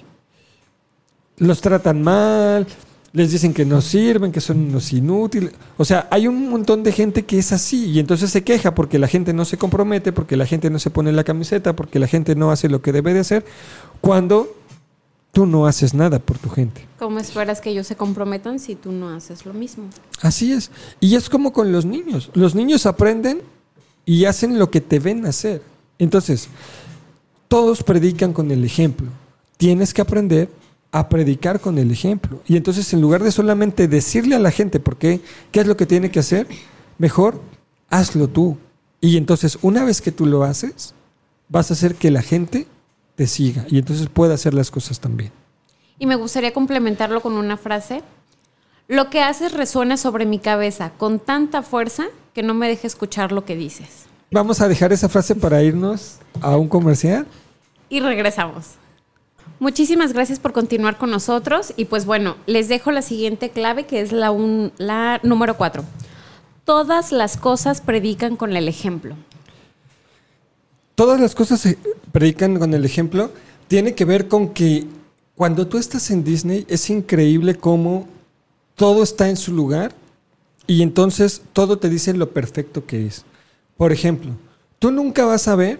los 1.38 1.60
tratan 1.60 2.02
mal, 2.02 2.66
les 3.12 3.32
dicen 3.32 3.54
que 3.54 3.64
no 3.64 3.80
sirven, 3.80 4.30
que 4.30 4.40
son 4.40 4.58
unos 4.58 4.92
inútiles. 4.92 5.52
O 5.78 5.84
sea, 5.84 6.06
hay 6.10 6.28
un 6.28 6.50
montón 6.50 6.82
de 6.82 6.92
gente 6.92 7.24
que 7.24 7.38
es 7.38 7.50
así 7.52 7.86
y 7.86 7.98
entonces 7.98 8.30
se 8.30 8.44
queja 8.44 8.74
porque 8.74 8.98
la 8.98 9.08
gente 9.08 9.32
no 9.32 9.44
se 9.44 9.56
compromete, 9.56 10.12
porque 10.12 10.36
la 10.36 10.46
gente 10.46 10.68
no 10.68 10.78
se 10.78 10.90
pone 10.90 11.12
la 11.12 11.24
camiseta, 11.24 11.74
porque 11.74 11.98
la 11.98 12.06
gente 12.06 12.34
no 12.34 12.50
hace 12.50 12.68
lo 12.68 12.82
que 12.82 12.92
debe 12.92 13.14
de 13.14 13.20
hacer, 13.20 13.44
cuando 14.00 14.54
tú 15.32 15.46
no 15.46 15.66
haces 15.66 15.94
nada 15.94 16.18
por 16.18 16.38
tu 16.38 16.50
gente. 16.50 16.86
¿Cómo 16.98 17.18
esperas 17.18 17.60
que 17.60 17.70
ellos 17.70 17.86
se 17.86 17.96
comprometan 17.96 18.58
si 18.58 18.74
tú 18.74 18.92
no 18.92 19.08
haces 19.10 19.44
lo 19.46 19.52
mismo? 19.52 19.84
Así 20.22 20.52
es. 20.52 20.70
Y 21.00 21.14
es 21.14 21.28
como 21.28 21.52
con 21.52 21.72
los 21.72 21.84
niños. 21.84 22.30
Los 22.34 22.54
niños 22.54 22.86
aprenden 22.86 23.42
y 24.04 24.24
hacen 24.24 24.58
lo 24.58 24.70
que 24.70 24.80
te 24.80 24.98
ven 24.98 25.26
hacer. 25.26 25.62
Entonces, 25.98 26.48
todos 27.48 27.82
predican 27.82 28.32
con 28.32 28.50
el 28.50 28.64
ejemplo. 28.64 29.08
Tienes 29.56 29.92
que 29.92 30.02
aprender 30.02 30.48
a 30.92 31.08
predicar 31.08 31.60
con 31.60 31.78
el 31.78 31.90
ejemplo. 31.90 32.40
Y 32.46 32.56
entonces, 32.56 32.92
en 32.92 33.00
lugar 33.00 33.22
de 33.22 33.32
solamente 33.32 33.88
decirle 33.88 34.34
a 34.34 34.38
la 34.38 34.50
gente 34.50 34.80
por 34.80 34.96
qué, 34.96 35.20
qué 35.52 35.60
es 35.60 35.66
lo 35.66 35.76
que 35.76 35.86
tiene 35.86 36.10
que 36.10 36.20
hacer, 36.20 36.46
mejor 36.98 37.40
hazlo 37.90 38.28
tú. 38.28 38.56
Y 39.00 39.16
entonces, 39.16 39.58
una 39.62 39.84
vez 39.84 40.00
que 40.00 40.12
tú 40.12 40.26
lo 40.26 40.42
haces, 40.44 40.94
vas 41.48 41.70
a 41.70 41.74
hacer 41.74 41.94
que 41.94 42.10
la 42.10 42.22
gente 42.22 42.66
te 43.14 43.26
siga 43.26 43.64
y 43.68 43.78
entonces 43.78 44.08
pueda 44.08 44.34
hacer 44.34 44.54
las 44.54 44.70
cosas 44.70 45.00
también. 45.00 45.32
Y 45.98 46.06
me 46.06 46.16
gustaría 46.16 46.52
complementarlo 46.52 47.20
con 47.20 47.34
una 47.34 47.56
frase. 47.56 48.02
Lo 48.88 49.10
que 49.10 49.20
haces 49.20 49.52
resuena 49.52 49.96
sobre 49.96 50.26
mi 50.26 50.38
cabeza 50.38 50.92
con 50.96 51.18
tanta 51.18 51.62
fuerza 51.62 52.06
que 52.34 52.42
no 52.42 52.54
me 52.54 52.68
deja 52.68 52.86
escuchar 52.86 53.32
lo 53.32 53.44
que 53.44 53.56
dices. 53.56 54.04
Vamos 54.30 54.60
a 54.60 54.68
dejar 54.68 54.92
esa 54.92 55.08
frase 55.08 55.34
para 55.34 55.62
irnos 55.62 56.18
a 56.40 56.56
un 56.56 56.68
comercial 56.68 57.26
y 57.88 58.00
regresamos. 58.00 58.72
Muchísimas 59.58 60.12
gracias 60.12 60.38
por 60.38 60.52
continuar 60.52 60.98
con 60.98 61.10
nosotros 61.10 61.72
y 61.76 61.86
pues 61.86 62.04
bueno, 62.04 62.36
les 62.46 62.68
dejo 62.68 62.90
la 62.90 63.00
siguiente 63.00 63.50
clave 63.50 63.86
que 63.86 64.00
es 64.00 64.12
la, 64.12 65.20
número 65.22 65.56
cuatro. 65.56 65.84
Todas 66.64 67.10
las 67.10 67.36
cosas 67.36 67.80
predican 67.80 68.36
con 68.36 68.54
el 68.54 68.68
ejemplo. 68.68 69.14
Todas 70.94 71.20
las 71.20 71.34
cosas 71.34 71.60
se 71.60 71.78
predican 72.12 72.58
con 72.58 72.74
el 72.74 72.84
ejemplo. 72.84 73.30
Tiene 73.68 73.94
que 73.94 74.04
ver 74.04 74.28
con 74.28 74.50
que 74.50 74.86
cuando 75.34 75.66
tú 75.66 75.78
estás 75.78 76.10
en 76.10 76.22
Disney 76.22 76.66
es 76.68 76.90
increíble 76.90 77.54
cómo 77.54 78.06
todo 78.74 79.02
está 79.02 79.28
en 79.28 79.36
su 79.36 79.52
lugar 79.52 79.94
y 80.66 80.82
entonces 80.82 81.42
todo 81.52 81.78
te 81.78 81.88
dice 81.88 82.12
lo 82.12 82.30
perfecto 82.30 82.84
que 82.84 83.06
es. 83.06 83.24
Por 83.76 83.92
ejemplo, 83.92 84.32
tú 84.78 84.90
nunca 84.90 85.24
vas 85.24 85.48
a 85.48 85.56
ver 85.56 85.78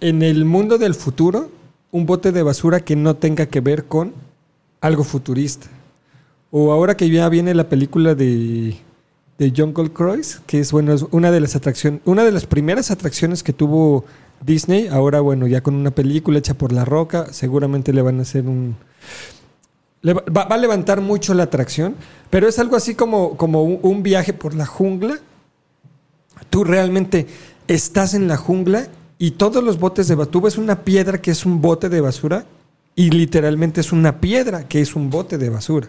en 0.00 0.22
el 0.22 0.44
mundo 0.44 0.78
del 0.78 0.94
futuro 0.94 1.50
un 1.90 2.06
bote 2.06 2.32
de 2.32 2.42
basura 2.42 2.80
que 2.80 2.96
no 2.96 3.16
tenga 3.16 3.46
que 3.46 3.60
ver 3.60 3.84
con 3.84 4.12
algo 4.80 5.04
futurista. 5.04 5.66
O 6.50 6.72
ahora 6.72 6.96
que 6.96 7.10
ya 7.10 7.28
viene 7.28 7.54
la 7.54 7.68
película 7.68 8.14
de, 8.14 8.76
de 9.38 9.52
Jungle 9.56 9.92
Cruise, 9.92 10.40
que 10.46 10.60
es 10.60 10.72
bueno, 10.72 10.94
una 11.10 11.30
de 11.30 11.40
las 11.40 11.56
atracciones, 11.56 12.00
una 12.04 12.24
de 12.24 12.32
las 12.32 12.46
primeras 12.46 12.90
atracciones 12.90 13.42
que 13.42 13.52
tuvo 13.52 14.04
Disney, 14.44 14.88
ahora 14.88 15.20
bueno, 15.20 15.46
ya 15.46 15.62
con 15.62 15.74
una 15.74 15.90
película 15.90 16.38
hecha 16.38 16.54
por 16.54 16.72
La 16.72 16.84
Roca, 16.84 17.32
seguramente 17.32 17.92
le 17.92 18.02
van 18.02 18.18
a 18.18 18.22
hacer 18.22 18.46
un 18.46 18.76
va, 20.06 20.42
a 20.42 20.56
levantar 20.56 21.00
mucho 21.00 21.34
la 21.34 21.44
atracción, 21.44 21.94
pero 22.30 22.48
es 22.48 22.58
algo 22.58 22.76
así 22.76 22.94
como, 22.94 23.36
como 23.36 23.62
un, 23.62 24.02
viaje 24.02 24.32
por 24.32 24.54
la 24.54 24.66
jungla. 24.66 25.18
Tú 26.50 26.64
realmente 26.64 27.26
estás 27.66 28.14
en 28.14 28.28
la 28.28 28.36
jungla 28.36 28.88
y 29.18 29.32
todos 29.32 29.62
los 29.62 29.78
botes 29.78 30.08
de 30.08 30.14
basura, 30.14 30.30
tú 30.30 30.40
ves 30.40 30.58
una 30.58 30.82
piedra 30.82 31.20
que 31.20 31.30
es 31.30 31.46
un 31.46 31.60
bote 31.60 31.88
de 31.88 32.00
basura 32.00 32.44
y 32.94 33.10
literalmente 33.10 33.80
es 33.80 33.92
una 33.92 34.20
piedra 34.20 34.68
que 34.68 34.80
es 34.80 34.94
un 34.94 35.10
bote 35.10 35.38
de 35.38 35.50
basura. 35.50 35.88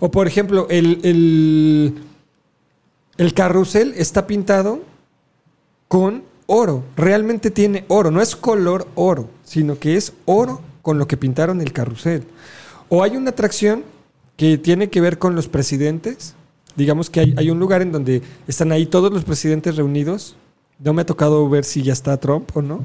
O 0.00 0.10
por 0.10 0.26
ejemplo, 0.26 0.66
el, 0.70 1.00
el, 1.02 1.94
el 3.16 3.34
carrusel 3.34 3.94
está 3.96 4.26
pintado 4.26 4.80
con 5.88 6.22
oro, 6.46 6.84
realmente 6.96 7.50
tiene 7.50 7.84
oro, 7.88 8.10
no 8.10 8.22
es 8.22 8.34
color 8.34 8.88
oro, 8.94 9.28
sino 9.44 9.78
que 9.78 9.96
es 9.96 10.12
oro 10.24 10.60
con 10.82 10.98
lo 10.98 11.06
que 11.06 11.16
pintaron 11.16 11.60
el 11.60 11.72
carrusel. 11.72 12.24
O 12.88 13.02
hay 13.02 13.16
una 13.16 13.30
atracción 13.30 13.84
que 14.36 14.56
tiene 14.56 14.88
que 14.88 15.00
ver 15.00 15.18
con 15.18 15.34
los 15.34 15.48
presidentes. 15.48 16.34
Digamos 16.76 17.10
que 17.10 17.34
hay, 17.36 17.50
un 17.50 17.58
lugar 17.58 17.82
en 17.82 17.92
donde 17.92 18.22
están 18.46 18.72
ahí 18.72 18.86
todos 18.86 19.12
los 19.12 19.24
presidentes 19.24 19.76
reunidos. 19.76 20.36
No 20.78 20.92
me 20.92 21.02
ha 21.02 21.06
tocado 21.06 21.48
ver 21.48 21.64
si 21.64 21.82
ya 21.82 21.92
está 21.92 22.16
Trump 22.18 22.56
o 22.56 22.62
no. 22.62 22.80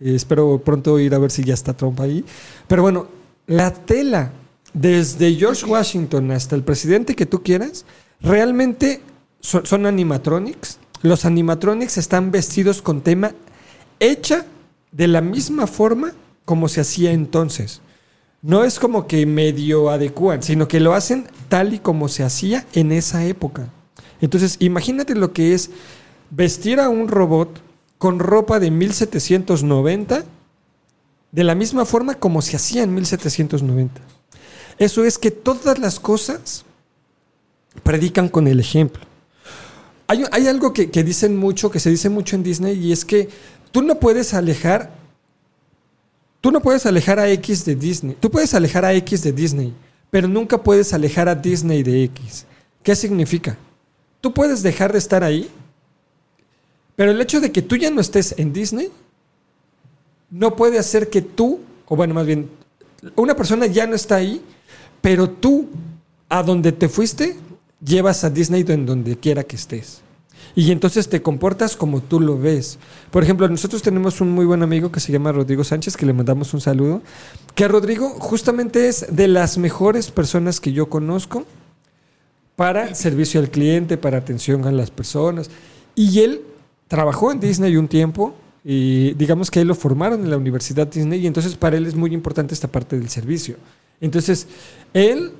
Espero 0.00 0.58
pronto 0.64 0.98
ir 0.98 1.14
a 1.14 1.18
ver 1.18 1.30
si 1.30 1.44
ya 1.44 1.54
está 1.54 1.74
Trump 1.74 2.00
ahí. 2.00 2.24
Pero 2.68 2.82
bueno, 2.82 3.08
la 3.46 3.72
tela, 3.72 4.32
desde 4.72 5.34
George 5.34 5.66
Washington 5.66 6.30
hasta 6.30 6.54
el 6.56 6.62
presidente 6.62 7.14
que 7.14 7.26
tú 7.26 7.42
quieras, 7.42 7.84
realmente 8.20 9.00
son, 9.40 9.66
son 9.66 9.86
animatronics. 9.86 10.78
Los 11.02 11.24
animatronics 11.24 11.98
están 11.98 12.30
vestidos 12.30 12.82
con 12.82 13.00
tema 13.00 13.32
hecha 14.00 14.46
de 14.92 15.08
la 15.08 15.20
misma 15.20 15.66
forma 15.66 16.12
como 16.44 16.68
se 16.68 16.80
hacía 16.80 17.12
entonces 17.12 17.80
no 18.44 18.62
es 18.62 18.78
como 18.78 19.06
que 19.06 19.24
medio 19.24 19.88
adecuan, 19.88 20.42
sino 20.42 20.68
que 20.68 20.78
lo 20.78 20.92
hacen 20.92 21.26
tal 21.48 21.72
y 21.72 21.78
como 21.78 22.08
se 22.08 22.24
hacía 22.24 22.66
en 22.74 22.92
esa 22.92 23.24
época. 23.24 23.68
Entonces, 24.20 24.56
imagínate 24.58 25.14
lo 25.14 25.32
que 25.32 25.54
es 25.54 25.70
vestir 26.34 26.80
a 26.80 26.88
un 26.88 27.08
robot 27.08 27.60
con 27.98 28.18
ropa 28.18 28.58
de 28.58 28.70
1790 28.70 30.24
de 31.32 31.44
la 31.44 31.54
misma 31.54 31.84
forma 31.84 32.14
como 32.14 32.42
se 32.42 32.56
hacía 32.56 32.82
en 32.82 32.94
1790. 32.94 34.00
Eso 34.78 35.04
es 35.04 35.18
que 35.18 35.30
todas 35.30 35.78
las 35.78 36.00
cosas 36.00 36.64
predican 37.82 38.28
con 38.28 38.46
el 38.46 38.60
ejemplo. 38.60 39.02
Hay, 40.06 40.46
algo 40.46 40.72
que, 40.72 40.90
que 40.90 41.02
dicen 41.02 41.36
mucho, 41.36 41.70
que 41.70 41.80
se 41.80 41.90
dice 41.90 42.08
mucho 42.08 42.36
en 42.36 42.42
Disney, 42.42 42.78
y 42.78 42.92
es 42.92 43.04
que 43.04 43.28
tú 43.72 43.82
no 43.82 43.98
puedes 43.98 44.34
alejar 44.34 45.04
Tú 46.44 46.52
no 46.52 46.60
puedes 46.60 46.84
alejar 46.84 47.18
a 47.18 47.30
X 47.30 47.64
de 47.64 47.74
Disney. 47.74 48.18
Tú 48.20 48.30
puedes 48.30 48.52
alejar 48.52 48.84
a 48.84 48.92
X 48.92 49.22
de 49.22 49.32
Disney, 49.32 49.72
pero 50.10 50.28
nunca 50.28 50.62
puedes 50.62 50.92
alejar 50.92 51.26
a 51.26 51.34
Disney 51.34 51.82
de 51.82 52.04
X. 52.04 52.44
¿Qué 52.82 52.94
significa? 52.94 53.56
Tú 54.20 54.34
puedes 54.34 54.62
dejar 54.62 54.92
de 54.92 54.98
estar 54.98 55.24
ahí, 55.24 55.50
pero 56.96 57.10
el 57.10 57.20
hecho 57.20 57.40
de 57.40 57.52
que 57.52 57.62
tú 57.62 57.76
ya 57.76 57.90
no 57.90 58.00
estés 58.00 58.34
en 58.38 58.52
Disney 58.52 58.90
no 60.30 60.56
puede 60.56 60.78
hacer 60.78 61.10
que 61.10 61.22
tú, 61.22 61.60
o 61.86 61.96
bueno, 61.96 62.14
más 62.14 62.26
bien, 62.26 62.48
una 63.16 63.36
persona 63.36 63.66
ya 63.66 63.86
no 63.86 63.94
está 63.94 64.16
ahí, 64.16 64.42
pero 65.00 65.28
tú, 65.28 65.68
a 66.28 66.42
donde 66.42 66.72
te 66.72 66.88
fuiste, 66.88 67.36
llevas 67.84 68.24
a 68.24 68.30
Disney 68.30 68.64
en 68.68 68.86
donde 68.86 69.16
quiera 69.16 69.44
que 69.44 69.56
estés. 69.56 70.00
Y 70.56 70.70
entonces 70.70 71.08
te 71.08 71.20
comportas 71.20 71.76
como 71.76 72.00
tú 72.00 72.20
lo 72.20 72.38
ves. 72.38 72.78
Por 73.10 73.24
ejemplo, 73.24 73.48
nosotros 73.48 73.82
tenemos 73.82 74.20
un 74.20 74.30
muy 74.30 74.44
buen 74.44 74.62
amigo 74.62 74.92
que 74.92 75.00
se 75.00 75.10
llama 75.10 75.32
Rodrigo 75.32 75.64
Sánchez, 75.64 75.96
que 75.96 76.06
le 76.06 76.12
mandamos 76.12 76.54
un 76.54 76.60
saludo. 76.60 77.02
Que 77.54 77.66
Rodrigo 77.66 78.10
justamente 78.20 78.88
es 78.88 79.06
de 79.10 79.26
las 79.26 79.58
mejores 79.58 80.10
personas 80.10 80.60
que 80.60 80.72
yo 80.72 80.88
conozco 80.88 81.44
para 82.54 82.94
servicio 82.94 83.40
al 83.40 83.50
cliente, 83.50 83.96
para 83.96 84.18
atención 84.18 84.64
a 84.64 84.72
las 84.72 84.92
personas. 84.92 85.50
Y 85.96 86.20
él 86.20 86.42
trabajó 86.88 87.32
en 87.32 87.40
Disney 87.40 87.76
un 87.76 87.88
tiempo 87.88 88.34
y 88.64 89.12
digamos 89.14 89.50
que 89.50 89.60
él 89.60 89.68
lo 89.68 89.74
formaron 89.74 90.22
en 90.22 90.30
la 90.30 90.36
Universidad 90.36 90.86
Disney 90.86 91.20
y 91.20 91.26
entonces 91.26 91.56
para 91.56 91.76
él 91.76 91.86
es 91.86 91.94
muy 91.94 92.12
importante 92.14 92.54
esta 92.54 92.68
parte 92.68 92.98
del 92.98 93.08
servicio. 93.08 93.56
Entonces, 94.00 94.46
él 94.92 95.32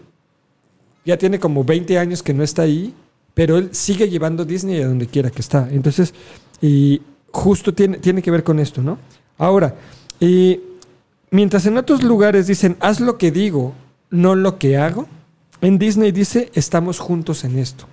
ya 1.05 1.17
tiene 1.17 1.39
como 1.39 1.65
20 1.65 1.99
años 1.99 2.23
que 2.23 2.33
no 2.33 2.43
está 2.43 2.63
ahí 2.63 2.95
pero 3.35 3.59
él 3.59 3.71
sigue 3.73 4.09
llevando 4.09 4.45
Disney 4.45 4.81
a 4.81 4.87
donde 4.87 5.09
quiera 5.09 5.31
que 5.31 5.41
está. 5.41 5.69
Entonces, 5.71 6.15
y 6.63 7.03
justo 7.33 7.75
tiene, 7.75 7.99
tiene 7.99 8.23
que 8.23 8.31
ver 8.31 8.45
con 8.45 8.61
esto, 8.61 8.81
¿no? 8.81 8.99
Ahora, 9.37 9.75
y 10.21 10.61
mientras 11.31 11.67
en 11.67 11.77
otros 11.77 12.05
lugares 12.05 12.47
dicen, 12.47 12.77
haz 12.79 13.01
lo 13.01 13.19
que 13.19 13.33
digo, 13.33 13.75
no 14.11 14.37
lo 14.37 14.59
que 14.59 14.77
hago, 14.77 15.09
en 15.61 15.79
Disney 15.79 16.13
dice, 16.13 16.51
estamos 16.55 17.01
juntos 17.01 17.43
en 17.43 17.59
esto. 17.59 17.87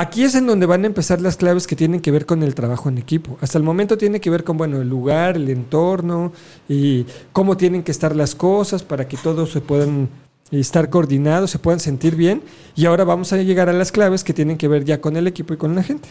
Aquí 0.00 0.24
es 0.24 0.34
en 0.34 0.46
donde 0.46 0.64
van 0.64 0.84
a 0.84 0.86
empezar 0.86 1.20
las 1.20 1.36
claves 1.36 1.66
que 1.66 1.76
tienen 1.76 2.00
que 2.00 2.10
ver 2.10 2.24
con 2.24 2.42
el 2.42 2.54
trabajo 2.54 2.88
en 2.88 2.96
equipo. 2.96 3.36
Hasta 3.42 3.58
el 3.58 3.64
momento 3.64 3.98
tiene 3.98 4.18
que 4.18 4.30
ver 4.30 4.44
con, 4.44 4.56
bueno, 4.56 4.80
el 4.80 4.88
lugar, 4.88 5.36
el 5.36 5.50
entorno 5.50 6.32
y 6.70 7.04
cómo 7.34 7.58
tienen 7.58 7.82
que 7.82 7.92
estar 7.92 8.16
las 8.16 8.34
cosas 8.34 8.82
para 8.82 9.06
que 9.06 9.18
todos 9.18 9.50
se 9.50 9.60
puedan 9.60 10.08
estar 10.50 10.88
coordinados, 10.88 11.50
se 11.50 11.58
puedan 11.58 11.80
sentir 11.80 12.16
bien. 12.16 12.40
Y 12.74 12.86
ahora 12.86 13.04
vamos 13.04 13.34
a 13.34 13.36
llegar 13.36 13.68
a 13.68 13.74
las 13.74 13.92
claves 13.92 14.24
que 14.24 14.32
tienen 14.32 14.56
que 14.56 14.68
ver 14.68 14.86
ya 14.86 15.02
con 15.02 15.18
el 15.18 15.26
equipo 15.26 15.52
y 15.52 15.58
con 15.58 15.74
la 15.74 15.82
gente. 15.82 16.08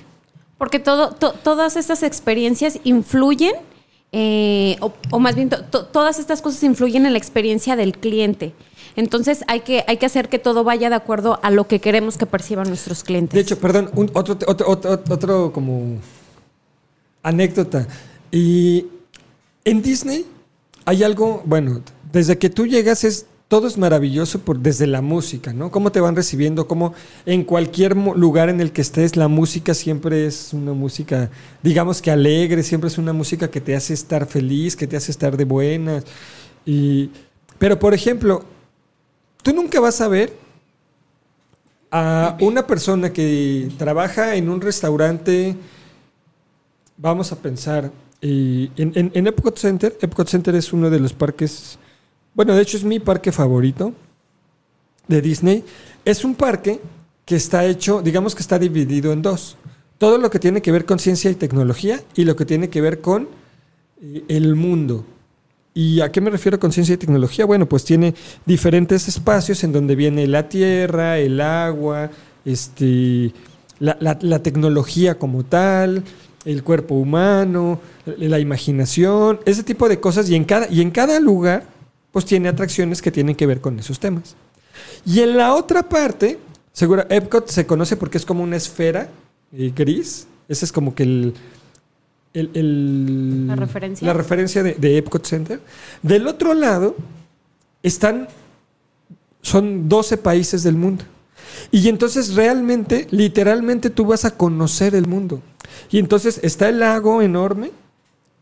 Porque 0.60 0.78
todo, 0.78 1.10
todas 1.10 1.75
estas 1.75 2.04
experiencias 2.04 2.80
influyen, 2.84 3.56
eh, 4.12 4.78
o, 4.82 5.19
más 5.19 5.34
bien 5.34 5.49
todas 5.49 6.19
estas 6.19 6.43
cosas 6.43 6.62
influyen 6.62 7.08
en 7.08 7.13
la 7.13 7.17
experiencia 7.17 7.75
del 7.75 7.97
cliente. 7.97 8.54
Entonces 8.95 9.43
hay 9.47 9.62
que, 9.62 9.84
hay 9.88 9.97
que 9.97 10.06
hacer 10.06 10.30
que 10.30 10.39
todo 10.39 10.63
vaya 10.63 10.89
de 10.89 10.95
acuerdo 10.95 11.39
a 11.43 11.52
lo 11.52 11.67
que 11.67 11.80
queremos 11.80 12.17
que 12.17 12.25
perciban 12.25 12.67
nuestros 12.67 13.04
clientes. 13.04 13.34
De 13.34 13.41
hecho, 13.41 13.60
perdón, 13.60 13.89
otro, 14.13 14.38
otro, 14.47 14.69
otro, 14.69 15.04
otro 15.10 15.52
como 15.52 15.97
anécdota. 17.23 17.88
Y 18.32 18.88
en 19.65 19.82
Disney 19.82 20.25
hay 20.86 21.04
algo, 21.04 21.41
bueno, 21.45 21.82
desde 22.12 22.38
que 22.38 22.49
tú 22.49 22.65
llegas 22.65 23.04
es 23.04 23.25
todo 23.49 23.67
es 23.67 23.80
maravilloso 23.80 24.39
por, 24.39 24.60
desde 24.60 24.86
la 24.86 25.02
música, 25.02 25.54
¿no? 25.54 25.71
Cómo 25.71 25.91
te 25.91 25.99
van 25.99 26.15
recibiendo, 26.15 26.67
cómo 26.67 26.93
en 27.25 27.43
cualquier 27.43 27.97
lugar 27.97 28.47
en 28.47 28.61
el 28.61 28.72
que 28.72 28.82
estés, 28.82 29.18
la 29.18 29.28
música 29.28 29.74
siempre 29.74 30.28
es 30.28 30.53
una 30.53 30.74
música, 30.74 31.32
digamos 31.63 31.99
que 31.99 32.11
alegre, 32.11 32.61
siempre 32.61 32.89
es 32.89 32.99
una 32.99 33.11
música 33.11 33.49
que 33.49 33.59
te 33.59 33.76
hace 33.76 33.95
estar 33.95 34.28
feliz, 34.28 34.76
que 34.76 34.86
te 34.86 34.95
hace 34.95 35.09
estar 35.09 35.36
de 35.36 35.45
buenas. 35.45 36.03
Y, 36.63 37.09
pero, 37.57 37.80
por 37.80 37.95
ejemplo, 37.95 38.45
tú 39.43 39.53
nunca 39.53 39.79
vas 39.79 40.01
a 40.01 40.07
ver 40.07 40.35
a 41.91 42.37
una 42.39 42.67
persona 42.67 43.11
que 43.11 43.69
trabaja 43.77 44.35
en 44.35 44.49
un 44.49 44.61
restaurante, 44.61 45.55
vamos 46.97 47.31
a 47.31 47.35
pensar, 47.35 47.91
en, 48.21 48.71
en, 48.75 49.11
en 49.13 49.27
Epcot 49.27 49.57
Center, 49.57 49.97
Epcot 50.01 50.27
Center 50.27 50.53
es 50.55 50.73
uno 50.73 50.89
de 50.89 50.99
los 50.99 51.13
parques 51.13 51.79
bueno, 52.33 52.55
de 52.55 52.61
hecho 52.61 52.77
es 52.77 52.83
mi 52.83 52.99
parque 52.99 53.31
favorito 53.31 53.93
de 55.07 55.21
Disney. 55.21 55.63
Es 56.05 56.23
un 56.23 56.35
parque 56.35 56.79
que 57.25 57.35
está 57.35 57.65
hecho, 57.65 58.01
digamos 58.01 58.35
que 58.35 58.41
está 58.41 58.57
dividido 58.57 59.11
en 59.11 59.21
dos. 59.21 59.57
Todo 59.97 60.17
lo 60.17 60.29
que 60.29 60.39
tiene 60.39 60.61
que 60.61 60.71
ver 60.71 60.85
con 60.85 60.99
ciencia 60.99 61.29
y 61.29 61.35
tecnología 61.35 62.01
y 62.15 62.23
lo 62.23 62.35
que 62.35 62.45
tiene 62.45 62.69
que 62.69 62.79
ver 62.81 63.01
con 63.01 63.27
eh, 64.01 64.23
el 64.29 64.55
mundo. 64.55 65.05
¿Y 65.74 66.01
a 66.01 66.11
qué 66.11 66.20
me 66.20 66.30
refiero 66.30 66.59
con 66.59 66.72
ciencia 66.72 66.95
y 66.95 66.97
tecnología? 66.97 67.45
Bueno, 67.45 67.67
pues 67.67 67.84
tiene 67.84 68.15
diferentes 68.45 69.07
espacios 69.07 69.63
en 69.63 69.72
donde 69.72 69.95
viene 69.95 70.28
la 70.28 70.49
tierra, 70.49 71.20
el 71.20 71.39
agua, 71.39 72.09
este, 72.43 73.32
la, 73.80 74.39
tecnología 74.43 75.17
como 75.17 75.43
tal, 75.45 76.03
el 76.45 76.63
cuerpo 76.63 76.95
humano, 76.95 77.80
la 78.05 78.39
imaginación, 78.39 79.39
ese 79.45 79.63
tipo 79.63 79.88
de 79.88 79.99
cosas. 79.99 80.30
Y 80.30 80.36
en 80.36 80.43
cada, 80.43 80.67
y 80.70 80.82
en 80.82 80.91
cada 80.91 81.20
lugar, 81.20 81.65
pues 82.11 82.26
tiene 82.26 82.49
atracciones 82.49 83.01
que 83.01 83.11
tienen 83.11 83.36
que 83.36 83.45
ver 83.45 83.61
con 83.61 83.80
esos 83.80 83.99
temas. 83.99 84.36
Y 85.05 85.20
en 85.20 85.38
la 85.38 85.53
otra 85.55 85.88
parte, 85.88 86.39
seguro, 86.74 87.05
Epcot 87.09 87.47
se 87.47 87.65
conoce 87.65 87.95
porque 87.95 88.17
es 88.17 88.26
como 88.26 88.43
una 88.43 88.55
esfera 88.55 89.09
eh, 89.53 89.72
gris. 89.76 90.28
Ese 90.47 90.65
es 90.65 90.72
como 90.72 90.95
que 90.95 91.03
el, 91.03 91.34
el- 92.34 92.51
el- 92.53 93.47
La 93.47 93.55
referencia. 93.55 94.05
la 94.07 94.13
referencia 94.13 94.63
de, 94.63 94.73
de 94.73 94.97
Epcot 94.97 95.25
Center. 95.25 95.59
Del 96.03 96.27
otro 96.27 96.53
lado 96.53 96.95
están, 97.84 98.27
son 99.41 99.88
12 99.89 100.17
países 100.17 100.63
del 100.63 100.75
mundo. 100.75 101.03
Y 101.71 101.89
entonces 101.89 102.36
realmente, 102.36 103.07
literalmente 103.11 103.89
tú 103.89 104.05
vas 104.05 104.25
a 104.25 104.32
conocer 104.32 104.95
el 104.95 105.07
mundo. 105.07 105.41
Y 105.89 105.99
entonces 105.99 106.39
está 106.43 106.69
el 106.69 106.80
lago 106.80 107.21
enorme 107.21 107.71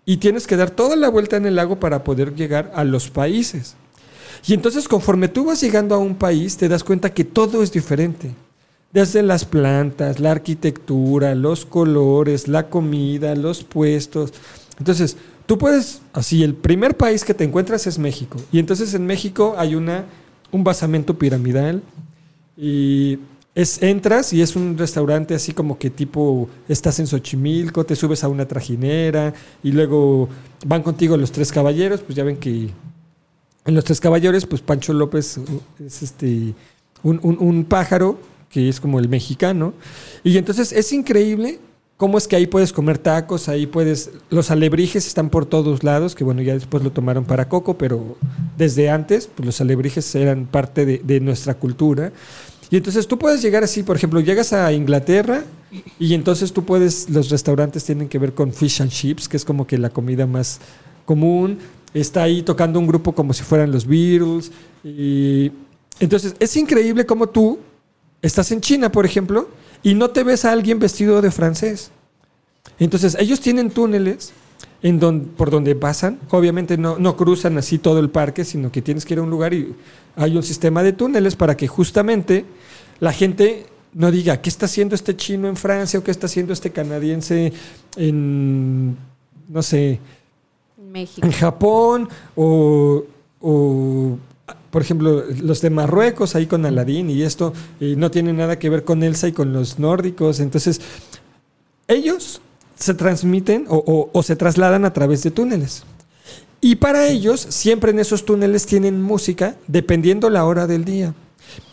y 0.06 0.18
tienes 0.18 0.48
que 0.48 0.56
dar 0.58 0.70
toda 0.72 0.96
la 0.96 1.10
vuelta 1.10 1.38
en 1.38 1.46
el 1.46 1.56
lago 1.56 1.80
para 1.80 2.04
poder 2.04 2.36
llegar 2.36 2.72
a 2.76 2.84
los 2.84 3.10
países. 3.10 3.76
Y 4.46 4.54
entonces 4.54 4.88
conforme 4.88 5.28
tú 5.28 5.46
vas 5.46 5.62
llegando 5.62 5.96
a 5.96 5.98
un 5.98 6.16
país, 6.16 6.58
te 6.58 6.68
das 6.70 6.84
cuenta 6.84 7.14
que 7.14 7.24
todo 7.24 7.64
es 7.64 7.72
diferente. 7.72 8.34
Desde 8.98 9.22
las 9.22 9.46
plantas, 9.46 10.20
la 10.20 10.32
arquitectura, 10.32 11.36
los 11.36 11.66
colores, 11.68 12.48
la 12.48 12.68
comida, 12.68 13.36
los 13.36 13.64
puestos. 13.64 14.34
Entonces, 14.80 15.18
tú 15.46 15.60
puedes, 15.60 16.02
así, 16.14 16.42
el 16.44 16.56
primer 16.56 16.98
país 16.98 17.24
que 17.24 17.36
te 17.36 17.44
encuentras 17.44 17.86
es 17.86 18.00
México. 18.00 18.40
Y 18.52 18.58
entonces 18.58 18.96
en 18.96 19.06
México 19.06 19.54
hay 19.56 19.76
una, 19.76 20.06
un 20.52 20.64
basamento 20.64 21.16
piramidal. 21.16 21.84
Y 22.58 23.20
es, 23.54 23.84
entras 23.84 24.34
y 24.34 24.42
es 24.42 24.56
un 24.56 24.76
restaurante 24.80 25.36
así 25.36 25.54
como 25.54 25.78
que 25.78 25.92
tipo, 25.92 26.50
estás 26.68 26.98
en 26.98 27.06
Xochimilco, 27.06 27.86
te 27.86 27.96
subes 27.96 28.24
a 28.24 28.30
una 28.30 28.48
trajinera 28.48 29.32
y 29.62 29.74
luego 29.74 30.28
van 30.66 30.82
contigo 30.82 31.18
los 31.18 31.32
tres 31.32 31.52
caballeros, 31.52 32.02
pues 32.02 32.16
ya 32.16 32.24
ven 32.24 32.38
que 32.38 32.72
en 33.66 33.76
los 33.76 33.84
tres 33.84 34.00
caballeros, 34.00 34.48
pues 34.48 34.62
Pancho 34.64 34.92
López 34.94 35.40
es 35.86 36.02
este 36.02 36.56
un, 37.04 37.20
un- 37.22 37.38
un 37.40 37.64
pájaro 37.66 38.18
que 38.50 38.70
es 38.70 38.80
como 38.80 39.00
el 39.00 39.10
mexicano. 39.10 39.74
Y 40.24 40.38
entonces 40.38 40.72
es 40.72 40.92
increíble 40.94 41.60
cómo 41.98 42.18
es 42.18 42.28
que 42.28 42.36
ahí 42.36 42.48
puedes 42.48 42.72
comer 42.72 42.98
tacos, 42.98 43.50
ahí 43.50 43.68
puedes. 43.68 44.12
Los 44.30 44.52
alebrijes 44.52 45.08
están 45.08 45.30
por 45.30 45.46
todos 45.46 45.84
lados, 45.84 46.16
que 46.16 46.24
bueno, 46.24 46.42
ya 46.42 46.54
después 46.54 46.84
lo 46.84 46.92
tomaron 46.92 47.26
para 47.26 47.50
Coco, 47.50 47.78
pero 47.78 48.18
desde 48.58 48.90
antes, 48.90 49.28
pues 49.28 49.46
los 49.46 49.62
alebrijes 49.62 50.14
eran 50.16 50.46
parte 50.46 50.86
de, 50.86 51.02
de 51.04 51.20
nuestra 51.20 51.56
cultura. 51.56 52.12
Y 52.70 52.78
entonces 52.78 53.08
tú 53.08 53.18
puedes 53.18 53.42
llegar 53.42 53.64
así, 53.64 53.84
por 53.84 53.96
ejemplo, 53.96 54.20
llegas 54.20 54.52
a 54.54 54.72
Inglaterra 54.74 55.44
y 56.00 56.14
entonces 56.14 56.52
tú 56.52 56.66
puedes, 56.66 57.10
los 57.10 57.30
restaurantes 57.30 57.84
tienen 57.84 58.10
que 58.10 58.20
ver 58.20 58.34
con 58.34 58.52
fish 58.52 58.82
and 58.82 58.92
chips, 58.92 59.28
que 59.30 59.38
es 59.38 59.46
como 59.46 59.66
que 59.66 59.78
la 59.78 59.90
comida 59.90 60.28
más 60.28 60.60
común. 61.06 61.60
Está 61.94 62.24
ahí 62.24 62.42
tocando 62.44 62.80
un 62.80 62.88
grupo 62.88 63.14
como 63.14 63.34
si 63.34 63.44
fueran 63.44 63.72
los 63.72 63.88
Beatles. 63.88 64.52
Y 64.84 65.52
entonces 66.00 66.36
es 66.40 66.56
increíble 66.58 67.06
cómo 67.06 67.28
tú 67.28 67.60
estás 68.22 68.52
en 68.52 68.62
China, 68.62 68.92
por 68.92 69.06
ejemplo, 69.06 69.50
y 69.84 69.94
no 69.94 70.10
te 70.10 70.24
ves 70.24 70.46
a 70.46 70.52
alguien 70.52 70.80
vestido 70.80 71.22
de 71.22 71.32
francés. 71.32 71.92
Entonces 72.80 73.16
ellos 73.20 73.40
tienen 73.40 73.70
túneles 73.70 74.34
en 74.82 75.00
por 75.38 75.50
donde 75.50 75.76
pasan. 75.76 76.20
Obviamente 76.30 76.78
no, 76.78 76.98
no 77.00 77.16
cruzan 77.16 77.58
así 77.58 77.78
todo 77.78 78.00
el 78.00 78.10
parque, 78.10 78.44
sino 78.44 78.72
que 78.72 78.82
tienes 78.82 79.06
que 79.06 79.14
ir 79.14 79.20
a 79.20 79.24
un 79.24 79.30
lugar 79.30 79.54
y 79.54 79.76
hay 80.16 80.36
un 80.36 80.44
sistema 80.44 80.84
de 80.84 80.94
túneles 80.94 81.36
para 81.36 81.58
que 81.58 81.68
justamente 81.68 82.46
la 83.00 83.14
gente 83.14 83.66
no 83.94 84.12
diga 84.12 84.42
qué 84.42 84.50
está 84.50 84.66
haciendo 84.66 84.96
este 84.96 85.16
chino 85.16 85.48
en 85.48 85.56
Francia 85.56 86.00
o 86.00 86.04
qué 86.04 86.12
está 86.12 86.28
haciendo 86.28 86.54
este 86.54 86.72
canadiense 86.72 87.54
en, 87.96 88.98
no 89.48 89.62
sé, 89.64 90.00
México. 90.92 91.26
en 91.26 91.34
Japón 91.34 92.10
o, 92.36 93.04
o, 93.42 94.18
por 94.72 94.82
ejemplo, 94.82 95.24
los 95.42 95.62
de 95.62 95.70
Marruecos 95.70 96.36
ahí 96.36 96.46
con 96.48 96.66
Aladín 96.66 97.10
y 97.10 97.22
esto 97.24 97.54
y 97.80 97.96
no 97.96 98.12
tiene 98.12 98.34
nada 98.34 98.60
que 98.60 98.70
ver 98.70 98.84
con 98.84 99.04
Elsa 99.04 99.28
y 99.28 99.32
con 99.32 99.54
los 99.54 99.80
nórdicos. 99.80 100.40
Entonces, 100.40 100.82
ellos 101.88 102.42
se 102.76 102.94
transmiten 102.94 103.66
o, 103.70 103.78
o- 103.78 104.10
o 104.14 104.24
se 104.24 104.36
trasladan 104.36 104.86
a 104.86 104.94
través 104.94 105.24
de 105.24 105.32
túneles. 105.32 105.84
Y 106.62 106.76
para 106.76 107.08
ellos, 107.08 107.40
siempre 107.50 107.92
en 107.92 108.00
esos 108.00 108.26
túneles 108.26 108.66
tienen 108.66 109.02
música 109.02 109.56
dependiendo 109.68 110.30
la 110.30 110.46
hora 110.46 110.68
del 110.68 110.86
día. 110.86 111.14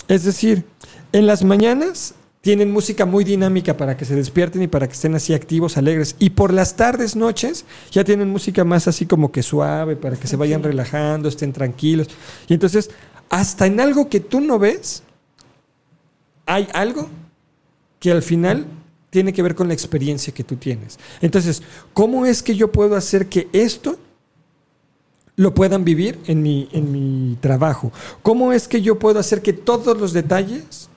Es 0.09 0.25
decir, 0.25 0.65
en 1.13 1.27
las 1.27 1.43
mañanas 1.45 2.15
tienen 2.45 2.71
música 2.71 3.07
muy 3.07 3.25
dinámica 3.25 3.75
para 3.75 3.97
que 3.97 4.05
se 4.05 4.15
despierten 4.15 4.61
y 4.61 4.67
para 4.67 4.87
que 4.87 4.93
estén 4.93 5.15
así 5.15 5.33
activos, 5.33 5.79
alegres. 5.79 6.15
Y 6.19 6.29
por 6.31 6.53
las 6.53 6.77
tardes, 6.77 7.17
noches, 7.17 7.65
ya 7.91 8.05
tienen 8.05 8.29
música 8.29 8.65
más 8.65 8.87
así 8.87 9.07
como 9.07 9.33
que 9.33 9.43
suave, 9.43 9.97
para 9.97 10.17
que 10.17 10.27
se 10.27 10.37
vayan 10.37 10.63
relajando, 10.63 11.31
estén 11.31 11.55
tranquilos. 11.55 12.09
Y 12.47 12.53
entonces, 12.53 12.91
hasta 13.31 13.65
en 13.65 13.81
algo 13.81 14.11
que 14.11 14.21
tú 14.21 14.43
no 14.43 14.59
ves, 14.59 15.03
hay 16.45 16.69
algo 16.75 17.09
que 17.99 18.13
al 18.13 18.21
final 18.21 18.67
tiene 19.09 19.33
que 19.33 19.43
ver 19.43 19.55
con 19.55 19.69
la 19.69 19.73
experiencia 19.73 20.35
que 20.35 20.45
tú 20.45 20.57
tienes. 20.57 20.99
Entonces, 21.23 21.63
¿cómo 21.95 22.27
es 22.27 22.43
que 22.43 22.55
yo 22.55 22.71
puedo 22.71 22.95
hacer 22.95 23.31
que 23.31 23.49
esto 23.55 23.97
lo 25.37 25.55
puedan 25.55 25.83
vivir 25.83 26.21
en 26.27 26.43
mi, 26.43 26.69
en 26.73 26.93
mi 26.93 27.37
trabajo? 27.37 27.91
¿Cómo 28.23 28.53
es 28.53 28.69
que 28.69 28.83
yo 28.83 28.99
puedo 28.99 29.19
hacer 29.19 29.41
que 29.41 29.55
todos 29.55 29.99
los 29.99 30.13
detalles 30.13 30.91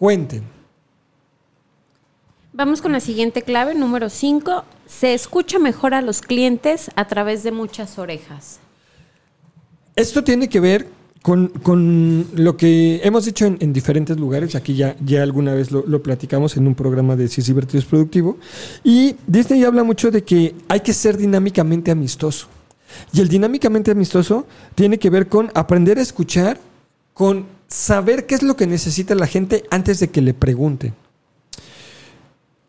cuenten? 0.00 0.42
Vamos 2.54 2.80
con 2.80 2.92
la 2.92 3.00
siguiente 3.00 3.42
clave, 3.42 3.74
número 3.74 4.08
5. 4.08 4.64
Se 4.86 5.12
escucha 5.12 5.58
mejor 5.58 5.92
a 5.92 6.00
los 6.00 6.22
clientes 6.22 6.90
a 6.96 7.06
través 7.06 7.42
de 7.42 7.52
muchas 7.52 7.98
orejas. 7.98 8.60
Esto 9.94 10.24
tiene 10.24 10.48
que 10.48 10.58
ver 10.58 10.88
con, 11.20 11.48
con 11.48 12.26
lo 12.34 12.56
que 12.56 13.02
hemos 13.04 13.26
dicho 13.26 13.44
en, 13.44 13.58
en 13.60 13.74
diferentes 13.74 14.18
lugares. 14.18 14.54
Aquí 14.54 14.74
ya, 14.74 14.96
ya 15.04 15.22
alguna 15.22 15.52
vez 15.52 15.70
lo, 15.70 15.84
lo 15.86 16.02
platicamos 16.02 16.56
en 16.56 16.66
un 16.66 16.74
programa 16.74 17.14
de 17.14 17.28
Si 17.28 17.42
es 17.42 17.46
divertido 17.46 17.80
es 17.80 17.84
productivo. 17.84 18.38
Y 18.82 19.16
Disney 19.26 19.64
habla 19.64 19.84
mucho 19.84 20.10
de 20.10 20.24
que 20.24 20.54
hay 20.68 20.80
que 20.80 20.94
ser 20.94 21.18
dinámicamente 21.18 21.90
amistoso. 21.90 22.48
Y 23.12 23.20
el 23.20 23.28
dinámicamente 23.28 23.90
amistoso 23.90 24.46
tiene 24.74 24.98
que 24.98 25.10
ver 25.10 25.28
con 25.28 25.50
aprender 25.54 25.98
a 25.98 26.02
escuchar, 26.02 26.58
con 27.12 27.59
saber 27.70 28.26
qué 28.26 28.34
es 28.34 28.42
lo 28.42 28.56
que 28.56 28.66
necesita 28.66 29.14
la 29.14 29.26
gente 29.26 29.64
antes 29.70 30.00
de 30.00 30.10
que 30.10 30.20
le 30.20 30.34
pregunten. 30.34 30.94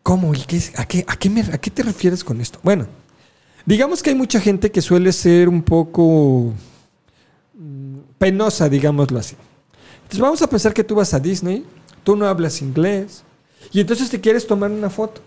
¿Cómo? 0.02 0.34
¿Y 0.34 0.40
qué, 0.40 0.56
es- 0.56 0.72
a, 0.78 0.86
qué, 0.86 1.04
a, 1.06 1.16
qué 1.16 1.30
me- 1.30 1.40
¿A 1.42 1.58
qué 1.58 1.70
te 1.70 1.82
refieres 1.82 2.24
con 2.24 2.40
esto? 2.40 2.58
Bueno, 2.62 2.86
digamos 3.66 4.02
que 4.02 4.10
hay 4.10 4.16
mucha 4.16 4.40
gente 4.40 4.70
que 4.70 4.82
suele 4.82 5.12
ser 5.12 5.48
un 5.48 5.62
poco 5.62 6.52
mm, 7.54 7.98
penosa, 8.18 8.68
digámoslo 8.68 9.18
así. 9.18 9.36
Entonces 10.02 10.20
vamos 10.20 10.42
a 10.42 10.48
pensar 10.48 10.74
que 10.74 10.84
tú 10.84 10.96
vas 10.96 11.14
a 11.14 11.20
Disney, 11.20 11.64
tú 12.04 12.16
no 12.16 12.26
hablas 12.26 12.60
inglés, 12.62 13.22
y 13.72 13.80
entonces 13.80 14.10
te 14.10 14.20
quieres 14.20 14.46
tomar 14.46 14.70
una 14.70 14.90
foto. 14.90 15.20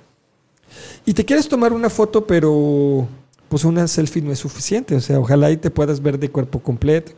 Y 1.06 1.14
te 1.14 1.24
quieres 1.24 1.48
tomar 1.48 1.72
una 1.74 1.90
foto, 1.90 2.26
pero 2.26 3.08
pues 3.48 3.64
una 3.64 3.88
selfie 3.88 4.22
no 4.22 4.32
es 4.32 4.40
suficiente. 4.40 4.96
O 4.96 5.02
sea, 5.02 5.20
ojalá 5.20 5.52
y 5.52 5.58
te 5.58 5.70
puedas 5.70 6.02
ver 6.02 6.20
de 6.20 6.30
cuerpo 6.30 6.60
completo. 6.60 7.12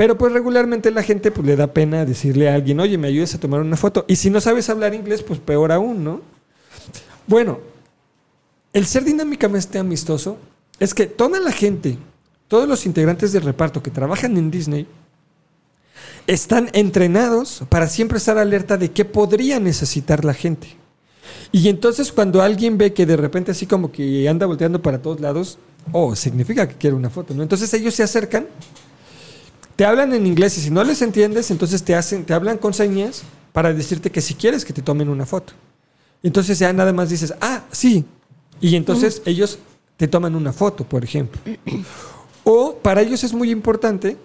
Pero 0.00 0.16
pues 0.16 0.32
regularmente 0.32 0.90
la 0.90 1.02
gente 1.02 1.30
pues 1.30 1.46
le 1.46 1.56
da 1.56 1.74
pena 1.74 2.06
decirle 2.06 2.48
a 2.48 2.54
alguien, 2.54 2.80
oye, 2.80 2.96
me 2.96 3.08
ayudas 3.08 3.34
a 3.34 3.38
tomar 3.38 3.60
una 3.60 3.76
foto. 3.76 4.06
Y 4.08 4.16
si 4.16 4.30
no 4.30 4.40
sabes 4.40 4.70
hablar 4.70 4.94
inglés, 4.94 5.22
pues 5.22 5.40
peor 5.40 5.70
aún, 5.72 6.02
¿no? 6.02 6.22
Bueno, 7.26 7.58
el 8.72 8.86
ser 8.86 9.04
dinámicamente 9.04 9.78
amistoso 9.78 10.38
es 10.78 10.94
que 10.94 11.04
toda 11.06 11.38
la 11.38 11.52
gente, 11.52 11.98
todos 12.48 12.66
los 12.66 12.86
integrantes 12.86 13.32
del 13.32 13.42
reparto 13.42 13.82
que 13.82 13.90
trabajan 13.90 14.38
en 14.38 14.50
Disney, 14.50 14.86
están 16.26 16.70
entrenados 16.72 17.64
para 17.68 17.86
siempre 17.86 18.16
estar 18.16 18.38
alerta 18.38 18.78
de 18.78 18.92
qué 18.92 19.04
podría 19.04 19.60
necesitar 19.60 20.24
la 20.24 20.32
gente. 20.32 20.78
Y 21.52 21.68
entonces 21.68 22.10
cuando 22.10 22.40
alguien 22.40 22.78
ve 22.78 22.94
que 22.94 23.04
de 23.04 23.18
repente 23.18 23.50
así 23.50 23.66
como 23.66 23.92
que 23.92 24.26
anda 24.30 24.46
volteando 24.46 24.80
para 24.80 25.02
todos 25.02 25.20
lados, 25.20 25.58
oh, 25.92 26.16
significa 26.16 26.66
que 26.66 26.76
quiere 26.76 26.96
una 26.96 27.10
foto, 27.10 27.34
¿no? 27.34 27.42
Entonces 27.42 27.74
ellos 27.74 27.94
se 27.94 28.02
acercan, 28.02 28.46
te 29.80 29.86
hablan 29.86 30.12
en 30.12 30.26
inglés 30.26 30.58
y 30.58 30.60
si 30.60 30.70
no 30.70 30.84
les 30.84 31.00
entiendes, 31.00 31.50
entonces 31.50 31.82
te 31.82 31.94
hacen, 31.94 32.26
te 32.26 32.34
hablan 32.34 32.58
con 32.58 32.74
señas 32.74 33.22
para 33.50 33.72
decirte 33.72 34.10
que 34.10 34.20
si 34.20 34.34
quieres 34.34 34.66
que 34.66 34.74
te 34.74 34.82
tomen 34.82 35.08
una 35.08 35.24
foto. 35.24 35.54
Entonces 36.22 36.58
ya 36.58 36.70
nada 36.74 36.92
más 36.92 37.08
dices, 37.08 37.32
ah, 37.40 37.62
sí. 37.72 38.04
Y 38.60 38.76
entonces 38.76 39.22
ellos 39.24 39.58
te 39.96 40.06
toman 40.06 40.34
una 40.34 40.52
foto, 40.52 40.84
por 40.84 41.02
ejemplo. 41.02 41.40
O 42.44 42.74
para 42.82 43.00
ellos 43.00 43.24
es 43.24 43.32
muy 43.32 43.50
importante 43.50 44.18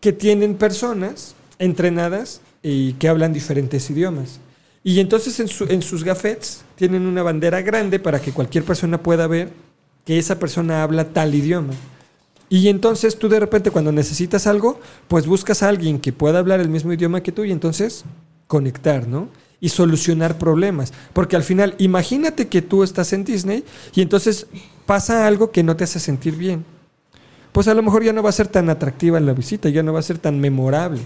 que 0.00 0.12
tienen 0.12 0.56
personas 0.56 1.36
entrenadas 1.60 2.40
y 2.64 2.94
que 2.94 3.08
hablan 3.08 3.32
diferentes 3.32 3.88
idiomas. 3.90 4.40
Y 4.82 4.98
entonces 4.98 5.38
en, 5.38 5.46
su- 5.46 5.66
en 5.66 5.82
sus 5.82 6.02
gafetes 6.02 6.62
tienen 6.74 7.06
una 7.06 7.22
bandera 7.22 7.62
grande 7.62 8.00
para 8.00 8.20
que 8.20 8.32
cualquier 8.32 8.64
persona 8.64 9.00
pueda 9.00 9.28
ver 9.28 9.52
que 10.04 10.18
esa 10.18 10.40
persona 10.40 10.82
habla 10.82 11.10
tal 11.10 11.32
idioma. 11.32 11.74
Y 12.50 12.68
entonces 12.68 13.18
tú 13.18 13.30
de 13.30 13.40
repente 13.40 13.70
cuando 13.70 13.92
necesitas 13.92 14.46
algo, 14.46 14.78
pues 15.08 15.26
buscas 15.26 15.62
a 15.62 15.68
alguien 15.68 15.98
que 15.98 16.12
pueda 16.12 16.40
hablar 16.40 16.60
el 16.60 16.68
mismo 16.68 16.92
idioma 16.92 17.22
que 17.22 17.32
tú 17.32 17.44
y 17.44 17.52
entonces 17.52 18.04
conectar, 18.46 19.08
¿no? 19.08 19.28
y 19.60 19.68
solucionar 19.68 20.38
problemas. 20.38 20.92
Porque 21.12 21.36
al 21.36 21.44
final, 21.44 21.74
imagínate 21.78 22.48
que 22.48 22.62
tú 22.62 22.82
estás 22.82 23.12
en 23.12 23.24
Disney 23.24 23.64
y 23.94 24.00
entonces 24.00 24.46
pasa 24.86 25.26
algo 25.26 25.50
que 25.50 25.62
no 25.62 25.76
te 25.76 25.84
hace 25.84 26.00
sentir 26.00 26.36
bien. 26.36 26.64
Pues 27.52 27.68
a 27.68 27.74
lo 27.74 27.82
mejor 27.82 28.02
ya 28.02 28.12
no 28.12 28.22
va 28.22 28.30
a 28.30 28.32
ser 28.32 28.48
tan 28.48 28.70
atractiva 28.70 29.20
la 29.20 29.32
visita, 29.32 29.68
ya 29.68 29.82
no 29.82 29.92
va 29.92 30.00
a 30.00 30.02
ser 30.02 30.18
tan 30.18 30.40
memorable. 30.40 31.00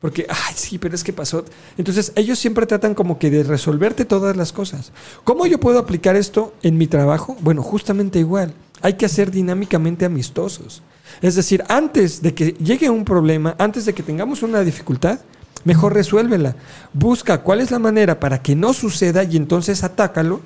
Porque, 0.00 0.26
ay, 0.28 0.54
sí, 0.54 0.78
pero 0.78 0.94
es 0.94 1.02
que 1.02 1.12
pasó. 1.12 1.44
Entonces, 1.76 2.12
ellos 2.14 2.38
siempre 2.38 2.66
tratan 2.66 2.94
como 2.94 3.18
que 3.18 3.30
de 3.30 3.42
resolverte 3.42 4.04
todas 4.04 4.36
las 4.36 4.52
cosas. 4.52 4.92
¿Cómo 5.24 5.46
yo 5.46 5.58
puedo 5.58 5.80
aplicar 5.80 6.14
esto 6.14 6.54
en 6.62 6.78
mi 6.78 6.86
trabajo? 6.86 7.36
Bueno, 7.40 7.62
justamente 7.62 8.20
igual. 8.20 8.54
Hay 8.82 8.94
que 8.94 9.08
ser 9.08 9.30
dinámicamente 9.30 10.04
amistosos. 10.04 10.82
Es 11.20 11.34
decir, 11.34 11.64
antes 11.68 12.22
de 12.22 12.34
que 12.34 12.52
llegue 12.52 12.90
un 12.90 13.04
problema, 13.04 13.56
antes 13.58 13.84
de 13.84 13.94
que 13.94 14.02
tengamos 14.02 14.42
una 14.42 14.60
dificultad, 14.60 15.20
mejor 15.64 15.94
resuélvela. 15.94 16.56
Busca 16.92 17.42
cuál 17.42 17.60
es 17.60 17.70
la 17.70 17.78
manera 17.78 18.20
para 18.20 18.42
que 18.42 18.54
no 18.54 18.72
suceda 18.72 19.24
y 19.24 19.36
entonces 19.36 19.84
atácalo 19.84 20.40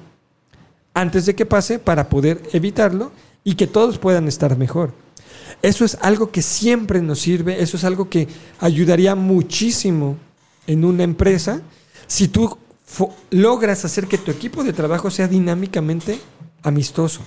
antes 0.95 1.26
de 1.26 1.35
que 1.35 1.47
pase 1.47 1.78
para 1.78 2.09
poder 2.09 2.43
evitarlo 2.53 3.12
y 3.45 3.55
que 3.55 3.66
todos 3.66 3.99
puedan 3.99 4.28
estar 4.28 4.57
mejor. 4.57 4.93
Eso 5.62 5.85
es 5.85 5.97
algo 6.01 6.30
que 6.30 6.43
siempre 6.43 7.01
nos 7.01 7.20
sirve, 7.20 7.62
eso 7.62 7.76
es 7.76 7.85
algo 7.85 8.09
que 8.09 8.28
ayudaría 8.59 9.14
muchísimo 9.14 10.16
en 10.66 10.85
una 10.85 11.05
empresa 11.05 11.61
si 12.07 12.28
tú 12.28 12.59
logras 13.30 13.85
hacer 13.85 14.07
que 14.07 14.18
tu 14.18 14.30
equipo 14.30 14.64
de 14.64 14.72
trabajo 14.72 15.11
sea 15.11 15.28
dinámicamente 15.28 16.18
amistoso. 16.62 17.20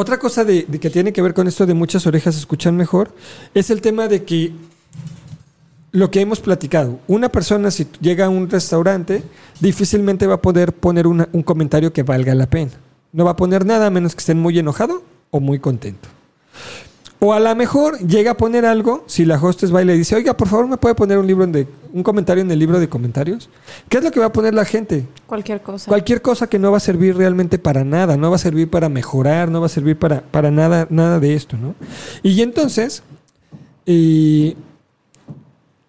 Otra 0.00 0.18
cosa 0.18 0.44
de, 0.44 0.64
que 0.64 0.88
tiene 0.88 1.12
que 1.12 1.20
ver 1.20 1.34
con 1.34 1.46
esto 1.46 1.66
de 1.66 1.74
muchas 1.74 2.06
orejas 2.06 2.34
escuchan 2.34 2.74
mejor 2.74 3.12
es 3.52 3.68
el 3.68 3.82
tema 3.82 4.08
de 4.08 4.24
que 4.24 4.50
lo 5.92 6.10
que 6.10 6.22
hemos 6.22 6.40
platicado, 6.40 7.00
una 7.06 7.28
persona 7.28 7.70
si 7.70 7.86
llega 8.00 8.24
a 8.24 8.28
un 8.30 8.48
restaurante 8.48 9.22
difícilmente 9.60 10.26
va 10.26 10.36
a 10.36 10.40
poder 10.40 10.72
poner 10.72 11.06
un 11.06 11.42
comentario 11.44 11.92
que 11.92 12.02
valga 12.02 12.34
la 12.34 12.48
pena. 12.48 12.70
No 13.12 13.26
va 13.26 13.32
a 13.32 13.36
poner 13.36 13.66
nada 13.66 13.88
a 13.88 13.90
menos 13.90 14.14
que 14.14 14.20
estén 14.20 14.40
muy 14.40 14.58
enojado 14.58 15.02
o 15.30 15.38
muy 15.38 15.58
contento. 15.58 16.08
O 17.22 17.34
a 17.34 17.40
lo 17.40 17.54
mejor 17.54 17.98
llega 17.98 18.30
a 18.30 18.36
poner 18.36 18.64
algo, 18.64 19.04
si 19.06 19.26
la 19.26 19.36
hostess 19.36 19.74
va 19.74 19.82
y 19.82 19.84
le 19.84 19.94
dice, 19.94 20.16
oiga, 20.16 20.34
por 20.34 20.48
favor, 20.48 20.66
¿me 20.66 20.78
puede 20.78 20.94
poner 20.94 21.18
un 21.18 21.26
libro 21.26 21.46
de, 21.46 21.68
un 21.92 22.02
comentario 22.02 22.42
en 22.42 22.50
el 22.50 22.58
libro 22.58 22.80
de 22.80 22.88
comentarios? 22.88 23.50
¿Qué 23.90 23.98
es 23.98 24.04
lo 24.04 24.10
que 24.10 24.20
va 24.20 24.26
a 24.26 24.32
poner 24.32 24.54
la 24.54 24.64
gente? 24.64 25.06
Cualquier 25.26 25.60
cosa. 25.60 25.86
Cualquier 25.86 26.22
cosa 26.22 26.48
que 26.48 26.58
no 26.58 26.70
va 26.70 26.78
a 26.78 26.80
servir 26.80 27.14
realmente 27.14 27.58
para 27.58 27.84
nada, 27.84 28.16
no 28.16 28.30
va 28.30 28.36
a 28.36 28.38
servir 28.38 28.70
para 28.70 28.88
mejorar, 28.88 29.50
no 29.50 29.60
va 29.60 29.66
a 29.66 29.68
servir 29.68 29.98
para, 29.98 30.22
para 30.22 30.50
nada, 30.50 30.86
nada 30.88 31.20
de 31.20 31.34
esto, 31.34 31.58
¿no? 31.58 31.74
Y 32.22 32.40
entonces, 32.40 33.02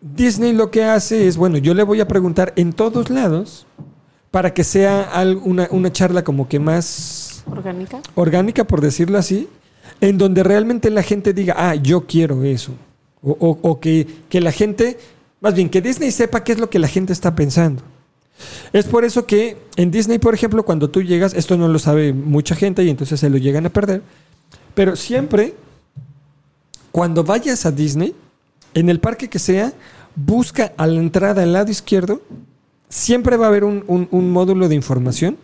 Disney 0.02 0.52
lo 0.52 0.70
que 0.70 0.84
hace 0.84 1.30
es, 1.30 1.38
bueno, 1.38 1.60
yo 1.60 1.74
le 1.74 1.84
voy 1.84 2.02
a 2.02 2.10
preguntar 2.10 2.52
en 2.58 2.74
todos 2.74 3.10
lados 3.10 3.66
para 4.32 4.54
que 4.54 4.66
sea 4.66 5.10
una, 5.46 5.70
una 5.72 5.94
charla 5.94 6.26
como 6.26 6.50
que 6.50 6.60
más... 6.60 7.46
Orgánica. 7.50 8.02
Orgánica, 8.16 8.66
por 8.66 8.82
decirlo 8.82 9.18
así 9.18 9.48
en 10.00 10.18
donde 10.18 10.44
realmente 10.44 10.90
la 10.90 11.04
gente 11.04 11.34
diga, 11.34 11.56
ah, 11.58 11.76
yo 11.76 12.06
quiero 12.08 12.44
eso. 12.44 12.74
O, 13.24 13.80
que, 13.80 14.08
la 14.32 14.52
gente, 14.52 14.98
más 15.42 15.54
bien, 15.54 15.70
que 15.70 15.82
Disney 15.82 16.12
sepa 16.12 16.44
qué 16.44 16.54
es 16.54 16.60
lo 16.60 16.70
que 16.70 16.80
la 16.80 16.88
gente 16.88 17.14
está 17.14 17.36
pensando. 17.36 17.84
Es 18.74 18.86
por 18.86 19.06
eso 19.06 19.28
que 19.28 19.58
en 19.76 19.92
Disney, 19.92 20.18
por 20.18 20.34
ejemplo, 20.34 20.64
cuando 20.64 20.90
tú 20.90 21.04
llegas, 21.04 21.36
esto 21.36 21.56
no 21.56 21.68
lo 21.68 21.78
sabe 21.78 22.14
mucha 22.14 22.56
gente 22.56 22.84
y 22.84 22.90
entonces 22.90 23.20
se 23.20 23.30
lo 23.30 23.38
llegan 23.38 23.68
a 23.68 23.70
perder, 23.70 24.02
pero 24.74 24.96
siempre, 24.96 25.54
cuando 26.92 27.24
vayas 27.24 27.68
a 27.68 27.72
Disney, 27.72 28.16
en 28.74 28.90
el 28.90 29.00
parque 29.00 29.30
que 29.30 29.38
sea, 29.38 29.74
busca 30.16 30.74
a 30.78 30.88
la 30.88 31.00
entrada 31.00 31.44
al 31.44 31.54
lado 31.54 31.70
izquierdo, 31.70 32.22
siempre 32.90 33.38
va 33.38 33.46
a 33.46 33.50
haber 33.50 33.64
un, 33.64 33.84
un 33.88 34.32
módulo 34.32 34.68
de 34.68 34.76
información 34.76 35.38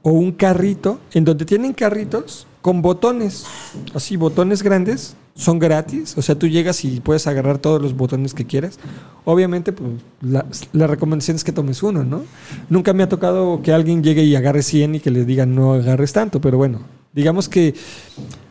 o 0.00 0.12
un 0.12 0.32
carrito, 0.32 1.00
en 1.12 1.24
donde 1.24 1.44
tienen 1.44 1.74
carritos 1.74 2.46
con 2.66 2.82
botones, 2.82 3.46
así 3.94 4.16
botones 4.16 4.64
grandes, 4.64 5.14
son 5.36 5.60
gratis, 5.60 6.18
o 6.18 6.22
sea, 6.22 6.36
tú 6.36 6.48
llegas 6.48 6.84
y 6.84 6.98
puedes 6.98 7.28
agarrar 7.28 7.58
todos 7.58 7.80
los 7.80 7.96
botones 7.96 8.34
que 8.34 8.44
quieras. 8.44 8.80
Obviamente, 9.24 9.70
pues 9.70 9.88
la, 10.20 10.86
recomendación 10.88 11.36
es 11.36 11.44
que 11.44 11.52
tomes 11.52 11.84
uno, 11.84 12.02
¿no? 12.02 12.24
Nunca 12.68 12.92
me 12.92 13.04
ha 13.04 13.08
tocado 13.08 13.62
que 13.62 13.72
alguien 13.72 14.02
llegue 14.02 14.24
y 14.24 14.34
agarre 14.34 14.64
100 14.64 14.96
y 14.96 14.98
que 14.98 15.12
le 15.12 15.24
digan 15.24 15.54
no 15.54 15.74
agarres 15.74 16.12
tanto, 16.12 16.40
pero 16.40 16.58
bueno, 16.58 16.80
digamos 17.12 17.48
que 17.48 17.72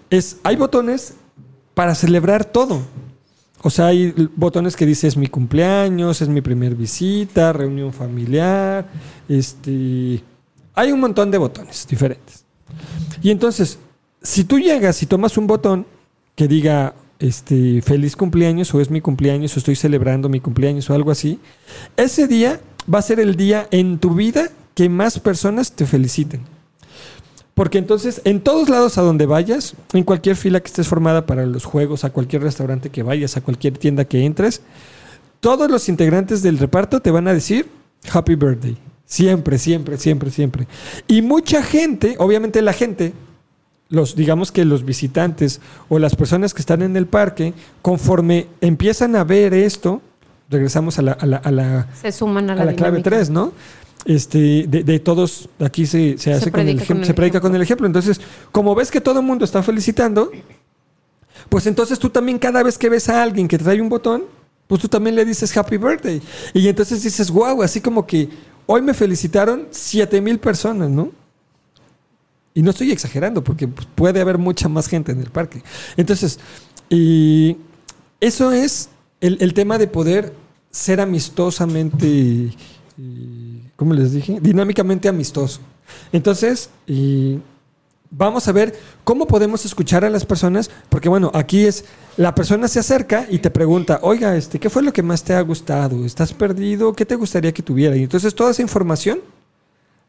es, 0.09 0.37
hay 0.43 0.55
botones 0.55 1.15
para 1.73 1.93
celebrar 1.93 2.45
todo. 2.45 2.83
O 3.63 3.69
sea, 3.69 3.87
hay 3.87 4.13
botones 4.37 4.77
que 4.77 4.85
dice 4.85 5.09
es 5.09 5.17
mi 5.17 5.27
cumpleaños, 5.27 6.21
es 6.21 6.29
mi 6.29 6.39
primer 6.39 6.73
visita, 6.73 7.51
reunión 7.51 7.91
familiar, 7.91 8.87
este, 9.27 10.23
hay 10.73 10.93
un 10.93 11.01
montón 11.01 11.31
de 11.31 11.37
botones 11.37 11.85
diferentes. 11.85 12.45
Y 13.21 13.31
entonces, 13.31 13.79
si 14.25 14.43
tú 14.43 14.59
llegas 14.59 15.01
y 15.03 15.05
tomas 15.05 15.37
un 15.37 15.45
botón 15.45 15.85
que 16.35 16.47
diga 16.47 16.95
este, 17.19 17.81
feliz 17.81 18.15
cumpleaños 18.15 18.73
o 18.73 18.81
es 18.81 18.89
mi 18.89 18.99
cumpleaños 18.99 19.55
o 19.55 19.59
estoy 19.59 19.75
celebrando 19.75 20.29
mi 20.29 20.39
cumpleaños 20.39 20.89
o 20.89 20.95
algo 20.95 21.11
así, 21.11 21.39
ese 21.95 22.27
día 22.27 22.59
va 22.91 22.99
a 22.99 23.03
ser 23.03 23.19
el 23.19 23.35
día 23.35 23.67
en 23.71 23.99
tu 23.99 24.15
vida 24.15 24.49
que 24.73 24.89
más 24.89 25.19
personas 25.19 25.71
te 25.71 25.85
feliciten. 25.85 26.41
Porque 27.53 27.77
entonces, 27.77 28.19
en 28.25 28.41
todos 28.41 28.67
lados 28.67 28.97
a 28.97 29.01
donde 29.01 29.27
vayas, 29.27 29.75
en 29.93 30.03
cualquier 30.03 30.35
fila 30.35 30.59
que 30.59 30.67
estés 30.67 30.87
formada 30.87 31.25
para 31.25 31.45
los 31.45 31.63
juegos, 31.63 32.03
a 32.03 32.09
cualquier 32.09 32.41
restaurante 32.41 32.89
que 32.89 33.03
vayas, 33.03 33.37
a 33.37 33.41
cualquier 33.41 33.77
tienda 33.77 34.03
que 34.05 34.25
entres, 34.25 34.61
todos 35.39 35.71
los 35.71 35.87
integrantes 35.87 36.41
del 36.41 36.57
reparto 36.57 36.99
te 36.99 37.11
van 37.11 37.27
a 37.29 37.33
decir 37.33 37.69
Happy 38.11 38.35
Birthday. 38.35 38.75
Siempre, 39.05 39.59
siempre, 39.59 39.97
siempre, 39.97 40.31
siempre. 40.31 40.67
Y 41.07 41.21
mucha 41.21 41.61
gente, 41.61 42.15
obviamente 42.17 42.61
la 42.61 42.73
gente 42.73 43.13
los, 43.89 44.15
digamos 44.15 44.51
que 44.51 44.65
los 44.65 44.83
visitantes 44.83 45.61
o 45.89 45.99
las 45.99 46.15
personas 46.15 46.53
que 46.53 46.61
están 46.61 46.81
en 46.81 46.97
el 46.97 47.05
parque, 47.07 47.53
conforme 47.81 48.47
empiezan 48.61 49.15
a 49.15 49.23
ver 49.23 49.53
esto, 49.53 50.01
regresamos 50.49 50.99
a 50.99 51.01
la, 51.01 51.11
a 51.13 51.25
la, 51.25 51.37
a 51.37 51.51
la, 51.51 51.87
se 52.01 52.11
suman 52.11 52.49
a 52.49 52.55
la, 52.65 52.73
clave 52.73 53.01
3, 53.01 53.29
¿no? 53.29 53.53
Este, 54.05 54.65
de, 54.67 54.99
todos, 54.99 55.49
aquí 55.59 55.87
se, 55.87 56.17
se 56.19 56.31
hace 56.31 56.51
con 56.51 56.67
el, 56.67 56.79
ejemplo, 56.79 57.05
se 57.05 57.13
predica 57.15 57.41
con 57.41 57.55
el 57.55 57.61
ejemplo. 57.61 57.87
Entonces, 57.87 58.21
como 58.51 58.75
ves 58.75 58.91
que 58.91 59.01
todo 59.01 59.19
el 59.19 59.25
mundo 59.25 59.45
está 59.45 59.63
felicitando, 59.63 60.31
pues 61.49 61.65
entonces 61.65 61.97
tú 61.97 62.09
también 62.09 62.37
cada 62.37 62.61
vez 62.61 62.77
que 62.77 62.87
ves 62.87 63.09
a 63.09 63.23
alguien 63.23 63.47
que 63.47 63.57
trae 63.57 63.81
un 63.81 63.89
botón, 63.89 64.23
pues 64.67 64.81
tú 64.81 64.87
también 64.87 65.15
le 65.15 65.25
dices 65.25 65.55
happy 65.55 65.77
birthday. 65.77 66.21
Y 66.53 66.67
entonces 66.67 67.01
dices, 67.01 67.31
wow, 67.31 67.63
así 67.63 67.81
como 67.81 68.05
que 68.05 68.29
hoy 68.67 68.81
me 68.81 68.93
felicitaron 68.93 69.67
siete 69.71 70.21
mil 70.21 70.39
personas, 70.39 70.89
¿no? 70.89 71.11
Y 72.57 72.61
no 72.61 72.71
estoy 72.71 72.91
exagerando, 72.91 73.43
porque 73.43 73.67
puede 73.67 74.21
haber 74.21 74.37
mucha 74.37 74.69
más 74.69 74.87
gente 74.87 75.11
en 75.11 75.19
el 75.19 75.29
parque. 75.29 75.61
Entonces, 75.97 76.39
y 76.89 77.57
eso 78.21 78.53
es 78.53 78.89
el, 79.19 79.53
tema 79.53 79.77
de 79.77 79.87
poder 79.87 80.33
ser 80.71 81.01
amistosamente, 81.01 82.55
¿cómo 83.75 83.93
les 83.93 84.13
dije? 84.13 84.39
Dinámicamente 84.41 85.09
amistoso. 85.09 85.59
Entonces, 86.13 86.69
y 86.87 87.39
vamos 88.09 88.47
a 88.47 88.53
ver 88.53 88.73
cómo 89.03 89.27
podemos 89.27 89.65
escuchar 89.65 90.05
a 90.05 90.09
las 90.09 90.25
personas, 90.25 90.71
porque 90.87 91.09
bueno, 91.09 91.31
aquí 91.33 91.65
es, 91.65 91.83
la 92.15 92.33
persona 92.33 92.69
se 92.69 92.79
acerca 92.79 93.27
y 93.29 93.39
te 93.39 93.49
pregunta, 93.49 93.99
oiga, 94.01 94.33
este, 94.37 94.59
¿qué 94.59 94.69
fue 94.69 94.81
lo 94.81 94.93
que 94.93 95.03
más 95.03 95.25
te 95.25 95.33
ha 95.33 95.41
gustado? 95.41 96.05
¿Estás 96.05 96.33
perdido? 96.33 96.93
¿Qué 96.93 97.05
te 97.05 97.15
gustaría 97.15 97.53
que 97.53 97.63
tuviera? 97.63 97.97
Y 97.97 98.03
entonces 98.03 98.33
toda 98.33 98.51
esa 98.51 98.61
información 98.61 99.19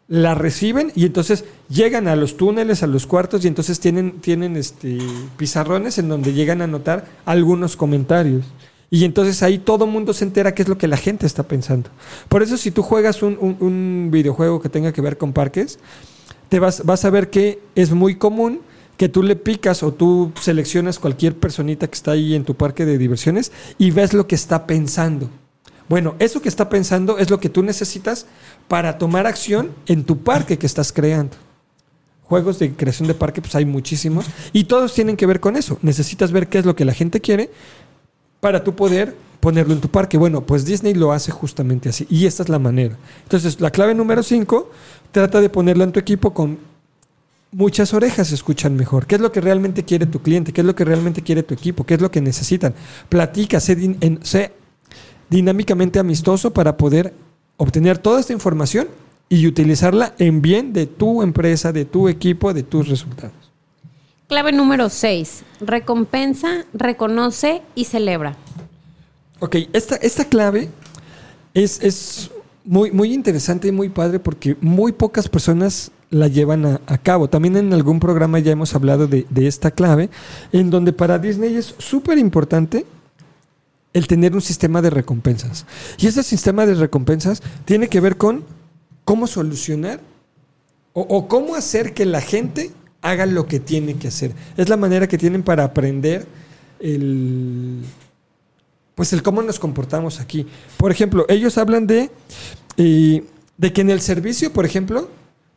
la 0.08 0.34
reciben 0.34 0.92
y 0.94 1.04
entonces 1.04 1.44
llegan 1.68 2.06
a 2.06 2.16
los 2.16 2.36
túneles, 2.36 2.82
a 2.82 2.86
los 2.86 3.06
cuartos 3.06 3.44
y 3.44 3.48
entonces 3.48 3.80
tienen, 3.80 4.20
tienen 4.20 4.56
este, 4.56 4.98
pizarrones 5.36 5.98
en 5.98 6.08
donde 6.08 6.32
llegan 6.32 6.60
a 6.60 6.64
anotar 6.64 7.06
algunos 7.24 7.76
comentarios. 7.76 8.44
Y 8.88 9.04
entonces 9.04 9.42
ahí 9.42 9.58
todo 9.58 9.86
mundo 9.86 10.12
se 10.12 10.24
entera 10.24 10.54
qué 10.54 10.62
es 10.62 10.68
lo 10.68 10.78
que 10.78 10.86
la 10.86 10.96
gente 10.96 11.26
está 11.26 11.42
pensando. 11.42 11.90
Por 12.28 12.42
eso 12.42 12.56
si 12.56 12.70
tú 12.70 12.82
juegas 12.82 13.22
un, 13.22 14.08
videojuego 14.12 14.60
que 14.60 14.68
tenga 14.68 14.92
que 14.92 15.00
ver 15.00 15.18
con 15.18 15.32
parques, 15.32 15.80
te 16.48 16.60
vas, 16.60 16.84
vas 16.84 17.04
a 17.04 17.10
ver 17.10 17.28
que 17.28 17.58
es 17.74 17.90
muy 17.90 18.14
común 18.14 18.60
que 18.96 19.08
tú 19.08 19.24
le 19.24 19.34
picas 19.34 19.82
o 19.82 19.92
tú 19.92 20.32
seleccionas 20.40 21.00
cualquier 21.00 21.36
personita 21.36 21.88
que 21.88 21.94
está 21.94 22.12
ahí 22.12 22.34
en 22.34 22.44
tu 22.44 22.54
parque 22.54 22.86
de 22.86 22.96
diversiones 22.96 23.50
y 23.76 23.90
ves 23.90 24.14
lo 24.14 24.28
que 24.28 24.36
está 24.36 24.66
pensando. 24.68 25.28
Bueno, 25.88 26.16
eso 26.18 26.42
que 26.42 26.48
está 26.48 26.68
pensando 26.68 27.18
es 27.18 27.30
lo 27.30 27.38
que 27.38 27.48
tú 27.48 27.62
necesitas 27.62 28.26
para 28.68 28.98
tomar 28.98 29.26
acción 29.26 29.70
en 29.86 30.04
tu 30.04 30.18
parque 30.18 30.58
que 30.58 30.66
estás 30.66 30.92
creando. 30.92 31.36
Juegos 32.24 32.58
de 32.58 32.72
creación 32.72 33.06
de 33.06 33.14
parque, 33.14 33.40
pues 33.40 33.54
hay 33.54 33.64
muchísimos 33.64 34.26
y 34.52 34.64
todos 34.64 34.94
tienen 34.94 35.16
que 35.16 35.26
ver 35.26 35.38
con 35.38 35.56
eso. 35.56 35.78
Necesitas 35.82 36.32
ver 36.32 36.48
qué 36.48 36.58
es 36.58 36.66
lo 36.66 36.74
que 36.74 36.84
la 36.84 36.92
gente 36.92 37.20
quiere 37.20 37.50
para 38.40 38.64
tú 38.64 38.74
poder 38.74 39.14
ponerlo 39.38 39.74
en 39.74 39.80
tu 39.80 39.88
parque. 39.88 40.18
Bueno, 40.18 40.40
pues 40.40 40.64
Disney 40.64 40.94
lo 40.94 41.12
hace 41.12 41.30
justamente 41.30 41.88
así 41.88 42.04
y 42.10 42.26
esta 42.26 42.42
es 42.42 42.48
la 42.48 42.58
manera. 42.58 42.96
Entonces, 43.22 43.60
la 43.60 43.70
clave 43.70 43.94
número 43.94 44.24
5, 44.24 44.70
trata 45.12 45.40
de 45.40 45.48
ponerlo 45.48 45.84
en 45.84 45.92
tu 45.92 46.00
equipo 46.00 46.34
con 46.34 46.58
muchas 47.52 47.94
orejas 47.94 48.32
escuchan 48.32 48.74
mejor. 48.74 49.06
¿Qué 49.06 49.14
es 49.14 49.20
lo 49.20 49.30
que 49.30 49.40
realmente 49.40 49.84
quiere 49.84 50.06
tu 50.06 50.20
cliente? 50.20 50.52
¿Qué 50.52 50.62
es 50.62 50.66
lo 50.66 50.74
que 50.74 50.84
realmente 50.84 51.22
quiere 51.22 51.44
tu 51.44 51.54
equipo? 51.54 51.84
¿Qué 51.84 51.94
es 51.94 52.00
lo 52.00 52.10
que 52.10 52.20
necesitan? 52.20 52.74
Platica, 53.08 53.60
sé, 53.60 53.96
sé 54.22 54.52
dinámicamente 55.28 55.98
amistoso 55.98 56.52
para 56.52 56.76
poder 56.76 57.14
obtener 57.56 57.98
toda 57.98 58.20
esta 58.20 58.32
información 58.32 58.88
y 59.28 59.46
utilizarla 59.46 60.14
en 60.18 60.40
bien 60.40 60.72
de 60.72 60.86
tu 60.86 61.22
empresa, 61.22 61.72
de 61.72 61.84
tu 61.84 62.08
equipo, 62.08 62.54
de 62.54 62.62
tus 62.62 62.88
resultados. 62.88 63.34
Clave 64.28 64.52
número 64.52 64.88
6. 64.88 65.44
Recompensa, 65.60 66.64
reconoce 66.72 67.62
y 67.74 67.84
celebra. 67.84 68.36
Ok, 69.38 69.56
esta, 69.72 69.96
esta 69.96 70.24
clave 70.24 70.68
es, 71.54 71.82
es 71.82 72.30
muy, 72.64 72.90
muy 72.90 73.12
interesante 73.12 73.68
y 73.68 73.72
muy 73.72 73.88
padre 73.88 74.18
porque 74.18 74.56
muy 74.60 74.92
pocas 74.92 75.28
personas 75.28 75.90
la 76.10 76.28
llevan 76.28 76.66
a, 76.66 76.80
a 76.86 76.98
cabo. 76.98 77.28
También 77.28 77.56
en 77.56 77.72
algún 77.72 78.00
programa 78.00 78.38
ya 78.38 78.52
hemos 78.52 78.74
hablado 78.74 79.06
de, 79.06 79.26
de 79.30 79.46
esta 79.46 79.70
clave, 79.70 80.10
en 80.52 80.70
donde 80.70 80.92
para 80.92 81.18
Disney 81.18 81.54
es 81.56 81.74
súper 81.78 82.18
importante 82.18 82.86
el 83.96 84.06
tener 84.06 84.34
un 84.34 84.42
sistema 84.42 84.82
de 84.82 84.90
recompensas. 84.90 85.64
Y 85.96 86.06
ese 86.06 86.22
sistema 86.22 86.66
de 86.66 86.74
recompensas 86.74 87.42
tiene 87.64 87.88
que 87.88 87.98
ver 87.98 88.18
con 88.18 88.44
cómo 89.06 89.26
solucionar 89.26 90.00
o, 90.92 91.28
cómo 91.28 91.54
hacer 91.54 91.94
que 91.94 92.04
la 92.04 92.20
gente 92.20 92.72
haga 93.00 93.24
lo 93.24 93.46
que 93.46 93.58
tiene 93.58 93.96
que 93.96 94.08
hacer. 94.08 94.34
Es 94.58 94.68
la 94.68 94.76
manera 94.76 95.08
que 95.08 95.16
tienen 95.16 95.42
para 95.42 95.64
aprender 95.64 96.26
el 96.78 97.84
pues 98.94 99.14
el 99.14 99.22
cómo 99.22 99.40
nos 99.40 99.58
comportamos 99.58 100.20
aquí. 100.20 100.46
Por 100.76 100.90
ejemplo, 100.90 101.24
ellos 101.30 101.56
hablan 101.56 101.86
de, 101.86 102.10
eh, 102.76 103.24
de 103.56 103.72
que 103.72 103.80
en 103.80 103.88
el 103.88 104.02
servicio, 104.02 104.52
por 104.52 104.66
ejemplo, 104.66 105.08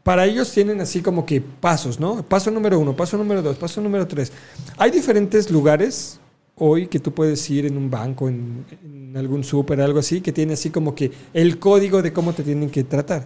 para 0.03 0.25
ellos 0.25 0.49
tienen 0.53 0.79
así 0.79 1.01
como 1.01 1.25
que 1.25 1.41
pasos, 1.41 1.99
¿no? 1.99 2.23
Paso 2.23 2.51
número 2.51 2.79
uno, 2.79 2.95
paso 2.95 3.17
número 3.17 3.41
dos, 3.41 3.57
paso 3.57 3.81
número 3.81 4.07
tres. 4.07 4.31
Hay 4.77 4.91
diferentes 4.91 5.51
lugares 5.51 6.19
hoy 6.59 6.87
que 6.87 6.99
tú 6.99 7.11
puedes 7.13 7.49
ir 7.49 7.65
en 7.65 7.77
un 7.77 7.89
banco, 7.89 8.29
en, 8.29 8.65
en 8.83 9.17
algún 9.17 9.43
súper, 9.43 9.81
algo 9.81 9.99
así, 9.99 10.21
que 10.21 10.31
tiene 10.31 10.53
así 10.53 10.69
como 10.69 10.93
que 10.93 11.11
el 11.33 11.57
código 11.59 12.01
de 12.01 12.13
cómo 12.13 12.33
te 12.33 12.43
tienen 12.43 12.69
que 12.69 12.83
tratar. 12.83 13.25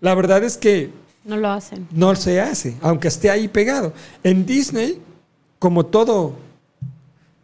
La 0.00 0.14
verdad 0.14 0.42
es 0.42 0.56
que 0.56 0.90
No 1.24 1.36
lo 1.36 1.48
hacen. 1.50 1.86
no 1.92 2.14
se 2.16 2.40
hace, 2.40 2.74
aunque 2.80 3.08
esté 3.08 3.30
ahí 3.30 3.46
pegado. 3.48 3.92
En 4.24 4.44
Disney, 4.46 4.98
como 5.58 5.86
todo 5.86 6.34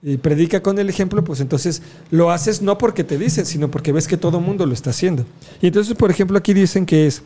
y 0.02 0.16
predica 0.16 0.62
con 0.62 0.78
el 0.78 0.88
ejemplo, 0.88 1.24
pues 1.24 1.40
entonces 1.40 1.82
lo 2.10 2.30
haces 2.30 2.62
no 2.62 2.78
porque 2.78 3.02
te 3.04 3.18
dicen, 3.18 3.44
sino 3.46 3.68
porque 3.70 3.90
ves 3.92 4.06
que 4.06 4.16
todo 4.16 4.38
el 4.38 4.44
mundo 4.44 4.64
lo 4.64 4.72
está 4.72 4.90
haciendo. 4.90 5.24
Y 5.60 5.66
entonces, 5.68 5.94
por 5.96 6.10
ejemplo, 6.10 6.38
aquí 6.38 6.54
dicen 6.54 6.86
que 6.86 7.06
es 7.08 7.22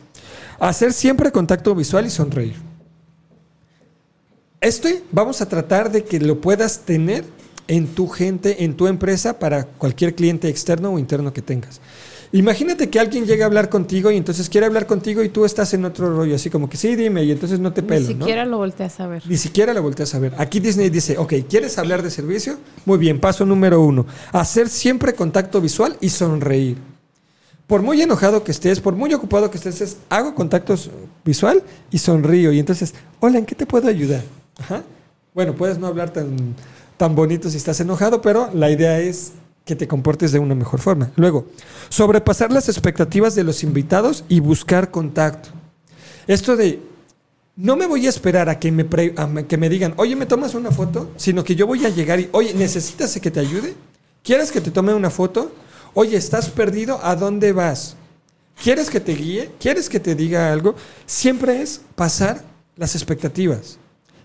hacer 0.59 0.91
siempre 0.93 1.31
contacto 1.31 1.73
visual 1.75 2.05
y 2.05 2.09
sonreír. 2.09 2.55
Esto 4.59 4.87
vamos 5.11 5.41
a 5.41 5.49
tratar 5.49 5.91
de 5.91 6.03
que 6.03 6.19
lo 6.19 6.39
puedas 6.39 6.79
tener 6.79 7.25
en 7.67 7.87
tu 7.87 8.07
gente, 8.07 8.63
en 8.63 8.75
tu 8.75 8.87
empresa, 8.87 9.39
para 9.39 9.65
cualquier 9.65 10.15
cliente 10.15 10.49
externo 10.49 10.91
o 10.91 10.99
interno 10.99 11.33
que 11.33 11.41
tengas. 11.41 11.81
Imagínate 12.33 12.89
que 12.89 12.99
alguien 12.99 13.27
llega 13.27 13.45
a 13.45 13.47
hablar 13.47 13.69
contigo 13.69 14.09
y 14.09 14.17
entonces 14.17 14.49
quiere 14.49 14.65
hablar 14.65 14.87
contigo 14.87 15.21
y 15.21 15.29
tú 15.29 15.45
estás 15.45 15.71
en 15.75 15.85
otro 15.85 16.15
rollo, 16.15 16.33
así 16.33 16.49
como 16.49 16.67
que 16.67 16.77
sí, 16.77 16.95
dime, 16.95 17.23
y 17.23 17.31
entonces 17.31 17.59
no 17.59 17.71
te 17.73 17.83
pelo. 17.83 18.07
Ni 18.07 18.15
¿no? 18.15 18.25
siquiera 18.25 18.43
lo 18.43 18.57
volteas 18.57 18.99
a 18.99 19.05
ver. 19.05 19.21
Ni 19.27 19.37
siquiera 19.37 19.71
lo 19.71 19.83
volteas 19.83 20.15
a 20.15 20.19
ver. 20.19 20.33
Aquí 20.39 20.59
Disney 20.59 20.89
dice, 20.89 21.15
ok, 21.19 21.33
¿quieres 21.47 21.77
hablar 21.77 22.01
de 22.01 22.09
servicio? 22.09 22.57
Muy 22.85 22.97
bien, 22.97 23.19
paso 23.19 23.45
número 23.45 23.81
uno. 23.81 24.07
Hacer 24.31 24.67
siempre 24.67 25.13
contacto 25.13 25.61
visual 25.61 25.95
y 26.01 26.09
sonreír. 26.09 26.77
Por 27.67 27.83
muy 27.83 28.01
enojado 28.01 28.43
que 28.43 28.51
estés, 28.51 28.79
por 28.79 28.95
muy 28.95 29.13
ocupado 29.13 29.51
que 29.51 29.57
estés, 29.57 29.81
es, 29.81 29.97
hago 30.09 30.33
contacto 30.33 30.75
visual 31.23 31.61
y 31.91 31.99
sonrío. 31.99 32.51
Y 32.51 32.57
entonces, 32.57 32.95
hola, 33.19 33.37
¿en 33.37 33.45
qué 33.45 33.53
te 33.53 33.67
puedo 33.67 33.87
ayudar? 33.87 34.23
Ajá. 34.57 34.81
Bueno, 35.35 35.53
puedes 35.53 35.77
no 35.77 35.85
hablar 35.85 36.11
tan, 36.11 36.55
tan 36.97 37.15
bonito 37.15 37.49
si 37.49 37.57
estás 37.57 37.79
enojado, 37.79 38.21
pero 38.21 38.49
la 38.53 38.69
idea 38.69 38.99
es 38.99 39.33
que 39.65 39.75
te 39.75 39.87
comportes 39.87 40.31
de 40.31 40.39
una 40.39 40.55
mejor 40.55 40.79
forma. 40.79 41.11
Luego, 41.15 41.47
sobrepasar 41.89 42.51
las 42.51 42.67
expectativas 42.69 43.35
de 43.35 43.43
los 43.43 43.63
invitados 43.63 44.25
y 44.27 44.39
buscar 44.39 44.91
contacto. 44.91 45.49
Esto 46.27 46.55
de, 46.55 46.81
no 47.55 47.75
me 47.75 47.85
voy 47.87 48.05
a 48.05 48.09
esperar 48.09 48.49
a 48.49 48.59
que 48.59 48.71
me, 48.71 48.83
pre- 48.85 49.15
que 49.47 49.57
me 49.57 49.69
digan, 49.69 49.93
oye, 49.97 50.15
¿me 50.15 50.25
tomas 50.25 50.53
una 50.53 50.71
foto? 50.71 51.11
Sino 51.17 51.43
que 51.43 51.55
yo 51.55 51.65
voy 51.67 51.85
a 51.85 51.89
llegar 51.89 52.19
y, 52.19 52.29
oye, 52.33 52.53
¿necesitas 52.53 53.17
que 53.19 53.31
te 53.31 53.39
ayude? 53.39 53.73
¿Quieres 54.23 54.51
que 54.51 54.61
te 54.61 54.71
tome 54.71 54.93
una 54.93 55.09
foto? 55.09 55.51
Oye, 55.93 56.17
¿estás 56.17 56.49
perdido? 56.49 56.99
¿A 57.03 57.15
dónde 57.15 57.53
vas? 57.53 57.95
¿Quieres 58.61 58.89
que 58.89 58.99
te 58.99 59.13
guíe? 59.13 59.51
¿Quieres 59.59 59.89
que 59.89 59.99
te 59.99 60.15
diga 60.15 60.51
algo? 60.51 60.75
Siempre 61.05 61.61
es 61.61 61.81
pasar 61.95 62.43
las 62.75 62.95
expectativas. 62.95 63.77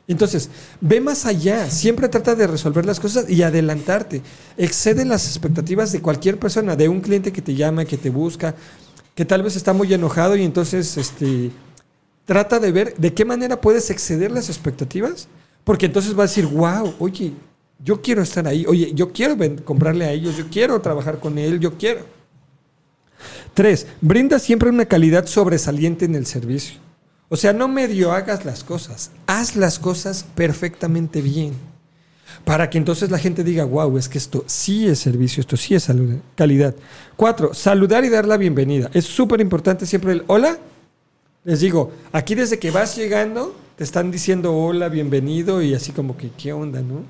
Entonces, 0.09 0.49
ve 0.81 1.03
más 1.03 1.27
allá, 1.27 1.71
siempre 1.71 2.09
trata 2.09 2.35
de 2.35 2.47
resolver 2.47 2.87
las 2.87 2.99
cosas 2.99 3.29
y 3.29 3.43
adelantarte. 3.43 4.23
Excede 4.57 5.05
las 5.05 5.27
expectativas 5.27 5.93
de 5.93 6.01
cualquier 6.01 6.39
persona, 6.39 6.77
de 6.77 6.89
un 6.89 7.03
cliente 7.03 7.31
que 7.31 7.43
te 7.43 7.55
llama, 7.55 7.85
que 7.85 7.99
te 7.99 8.09
busca, 8.09 8.55
que 9.15 9.27
tal 9.27 9.43
vez 9.43 9.55
está 9.55 9.75
muy 9.75 9.93
enojado 9.93 10.35
y 10.35 10.45
entonces 10.45 10.97
este, 10.97 11.51
trata 12.25 12.59
de 12.59 12.73
ver 12.73 12.95
de 12.97 13.13
qué 13.13 13.27
manera 13.27 13.61
puedes 13.61 13.91
exceder 13.91 14.33
las 14.33 14.49
expectativas, 14.49 15.29
porque 15.63 15.87
entonces 15.87 16.17
va 16.17 16.23
a 16.23 16.27
decir, 16.27 16.47
wow, 16.47 16.95
oye, 16.99 17.35
yo 17.85 18.01
quiero 18.01 18.23
estar 18.23 18.49
ahí, 18.49 18.65
oye, 18.67 18.93
yo 18.95 19.13
quiero 19.13 19.37
comprarle 19.63 20.07
a 20.07 20.13
ellos, 20.13 20.39
yo 20.39 20.49
quiero 20.51 20.81
trabajar 20.81 21.21
con 21.21 21.37
él, 21.37 21.61
yo 21.61 21.77
quiero. 21.77 22.01
Tres, 23.53 23.87
brinda 24.01 24.39
siempre 24.39 24.71
una 24.71 24.87
calidad 24.87 25.27
sobresaliente 25.27 26.07
en 26.07 26.15
el 26.15 26.25
servicio. 26.25 26.88
O 27.29 27.37
sea, 27.37 27.53
no 27.53 27.69
medio 27.69 28.13
hagas 28.13 28.45
las 28.45 28.65
cosas, 28.65 29.11
haz 29.27 29.55
las 29.57 29.79
cosas 29.79 30.25
perfectamente 30.35 31.21
bien. 31.21 31.53
Para 32.45 32.71
que 32.71 32.79
entonces 32.79 33.11
la 33.11 33.19
gente 33.19 33.45
diga, 33.45 33.65
wow, 33.65 33.99
es 33.99 34.09
que 34.09 34.17
esto 34.19 34.45
sí 34.47 34.87
es 34.87 34.99
servicio, 34.99 35.41
esto 35.41 35.57
sí 35.57 35.75
es 35.75 35.89
salud- 35.89 36.21
calidad. 36.37 36.75
Cuatro, 37.17 37.53
saludar 37.53 38.05
y 38.05 38.09
dar 38.09 38.27
la 38.27 38.37
bienvenida. 38.37 38.91
Es 38.95 39.05
súper 39.05 39.41
importante 39.41 39.85
siempre 39.87 40.13
el 40.13 40.25
hola. 40.27 40.59
Les 41.45 41.61
digo, 41.61 41.93
aquí 42.13 42.35
desde 42.35 42.59
que 42.59 42.71
vas 42.71 42.97
llegando, 42.97 43.55
te 43.77 43.85
están 43.85 44.11
diciendo 44.11 44.55
hola, 44.57 44.89
bienvenido 44.89 45.61
y 45.63 45.75
así 45.75 45.93
como 45.93 46.17
que, 46.17 46.31
¿qué 46.31 46.53
onda, 46.53 46.81
no? 46.81 47.03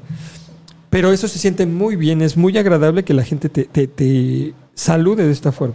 Pero 0.91 1.13
eso 1.13 1.29
se 1.29 1.39
siente 1.39 1.67
muy 1.67 1.97
bien, 1.97 2.23
es 2.23 2.37
muy 2.37 2.57
agradable 2.59 3.05
que 3.05 3.15
la 3.15 3.23
gente 3.25 3.49
te, 3.49 3.65
te- 3.65 3.87
te 3.87 4.55
salude 4.75 5.25
de 5.27 5.33
esta 5.33 5.53
forma. 5.53 5.75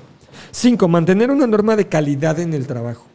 Cinco, 0.51 0.87
mantener 0.87 1.31
una 1.31 1.47
norma 1.47 1.75
de 1.75 1.87
calidad 1.87 2.39
en 2.39 2.53
el 2.53 2.65
trabajo. 2.67 3.05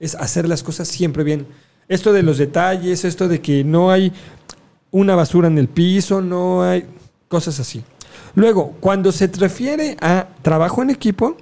Es 0.00 0.16
hacer 0.16 0.48
las 0.48 0.64
cosas 0.64 0.88
siempre 0.88 1.22
bien. 1.22 1.46
Esto 1.88 2.12
de 2.12 2.22
los 2.22 2.38
detalles, 2.38 3.04
esto 3.04 3.28
de 3.28 3.40
que 3.40 3.62
no 3.62 3.90
hay 3.90 4.12
una 4.90 5.14
basura 5.14 5.46
en 5.46 5.58
el 5.58 5.68
piso, 5.68 6.20
no 6.20 6.62
hay 6.62 6.84
cosas 7.28 7.60
así. 7.60 7.84
Luego, 8.34 8.76
cuando 8.80 9.12
se 9.12 9.26
refiere 9.28 9.96
a 10.00 10.28
trabajo 10.42 10.82
en 10.82 10.90
equipo, 10.90 11.36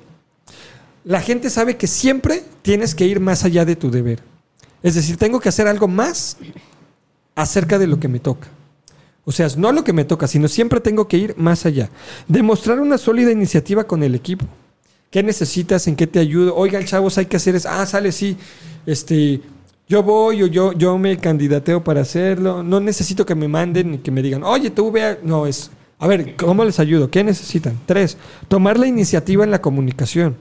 la 1.05 1.21
gente 1.21 1.51
sabe 1.51 1.77
que 1.77 1.87
siempre 1.87 2.45
tienes 2.63 2.95
que 2.95 3.07
ir 3.07 3.21
más 3.21 3.45
allá 3.45 3.65
de 3.65 3.77
tu 3.77 3.91
deber. 3.91 4.23
Es 4.83 4.95
decir, 4.95 5.17
tengo 5.17 5.41
que 5.41 5.49
hacer 5.49 5.67
algo 5.67 5.89
más 5.89 6.37
acerca 7.35 7.79
de 7.79 7.87
lo 7.87 7.99
que 7.99 8.09
me 8.09 8.21
toca. 8.21 8.49
O 9.25 9.33
sea, 9.33 9.49
no 9.57 9.73
lo 9.73 9.85
que 9.85 9.93
me 9.93 10.05
toca, 10.05 10.27
sino 10.27 10.49
siempre 10.49 10.81
tengo 10.81 11.07
que 11.07 11.19
ir 11.19 11.35
más 11.37 11.67
allá. 11.67 11.91
Demostrar 12.27 12.81
una 12.81 12.97
sólida 12.97 13.31
iniciativa 13.31 13.85
con 13.85 14.03
el 14.03 14.15
equipo. 14.15 14.47
¿Qué 15.11 15.23
necesitas? 15.23 15.87
¿En 15.87 15.97
qué 15.97 16.07
te 16.07 16.19
ayudo? 16.19 16.55
Oigan, 16.55 16.85
chavos, 16.85 17.17
hay 17.19 17.27
que 17.27 17.37
hacer 17.37 17.57
eso. 17.57 17.69
Ah, 17.71 17.87
sale, 17.87 18.13
sí. 18.13 18.37
Este, 18.85 19.41
yo 19.89 20.03
voy 20.03 20.43
o 20.43 20.47
yo, 20.47 20.73
yo 20.73 20.99
me 20.99 21.17
candidateo 21.17 21.83
para 21.83 22.03
hacerlo. 22.03 22.63
No 22.63 22.79
necesito 22.79 23.25
que 23.25 23.35
me 23.35 23.49
manden 23.49 23.93
ni 23.93 23.99
que 23.99 24.11
me 24.11 24.23
digan, 24.23 24.45
oye, 24.45 24.71
tú 24.71 24.91
vea. 24.93 25.19
No, 25.23 25.47
es. 25.47 25.71
A 25.99 26.07
ver, 26.07 26.37
¿cómo 26.37 26.65
les 26.65 26.79
ayudo? 26.79 27.11
¿Qué 27.11 27.25
necesitan? 27.25 27.79
Tres, 27.87 28.19
tomar 28.49 28.79
la 28.79 28.87
iniciativa 28.87 29.45
en 29.45 29.51
la 29.51 29.63
comunicación. 29.63 30.37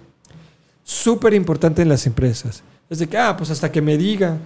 Súper 0.84 1.34
importante 1.34 1.82
en 1.82 1.90
las 1.90 2.06
empresas. 2.06 2.62
Es 2.90 3.00
de 3.00 3.08
que, 3.08 3.18
ah, 3.18 3.36
pues 3.38 3.50
hasta 3.50 3.72
que 3.72 3.82
me 3.82 3.98
diga. 3.98 4.38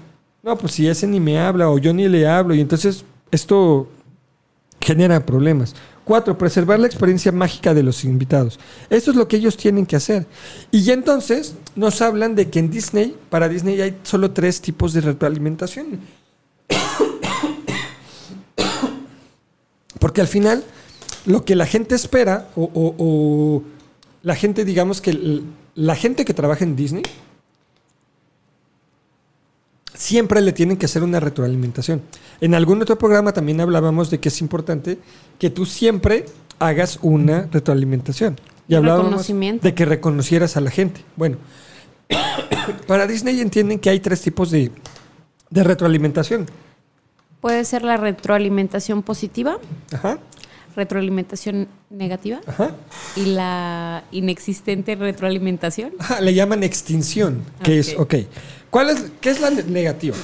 No, 0.44 0.58
pues 0.58 0.74
si 0.74 0.88
ese 0.88 1.08
ni 1.08 1.20
me 1.20 1.40
habla 1.40 1.70
o 1.70 1.80
yo 1.80 1.94
ni 1.94 2.08
le 2.08 2.28
hablo. 2.28 2.54
Y 2.54 2.62
entonces 2.62 3.04
esto 3.32 3.90
genera 4.80 5.26
problemas. 5.26 5.76
Cuatro, 6.04 6.38
preservar 6.38 6.80
la 6.80 6.88
experiencia 6.88 7.32
mágica 7.32 7.74
de 7.74 7.84
los 7.84 8.04
invitados. 8.04 8.60
Eso 8.90 9.12
es 9.12 9.18
lo 9.18 9.28
que 9.28 9.38
ellos 9.38 9.56
tienen 9.56 9.86
que 9.86 9.96
hacer. 9.96 10.26
Y 10.72 10.84
ya 10.84 10.94
entonces 10.94 11.54
nos 11.76 12.02
hablan 12.02 12.36
de 12.36 12.50
que 12.50 12.60
en 12.60 12.70
Disney, 12.72 13.16
para 13.30 13.48
Disney 13.48 13.80
hay 13.82 13.98
solo 14.04 14.32
tres 14.32 14.62
tipos 14.62 14.94
de 14.94 15.02
retroalimentación. 15.02 16.00
Porque 20.00 20.22
al 20.22 20.28
final, 20.28 20.64
lo 21.26 21.46
que 21.46 21.56
la 21.56 21.66
gente 21.66 21.96
espera, 21.96 22.50
o, 22.56 22.70
o- 22.74 23.64
la 24.24 24.36
gente, 24.36 24.66
digamos 24.66 25.02
que 25.02 25.42
la 25.76 25.96
gente 25.96 26.26
que 26.26 26.34
trabaja 26.34 26.64
en 26.64 26.76
Disney, 26.76 27.04
siempre 29.94 30.42
le 30.42 30.52
tienen 30.54 30.78
que 30.78 30.86
hacer 30.86 31.04
una 31.04 31.20
retroalimentación. 31.20 32.02
En 32.40 32.56
algún 32.56 32.82
otro 32.82 32.98
programa 32.98 33.34
también 33.34 33.62
hablábamos 33.62 34.10
de 34.10 34.20
que 34.20 34.30
es 34.30 34.42
importante 34.42 34.98
que 35.40 35.50
tú 35.50 35.66
siempre 35.66 36.26
hagas 36.60 37.00
una 37.02 37.48
retroalimentación. 37.52 38.40
Y 38.68 38.76
hablábamos 38.76 39.28
de 39.28 39.74
que 39.76 39.86
reconocieras 39.86 40.56
a 40.56 40.62
la 40.62 40.72
gente. 40.72 41.02
Bueno, 41.18 41.38
para 42.88 43.08
Disney 43.08 43.40
entienden 43.42 43.80
que 43.80 43.90
hay 43.90 44.00
tres 44.00 44.22
tipos 44.22 44.52
de, 44.52 44.72
de 45.50 45.64
retroalimentación. 45.64 46.46
Puede 47.42 47.66
ser 47.66 47.82
la 47.82 47.98
retroalimentación 47.98 49.02
positiva, 49.02 49.58
Ajá. 49.92 50.20
retroalimentación 50.76 51.68
negativa 51.90 52.40
Ajá. 52.46 52.72
y 53.16 53.26
la 53.26 54.04
inexistente 54.12 54.96
retroalimentación. 54.96 55.94
Ajá, 56.00 56.22
le 56.22 56.34
llaman 56.34 56.64
extinción, 56.64 57.44
que 57.64 57.80
es, 57.80 57.96
Ok. 57.98 58.16
¿Cuál 58.72 58.90
es, 58.90 59.04
¿Qué 59.22 59.30
es 59.30 59.40
la 59.40 59.52
ne- 59.52 59.64
negativa? 59.64 60.18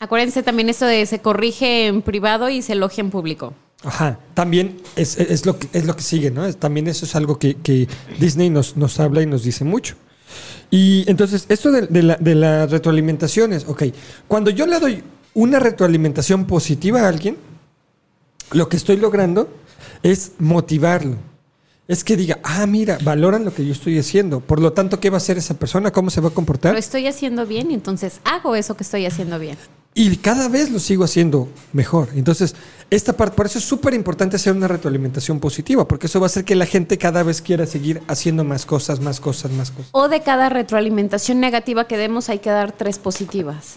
Acuérdense 0.00 0.42
también 0.42 0.68
esto 0.68 0.84
de 0.86 1.06
se 1.06 1.20
corrige 1.20 1.86
en 1.86 2.02
privado 2.02 2.50
y 2.50 2.62
se 2.62 2.74
elogia 2.74 3.00
en 3.00 3.10
público. 3.10 3.54
Ajá, 3.84 4.18
también 4.34 4.80
es, 4.96 5.18
es 5.18 5.46
lo, 5.46 5.58
que, 5.58 5.68
es 5.72 5.86
lo 5.86 5.94
que 5.96 6.02
sigue, 6.02 6.30
¿no? 6.30 6.52
También 6.54 6.88
eso 6.88 7.04
es 7.04 7.14
algo 7.16 7.38
que, 7.38 7.54
que 7.56 7.88
Disney 8.18 8.50
nos, 8.50 8.76
nos 8.76 8.98
habla 9.00 9.22
y 9.22 9.26
nos 9.26 9.44
dice 9.44 9.64
mucho. 9.64 9.94
Y 10.70 11.04
entonces, 11.08 11.46
esto 11.48 11.70
de, 11.72 11.86
de 11.86 12.02
la, 12.02 12.16
de 12.16 12.34
las 12.34 12.70
retroalimentaciones, 12.70 13.64
ok, 13.66 13.84
cuando 14.26 14.50
yo 14.50 14.66
le 14.66 14.78
doy 14.78 15.02
una 15.34 15.58
retroalimentación 15.60 16.44
positiva 16.46 17.02
a 17.02 17.08
alguien, 17.08 17.36
lo 18.52 18.68
que 18.68 18.76
estoy 18.76 18.96
logrando 18.98 19.48
es 20.02 20.32
motivarlo. 20.38 21.16
Es 21.88 22.04
que 22.04 22.18
diga, 22.18 22.38
ah, 22.42 22.66
mira, 22.66 22.98
valoran 23.02 23.46
lo 23.46 23.54
que 23.54 23.64
yo 23.64 23.72
estoy 23.72 23.98
haciendo. 23.98 24.40
Por 24.40 24.60
lo 24.60 24.74
tanto, 24.74 25.00
¿qué 25.00 25.08
va 25.08 25.16
a 25.16 25.24
hacer 25.24 25.38
esa 25.38 25.54
persona? 25.54 25.90
¿Cómo 25.90 26.10
se 26.10 26.20
va 26.20 26.28
a 26.28 26.32
comportar? 26.32 26.74
Lo 26.74 26.78
estoy 26.78 27.06
haciendo 27.06 27.46
bien 27.46 27.70
y 27.70 27.74
entonces 27.74 28.20
hago 28.24 28.54
eso 28.56 28.76
que 28.76 28.84
estoy 28.84 29.06
haciendo 29.06 29.38
bien. 29.38 29.56
Y 29.94 30.14
cada 30.18 30.50
vez 30.50 30.70
lo 30.70 30.80
sigo 30.80 31.02
haciendo 31.04 31.48
mejor. 31.72 32.10
Entonces, 32.14 32.54
esta 32.90 33.14
parte, 33.14 33.34
por 33.34 33.46
eso 33.46 33.58
es 33.58 33.64
súper 33.64 33.94
importante 33.94 34.36
hacer 34.36 34.52
una 34.52 34.68
retroalimentación 34.68 35.40
positiva, 35.40 35.88
porque 35.88 36.08
eso 36.08 36.20
va 36.20 36.26
a 36.26 36.28
hacer 36.28 36.44
que 36.44 36.54
la 36.56 36.66
gente 36.66 36.98
cada 36.98 37.22
vez 37.22 37.40
quiera 37.40 37.64
seguir 37.64 38.02
haciendo 38.06 38.44
más 38.44 38.66
cosas, 38.66 39.00
más 39.00 39.18
cosas, 39.18 39.50
más 39.52 39.70
cosas. 39.70 39.88
O 39.92 40.08
de 40.08 40.20
cada 40.20 40.50
retroalimentación 40.50 41.40
negativa 41.40 41.86
que 41.86 41.96
demos 41.96 42.28
hay 42.28 42.40
que 42.40 42.50
dar 42.50 42.72
tres 42.72 42.98
positivas. 42.98 43.76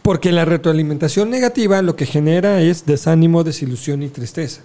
Porque 0.00 0.32
la 0.32 0.46
retroalimentación 0.46 1.28
negativa 1.28 1.82
lo 1.82 1.94
que 1.94 2.06
genera 2.06 2.62
es 2.62 2.86
desánimo, 2.86 3.44
desilusión 3.44 4.02
y 4.02 4.08
tristeza. 4.08 4.62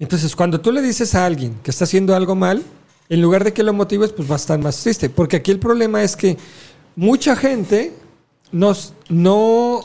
Entonces, 0.00 0.36
cuando 0.36 0.60
tú 0.60 0.70
le 0.70 0.80
dices 0.80 1.14
a 1.14 1.26
alguien 1.26 1.58
que 1.62 1.70
está 1.70 1.84
haciendo 1.84 2.14
algo 2.14 2.34
mal, 2.34 2.62
en 3.08 3.22
lugar 3.22 3.42
de 3.44 3.52
que 3.52 3.62
lo 3.62 3.72
motives, 3.72 4.12
pues 4.12 4.30
va 4.30 4.34
a 4.34 4.36
estar 4.36 4.58
más 4.58 4.80
triste. 4.82 5.10
Porque 5.10 5.36
aquí 5.36 5.50
el 5.50 5.58
problema 5.58 6.02
es 6.02 6.14
que 6.14 6.36
mucha 6.94 7.34
gente 7.34 7.92
no 8.52 9.80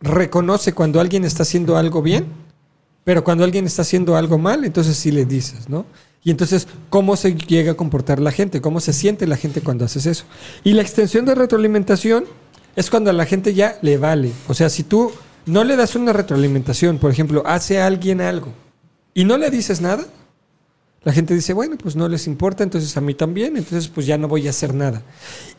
reconoce 0.00 0.72
cuando 0.72 1.00
alguien 1.00 1.24
está 1.24 1.42
haciendo 1.42 1.76
algo 1.76 2.00
bien, 2.00 2.26
pero 3.04 3.24
cuando 3.24 3.44
alguien 3.44 3.66
está 3.66 3.82
haciendo 3.82 4.16
algo 4.16 4.38
mal, 4.38 4.64
entonces 4.64 4.96
sí 4.96 5.10
le 5.10 5.24
dices, 5.24 5.68
¿no? 5.68 5.84
Y 6.22 6.30
entonces, 6.30 6.66
¿cómo 6.90 7.16
se 7.16 7.34
llega 7.34 7.72
a 7.72 7.76
comportar 7.76 8.20
la 8.20 8.32
gente? 8.32 8.60
¿Cómo 8.60 8.80
se 8.80 8.92
siente 8.92 9.26
la 9.26 9.36
gente 9.36 9.60
cuando 9.60 9.84
haces 9.84 10.06
eso? 10.06 10.24
Y 10.64 10.72
la 10.72 10.82
extensión 10.82 11.24
de 11.24 11.34
retroalimentación 11.34 12.24
es 12.76 12.90
cuando 12.90 13.10
a 13.10 13.12
la 13.12 13.24
gente 13.24 13.54
ya 13.54 13.78
le 13.82 13.98
vale. 13.98 14.32
O 14.46 14.54
sea, 14.54 14.68
si 14.68 14.82
tú 14.82 15.12
no 15.46 15.64
le 15.64 15.76
das 15.76 15.96
una 15.96 16.12
retroalimentación, 16.12 16.98
por 16.98 17.10
ejemplo, 17.10 17.42
hace 17.46 17.80
alguien 17.80 18.20
algo 18.20 18.52
y 19.18 19.24
no 19.24 19.36
le 19.36 19.50
dices 19.50 19.80
nada, 19.80 20.06
la 21.02 21.12
gente 21.12 21.34
dice, 21.34 21.52
bueno, 21.52 21.76
pues 21.76 21.96
no 21.96 22.06
les 22.06 22.28
importa, 22.28 22.62
entonces 22.62 22.96
a 22.96 23.00
mí 23.00 23.14
también, 23.14 23.56
entonces 23.56 23.88
pues 23.88 24.06
ya 24.06 24.16
no 24.16 24.28
voy 24.28 24.46
a 24.46 24.50
hacer 24.50 24.72
nada. 24.72 25.02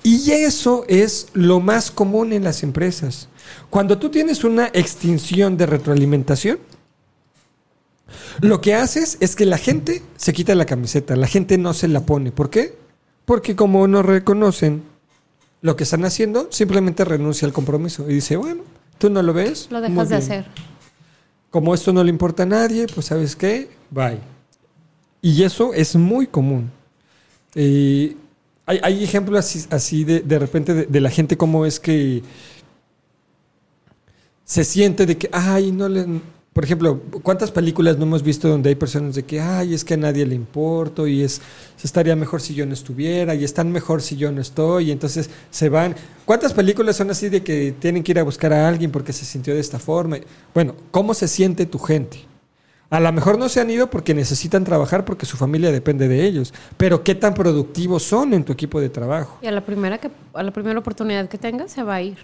Y 0.01 0.31
eso 0.31 0.85
es 0.87 1.27
lo 1.33 1.59
más 1.59 1.91
común 1.91 2.31
en 2.31 2.45
las 2.45 2.63
empresas. 2.63 3.27
Cuando 3.69 3.97
tú 3.97 4.07
tienes 4.11 4.45
una 4.45 4.67
extinción 4.67 5.57
de 5.57 5.65
retroalimentación, 5.65 6.59
lo 8.39 8.61
que 8.61 8.75
haces 8.75 9.17
es 9.19 9.35
que 9.35 9.45
la 9.45 9.57
gente 9.57 10.03
se 10.15 10.31
quita 10.31 10.55
la 10.55 10.65
camiseta, 10.65 11.17
la 11.17 11.27
gente 11.27 11.57
no 11.57 11.73
se 11.73 11.89
la 11.89 12.05
pone. 12.05 12.31
¿Por 12.31 12.49
qué? 12.49 12.77
Porque 13.25 13.57
como 13.57 13.89
no 13.89 14.03
reconocen 14.03 14.83
lo 15.61 15.75
que 15.75 15.83
están 15.83 16.05
haciendo, 16.05 16.47
simplemente 16.49 17.03
renuncia 17.03 17.45
al 17.45 17.51
compromiso 17.51 18.09
y 18.09 18.13
dice, 18.13 18.37
bueno, 18.37 18.63
tú 18.99 19.09
no 19.09 19.21
lo 19.21 19.33
ves. 19.33 19.67
Lo 19.69 19.81
dejas 19.81 20.07
de 20.07 20.15
hacer. 20.15 20.45
Como 21.49 21.73
esto 21.73 21.91
no 21.91 22.03
le 22.03 22.09
importa 22.09 22.43
a 22.43 22.45
nadie, 22.45 22.85
pues 22.93 23.07
sabes 23.07 23.35
qué, 23.35 23.69
bye. 23.89 24.19
Y 25.21 25.43
eso 25.43 25.73
es 25.73 25.95
muy 25.95 26.27
común. 26.27 26.71
Hay, 27.55 28.79
hay 28.83 29.03
ejemplos 29.03 29.39
así, 29.39 29.65
así 29.71 30.03
de, 30.03 30.19
de 30.19 30.39
repente 30.39 30.73
de, 30.73 30.85
de 30.85 31.01
la 31.01 31.09
gente 31.09 31.37
cómo 31.37 31.65
es 31.65 31.79
que 31.79 32.21
se 34.43 34.63
siente 34.63 35.05
de 35.05 35.17
que, 35.17 35.29
ay, 35.31 35.71
no 35.71 35.87
le... 35.87 36.05
Por 36.53 36.63
ejemplo, 36.63 36.99
¿cuántas 37.21 37.51
películas 37.51 37.97
no 37.97 38.03
hemos 38.03 38.23
visto 38.23 38.49
donde 38.49 38.69
hay 38.69 38.75
personas 38.75 39.15
de 39.15 39.23
que, 39.23 39.39
ay, 39.39 39.75
es 39.75 39.85
que 39.85 39.93
a 39.93 39.97
nadie 39.97 40.25
le 40.25 40.33
importo 40.33 41.05
y 41.05 41.21
es, 41.21 41.41
estaría 41.81 42.15
mejor 42.15 42.41
si 42.41 42.55
yo 42.55 42.65
no 42.65 42.73
estuviera 42.73 43.35
y 43.35 43.43
están 43.43 43.71
mejor 43.71 44.01
si 44.01 44.17
yo 44.17 44.31
no 44.31 44.41
estoy 44.41 44.89
y 44.89 44.91
entonces 44.91 45.29
se 45.51 45.69
van? 45.69 45.95
¿Cuántas 46.25 46.53
películas 46.53 46.95
son 46.95 47.11
así 47.11 47.29
de 47.29 47.43
que 47.43 47.73
tienen 47.79 48.03
que 48.03 48.11
ir 48.11 48.19
a 48.19 48.23
buscar 48.23 48.51
a 48.51 48.67
alguien 48.67 48.91
porque 48.91 49.13
se 49.13 49.25
sintió 49.25 49.53
de 49.53 49.59
esta 49.59 49.77
forma? 49.77 50.17
Bueno, 50.53 50.75
¿cómo 50.89 51.13
se 51.13 51.27
siente 51.27 51.67
tu 51.67 51.77
gente? 51.77 52.25
A 52.89 52.99
lo 52.99 53.11
mejor 53.13 53.37
no 53.37 53.47
se 53.49 53.61
han 53.61 53.69
ido 53.69 53.91
porque 53.91 54.15
necesitan 54.15 54.63
trabajar 54.63 55.05
porque 55.05 55.27
su 55.27 55.37
familia 55.37 55.71
depende 55.71 56.07
de 56.07 56.25
ellos, 56.25 56.51
pero 56.75 57.03
¿qué 57.03 57.13
tan 57.13 57.35
productivos 57.35 58.01
son 58.01 58.33
en 58.33 58.43
tu 58.43 58.51
equipo 58.51 58.81
de 58.81 58.89
trabajo? 58.89 59.37
Y 59.43 59.47
a 59.47 59.51
la 59.51 59.63
primera 59.63 59.99
que 59.99 60.09
a 60.33 60.41
la 60.41 60.51
primera 60.51 60.79
oportunidad 60.79 61.29
que 61.29 61.37
tenga 61.37 61.67
se 61.67 61.83
va 61.83 61.95
a 61.95 62.01
ir. 62.01 62.17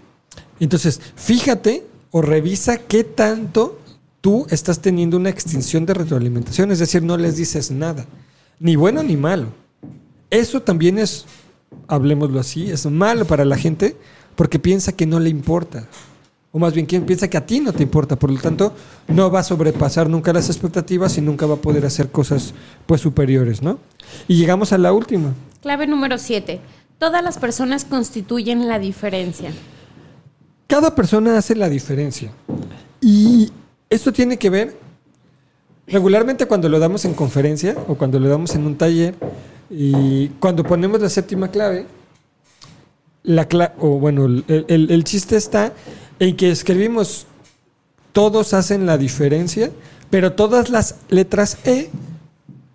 Entonces, 0.58 1.00
fíjate 1.14 1.86
o 2.10 2.20
revisa 2.20 2.78
qué 2.78 3.04
tanto 3.04 3.78
tú 4.26 4.44
estás 4.50 4.80
teniendo 4.80 5.16
una 5.16 5.30
extinción 5.30 5.86
de 5.86 5.94
retroalimentación, 5.94 6.72
es 6.72 6.80
decir, 6.80 7.00
no 7.00 7.16
les 7.16 7.36
dices 7.36 7.70
nada, 7.70 8.06
ni 8.58 8.74
bueno 8.74 9.04
ni 9.04 9.16
malo. 9.16 9.50
Eso 10.30 10.62
también 10.62 10.98
es, 10.98 11.26
hablemoslo 11.86 12.40
así, 12.40 12.68
es 12.68 12.86
malo 12.86 13.24
para 13.24 13.44
la 13.44 13.56
gente 13.56 13.96
porque 14.34 14.58
piensa 14.58 14.90
que 14.90 15.06
no 15.06 15.20
le 15.20 15.28
importa. 15.28 15.86
O 16.50 16.58
más 16.58 16.74
bien, 16.74 16.86
quien 16.86 17.06
piensa 17.06 17.30
que 17.30 17.36
a 17.36 17.46
ti 17.46 17.60
no 17.60 17.72
te 17.72 17.84
importa, 17.84 18.16
por 18.16 18.32
lo 18.32 18.40
tanto, 18.40 18.74
no 19.06 19.30
va 19.30 19.38
a 19.38 19.44
sobrepasar 19.44 20.10
nunca 20.10 20.32
las 20.32 20.48
expectativas 20.48 21.16
y 21.18 21.20
nunca 21.20 21.46
va 21.46 21.54
a 21.54 21.58
poder 21.58 21.86
hacer 21.86 22.10
cosas 22.10 22.52
pues 22.84 23.02
superiores, 23.02 23.62
¿no? 23.62 23.78
Y 24.26 24.38
llegamos 24.38 24.72
a 24.72 24.78
la 24.78 24.92
última. 24.92 25.34
Clave 25.62 25.86
número 25.86 26.18
7. 26.18 26.58
Todas 26.98 27.22
las 27.22 27.38
personas 27.38 27.84
constituyen 27.84 28.66
la 28.66 28.80
diferencia. 28.80 29.52
Cada 30.66 30.96
persona 30.96 31.38
hace 31.38 31.54
la 31.54 31.68
diferencia. 31.68 32.32
Y 33.00 33.52
esto 33.90 34.12
tiene 34.12 34.36
que 34.38 34.50
ver, 34.50 34.76
regularmente 35.86 36.46
cuando 36.46 36.68
lo 36.68 36.78
damos 36.78 37.04
en 37.04 37.14
conferencia 37.14 37.76
o 37.88 37.94
cuando 37.96 38.18
lo 38.18 38.28
damos 38.28 38.54
en 38.54 38.66
un 38.66 38.76
taller, 38.76 39.14
y 39.70 40.28
cuando 40.40 40.62
ponemos 40.62 41.00
la 41.00 41.08
séptima 41.08 41.50
clave, 41.50 41.86
la 43.24 43.48
cla- 43.48 43.72
o 43.78 43.98
bueno, 43.98 44.26
el, 44.26 44.44
el- 44.68 45.04
chiste 45.04 45.36
está 45.36 45.72
en 46.20 46.36
que 46.36 46.50
escribimos 46.50 47.26
todos 48.12 48.54
hacen 48.54 48.86
la 48.86 48.96
diferencia, 48.98 49.70
pero 50.08 50.32
todas 50.32 50.70
las 50.70 50.96
letras 51.08 51.58
E 51.64 51.90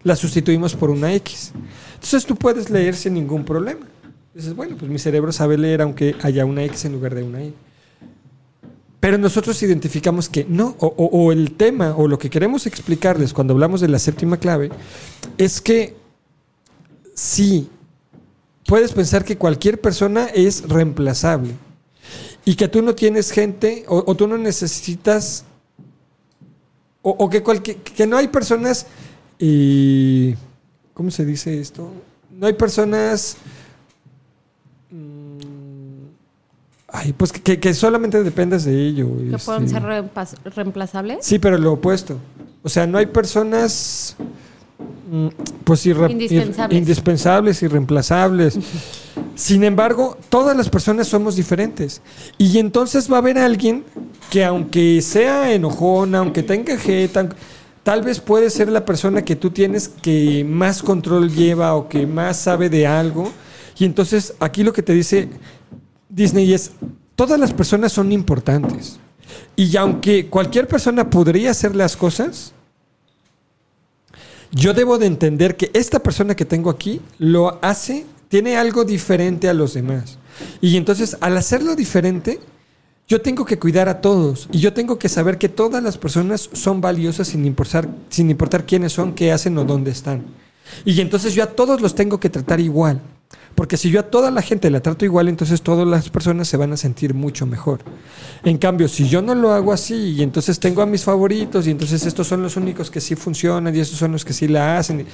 las 0.03 0.19
sustituimos 0.19 0.75
por 0.75 0.89
una 0.89 1.13
X. 1.13 1.53
Entonces 1.95 2.25
tú 2.25 2.35
puedes 2.35 2.69
leer 2.69 2.95
sin 2.95 3.13
ningún 3.13 3.45
problema. 3.45 3.85
Dices, 4.33 4.55
bueno, 4.55 4.75
pues 4.77 4.91
mi 4.91 4.99
cerebro 4.99 5.31
sabe 5.31 5.57
leer 5.57 5.81
aunque 5.81 6.15
haya 6.21 6.45
una 6.45 6.63
X 6.65 6.85
en 6.85 6.93
lugar 6.93 7.15
de 7.15 7.23
una 7.23 7.43
Y. 7.43 7.53
Pero 9.01 9.17
nosotros 9.17 9.61
identificamos 9.63 10.29
que 10.29 10.45
no, 10.47 10.75
o, 10.79 11.31
el 11.31 11.53
tema, 11.53 11.95
o 11.97 12.07
lo 12.07 12.19
que 12.19 12.29
queremos 12.29 12.67
explicarles 12.67 13.33
cuando 13.33 13.53
hablamos 13.53 13.81
de 13.81 13.87
la 13.87 13.97
séptima 13.97 14.37
clave, 14.37 14.69
es 15.39 15.59
que 15.59 15.95
sí, 17.15 17.67
puedes 18.67 18.91
pensar 18.91 19.25
que 19.25 19.39
cualquier 19.39 19.81
persona 19.81 20.27
es 20.27 20.69
reemplazable 20.69 21.55
y 22.45 22.53
que 22.53 22.67
tú 22.67 22.83
no 22.83 22.93
tienes 22.93 23.31
gente, 23.31 23.85
o, 23.87 24.13
tú 24.15 24.27
no 24.27 24.37
necesitas, 24.37 25.45
o, 27.01 27.27
que, 27.27 27.41
cualquier, 27.41 27.77
que 27.77 28.05
no 28.05 28.17
hay 28.17 28.27
personas, 28.27 28.85
y, 29.39 30.35
¿cómo 30.93 31.09
se 31.09 31.25
dice 31.25 31.59
esto? 31.59 31.91
No 32.29 32.45
hay 32.45 32.53
personas... 32.53 33.35
Ay, 36.91 37.13
pues 37.13 37.31
que, 37.31 37.59
que 37.59 37.73
solamente 37.73 38.21
dependes 38.21 38.65
de 38.65 38.87
ello. 38.87 39.07
Que 39.29 39.37
pueden 39.37 39.63
este. 39.63 39.79
ser 39.79 39.83
reemplaz- 39.83 40.35
reemplazables. 40.43 41.19
Sí, 41.25 41.39
pero 41.39 41.57
lo 41.57 41.73
opuesto. 41.73 42.17
O 42.63 42.69
sea, 42.69 42.85
no 42.85 42.97
hay 42.97 43.05
personas 43.05 44.15
mm, 45.09 45.27
pues 45.63 45.85
irre- 45.85 46.11
Indispensables. 46.11 46.75
ir- 46.75 46.79
indispensables, 46.79 47.63
irreemplazables. 47.63 48.59
Sin 49.35 49.63
embargo, 49.63 50.17
todas 50.29 50.55
las 50.55 50.69
personas 50.69 51.07
somos 51.07 51.35
diferentes. 51.35 52.01
Y 52.37 52.57
entonces 52.59 53.09
va 53.11 53.15
a 53.15 53.19
haber 53.19 53.37
alguien 53.37 53.83
que 54.29 54.43
aunque 54.43 55.01
sea 55.01 55.53
enojona, 55.53 56.19
aunque 56.19 56.43
tenga 56.43 56.77
jeta, 56.77 57.29
tal 57.83 58.01
vez 58.03 58.19
puede 58.19 58.49
ser 58.49 58.69
la 58.69 58.85
persona 58.85 59.23
que 59.23 59.35
tú 59.35 59.49
tienes 59.49 59.87
que 59.87 60.45
más 60.47 60.83
control 60.83 61.31
lleva 61.33 61.73
o 61.75 61.87
que 61.87 62.05
más 62.05 62.37
sabe 62.37 62.69
de 62.69 62.85
algo. 62.85 63.31
Y 63.79 63.85
entonces 63.85 64.33
aquí 64.39 64.63
lo 64.63 64.73
que 64.73 64.83
te 64.83 64.93
dice 64.93 65.29
Disney 66.11 66.53
es, 66.53 66.71
todas 67.15 67.39
las 67.39 67.53
personas 67.53 67.91
son 67.93 68.11
importantes. 68.11 68.99
Y 69.55 69.75
aunque 69.77 70.27
cualquier 70.27 70.67
persona 70.67 71.09
podría 71.09 71.51
hacer 71.51 71.75
las 71.75 71.95
cosas, 71.95 72.53
yo 74.51 74.73
debo 74.73 74.97
de 74.97 75.05
entender 75.05 75.55
que 75.55 75.71
esta 75.73 75.99
persona 75.99 76.35
que 76.35 76.45
tengo 76.45 76.69
aquí 76.69 77.01
lo 77.17 77.59
hace, 77.63 78.05
tiene 78.27 78.57
algo 78.57 78.83
diferente 78.83 79.47
a 79.49 79.53
los 79.53 79.73
demás. 79.73 80.17
Y 80.59 80.77
entonces, 80.77 81.17
al 81.21 81.37
hacerlo 81.37 81.75
diferente, 81.75 82.39
yo 83.07 83.21
tengo 83.21 83.45
que 83.45 83.59
cuidar 83.59 83.89
a 83.89 83.99
todos 83.99 84.47
y 84.51 84.59
yo 84.59 84.73
tengo 84.73 84.97
que 84.97 85.09
saber 85.09 85.37
que 85.37 85.49
todas 85.49 85.83
las 85.83 85.97
personas 85.97 86.49
son 86.53 86.79
valiosas 86.79 87.29
sin 87.29 87.45
importar, 87.45 87.89
sin 88.09 88.29
importar 88.29 88.65
quiénes 88.65 88.93
son, 88.93 89.13
qué 89.13 89.31
hacen 89.31 89.57
o 89.57 89.65
dónde 89.65 89.91
están. 89.91 90.23
Y 90.85 90.99
entonces 91.01 91.33
yo 91.33 91.43
a 91.43 91.47
todos 91.47 91.81
los 91.81 91.95
tengo 91.95 92.19
que 92.19 92.29
tratar 92.29 92.59
igual. 92.59 93.01
Porque 93.55 93.77
si 93.77 93.91
yo 93.91 93.99
a 93.99 94.03
toda 94.03 94.31
la 94.31 94.41
gente 94.41 94.69
la 94.69 94.81
trato 94.81 95.05
igual, 95.05 95.27
entonces 95.27 95.61
todas 95.61 95.87
las 95.87 96.09
personas 96.09 96.47
se 96.47 96.57
van 96.57 96.73
a 96.73 96.77
sentir 96.77 97.13
mucho 97.13 97.45
mejor. 97.45 97.81
En 98.43 98.57
cambio, 98.57 98.87
si 98.87 99.07
yo 99.07 99.21
no 99.21 99.35
lo 99.35 99.51
hago 99.51 99.73
así 99.73 100.13
y 100.13 100.23
entonces 100.23 100.59
tengo 100.59 100.81
a 100.81 100.85
mis 100.85 101.03
favoritos 101.03 101.67
y 101.67 101.71
entonces 101.71 102.05
estos 102.05 102.27
son 102.27 102.41
los 102.41 102.55
únicos 102.55 102.89
que 102.89 103.01
sí 103.01 103.15
funcionan 103.15 103.75
y 103.75 103.79
estos 103.79 103.99
son 103.99 104.13
los 104.13 104.25
que 104.25 104.33
sí 104.33 104.47
la 104.47 104.77
hacen, 104.77 105.05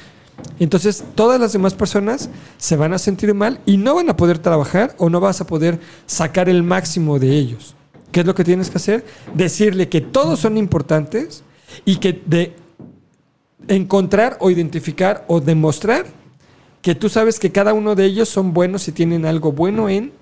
entonces 0.60 1.04
todas 1.16 1.40
las 1.40 1.54
demás 1.54 1.74
personas 1.74 2.30
se 2.58 2.76
van 2.76 2.94
a 2.94 3.00
sentir 3.00 3.34
mal 3.34 3.60
y 3.66 3.78
no 3.78 3.96
van 3.96 4.10
a 4.10 4.18
poder 4.18 4.40
trabajar 4.40 4.96
o 4.98 5.10
no 5.10 5.20
vas 5.20 5.42
a 5.42 5.48
poder 5.48 5.80
sacar 6.06 6.50
el 6.50 6.64
máximo 6.64 7.20
de 7.20 7.36
ellos. 7.36 7.76
¿Qué 8.12 8.22
es 8.22 8.26
lo 8.26 8.36
que 8.36 8.44
tienes 8.44 8.70
que 8.70 8.78
hacer? 8.78 9.06
Decirle 9.34 9.90
que 9.90 10.02
todos 10.02 10.40
son 10.40 10.58
importantes 10.58 11.44
y 11.86 11.98
que 11.98 12.22
de 12.26 12.56
encontrar 13.68 14.38
o 14.40 14.50
identificar 14.50 15.26
o 15.28 15.42
demostrar 15.42 16.06
que 16.88 16.96
tú 16.96 17.10
sabes 17.10 17.38
que 17.38 17.52
cada 17.52 17.74
uno 17.74 17.96
de 17.96 18.06
ellos 18.06 18.30
son 18.30 18.54
buenos 18.54 18.88
y 18.88 18.94
tienen 18.94 19.26
algo 19.26 19.52
bueno 19.52 19.90
en 19.90 20.14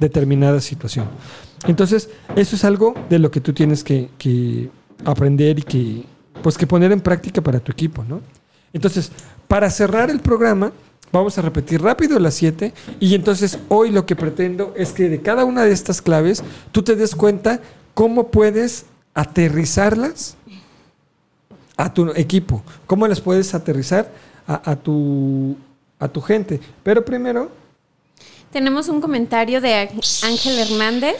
determinada 0.00 0.60
situación. 0.60 1.08
Entonces, 1.66 2.10
eso 2.36 2.56
es 2.56 2.64
algo 2.66 2.92
de 3.08 3.18
lo 3.18 3.30
que 3.30 3.40
tú 3.40 3.54
tienes 3.54 3.82
que, 3.82 4.10
que 4.18 4.68
aprender 5.06 5.60
y 5.60 5.62
que, 5.62 6.04
pues, 6.42 6.58
que 6.58 6.66
poner 6.66 6.92
en 6.92 7.00
práctica 7.00 7.40
para 7.40 7.58
tu 7.58 7.72
equipo, 7.72 8.04
¿no? 8.04 8.20
Entonces, 8.74 9.10
para 9.48 9.70
cerrar 9.70 10.10
el 10.10 10.20
programa, 10.20 10.72
vamos 11.10 11.38
a 11.38 11.40
repetir 11.40 11.80
rápido 11.80 12.18
las 12.18 12.34
siete 12.34 12.74
y 13.00 13.14
entonces 13.14 13.58
hoy 13.70 13.90
lo 13.90 14.04
que 14.04 14.14
pretendo 14.14 14.74
es 14.76 14.92
que 14.92 15.08
de 15.08 15.22
cada 15.22 15.46
una 15.46 15.64
de 15.64 15.72
estas 15.72 16.02
claves 16.02 16.44
tú 16.70 16.82
te 16.82 16.96
des 16.96 17.14
cuenta 17.14 17.62
cómo 17.94 18.28
puedes 18.28 18.84
aterrizarlas 19.14 20.36
a 21.78 21.94
tu 21.94 22.10
equipo, 22.10 22.62
cómo 22.86 23.08
las 23.08 23.22
puedes 23.22 23.54
aterrizar 23.54 24.12
a, 24.46 24.70
a 24.70 24.76
tu, 24.76 25.56
a 26.00 26.08
tu 26.08 26.20
gente. 26.20 26.58
Pero 26.82 27.04
primero... 27.04 27.50
Tenemos 28.50 28.88
un 28.88 29.00
comentario 29.00 29.60
de 29.60 29.74
Ángel 30.24 30.58
Hernández. 30.58 31.16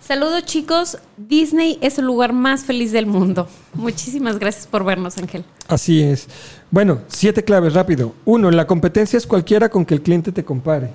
Saludos 0.00 0.44
chicos, 0.44 0.98
Disney 1.16 1.78
es 1.80 1.98
el 1.98 2.04
lugar 2.04 2.32
más 2.32 2.64
feliz 2.64 2.90
del 2.90 3.06
mundo. 3.06 3.48
Muchísimas 3.74 4.38
gracias 4.38 4.66
por 4.66 4.84
vernos, 4.84 5.16
Ángel. 5.16 5.44
Así 5.68 6.02
es. 6.02 6.26
Bueno, 6.70 6.98
siete 7.08 7.44
claves 7.44 7.72
rápido. 7.74 8.12
Uno, 8.24 8.50
la 8.50 8.66
competencia 8.66 9.16
es 9.16 9.26
cualquiera 9.26 9.68
con 9.68 9.86
que 9.86 9.94
el 9.94 10.02
cliente 10.02 10.32
te 10.32 10.44
compare. 10.44 10.90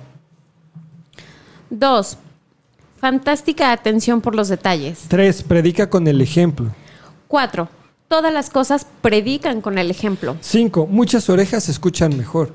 Dos, 1.70 2.18
fantástica 3.00 3.72
atención 3.72 4.20
por 4.20 4.34
los 4.34 4.48
detalles. 4.48 5.06
Tres, 5.08 5.42
predica 5.42 5.88
con 5.88 6.06
el 6.06 6.20
ejemplo. 6.20 6.70
Cuatro, 7.26 7.68
todas 8.06 8.32
las 8.32 8.50
cosas 8.50 8.86
predican 9.00 9.60
con 9.60 9.78
el 9.78 9.90
ejemplo. 9.90 10.36
Cinco, 10.40 10.86
muchas 10.86 11.28
orejas 11.30 11.68
escuchan 11.68 12.16
mejor. 12.16 12.54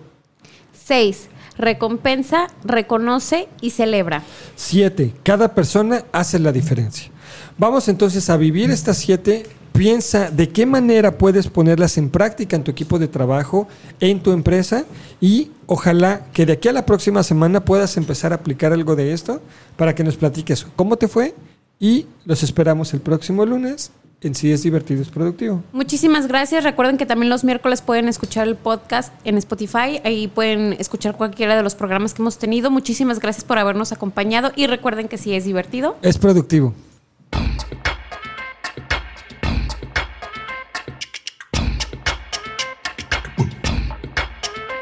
Seis, 0.86 1.30
recompensa, 1.58 2.46
reconoce 2.64 3.50
y 3.60 3.72
celebra. 3.72 4.22
Siete, 4.56 5.14
cada 5.24 5.56
persona 5.56 6.04
hace 6.12 6.38
la 6.38 6.52
diferencia. 6.52 7.10
Vamos 7.58 7.88
entonces 7.88 8.30
a 8.30 8.38
vivir 8.38 8.70
estas 8.70 8.98
siete. 8.98 9.48
Piensa 9.74 10.30
de 10.30 10.50
qué 10.50 10.68
manera 10.68 11.18
puedes 11.18 11.48
ponerlas 11.48 11.98
en 11.98 12.12
práctica 12.12 12.56
en 12.56 12.64
tu 12.64 12.70
equipo 12.70 13.00
de 13.00 13.08
trabajo, 13.08 13.68
en 14.00 14.22
tu 14.22 14.32
empresa 14.32 14.86
y 15.20 15.50
ojalá 15.66 16.28
que 16.34 16.46
de 16.46 16.54
aquí 16.54 16.68
a 16.68 16.74
la 16.74 16.86
próxima 16.86 17.24
semana 17.24 17.66
puedas 17.66 17.98
empezar 17.98 18.32
a 18.32 18.36
aplicar 18.36 18.72
algo 18.72 18.96
de 18.96 19.12
esto 19.12 19.42
para 19.78 19.96
que 19.96 20.04
nos 20.04 20.18
platiques 20.18 20.68
cómo 20.76 20.98
te 20.98 21.08
fue 21.08 21.34
y 21.80 22.06
los 22.26 22.44
esperamos 22.44 22.94
el 22.94 23.02
próximo 23.02 23.44
lunes 23.44 23.92
en 24.26 24.34
sí 24.34 24.52
es 24.52 24.64
divertido, 24.64 25.04
es 25.04 25.10
productivo. 25.10 25.64
Muchísimas 25.72 26.28
gracias. 26.28 26.64
Recuerden 26.64 26.98
que 26.98 27.06
también 27.06 27.30
los 27.30 27.44
miércoles 27.44 27.82
pueden 27.82 28.10
escuchar 28.10 28.48
el 28.48 28.56
podcast 28.56 29.14
en 29.24 29.38
Spotify. 29.38 30.02
Ahí 30.04 30.28
pueden 30.28 30.74
escuchar 30.74 31.16
cualquiera 31.16 31.56
de 31.56 31.62
los 31.62 31.76
programas 31.76 32.16
que 32.16 32.24
hemos 32.24 32.40
tenido. 32.40 32.72
Muchísimas 32.72 33.20
gracias 33.20 33.44
por 33.44 33.60
habernos 33.60 33.92
acompañado 33.92 34.52
y 34.56 34.66
recuerden 34.66 35.08
que 35.08 35.20
si 35.20 35.36
es 35.36 35.46
divertido. 35.46 35.98
Es 36.02 36.18
productivo. 36.18 36.74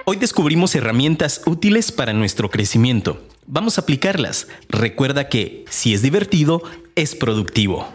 Hoy 0.06 0.18
descubrimos 0.18 0.74
herramientas 0.76 1.42
útiles 1.46 1.92
para 1.92 2.14
nuestro 2.14 2.50
crecimiento. 2.50 3.28
Vamos 3.46 3.78
a 3.78 3.82
aplicarlas. 3.82 4.48
Recuerda 4.70 5.28
que 5.28 5.66
si 5.70 5.94
es 5.94 6.02
divertido, 6.02 6.62
es 6.96 7.16
productivo. 7.16 7.88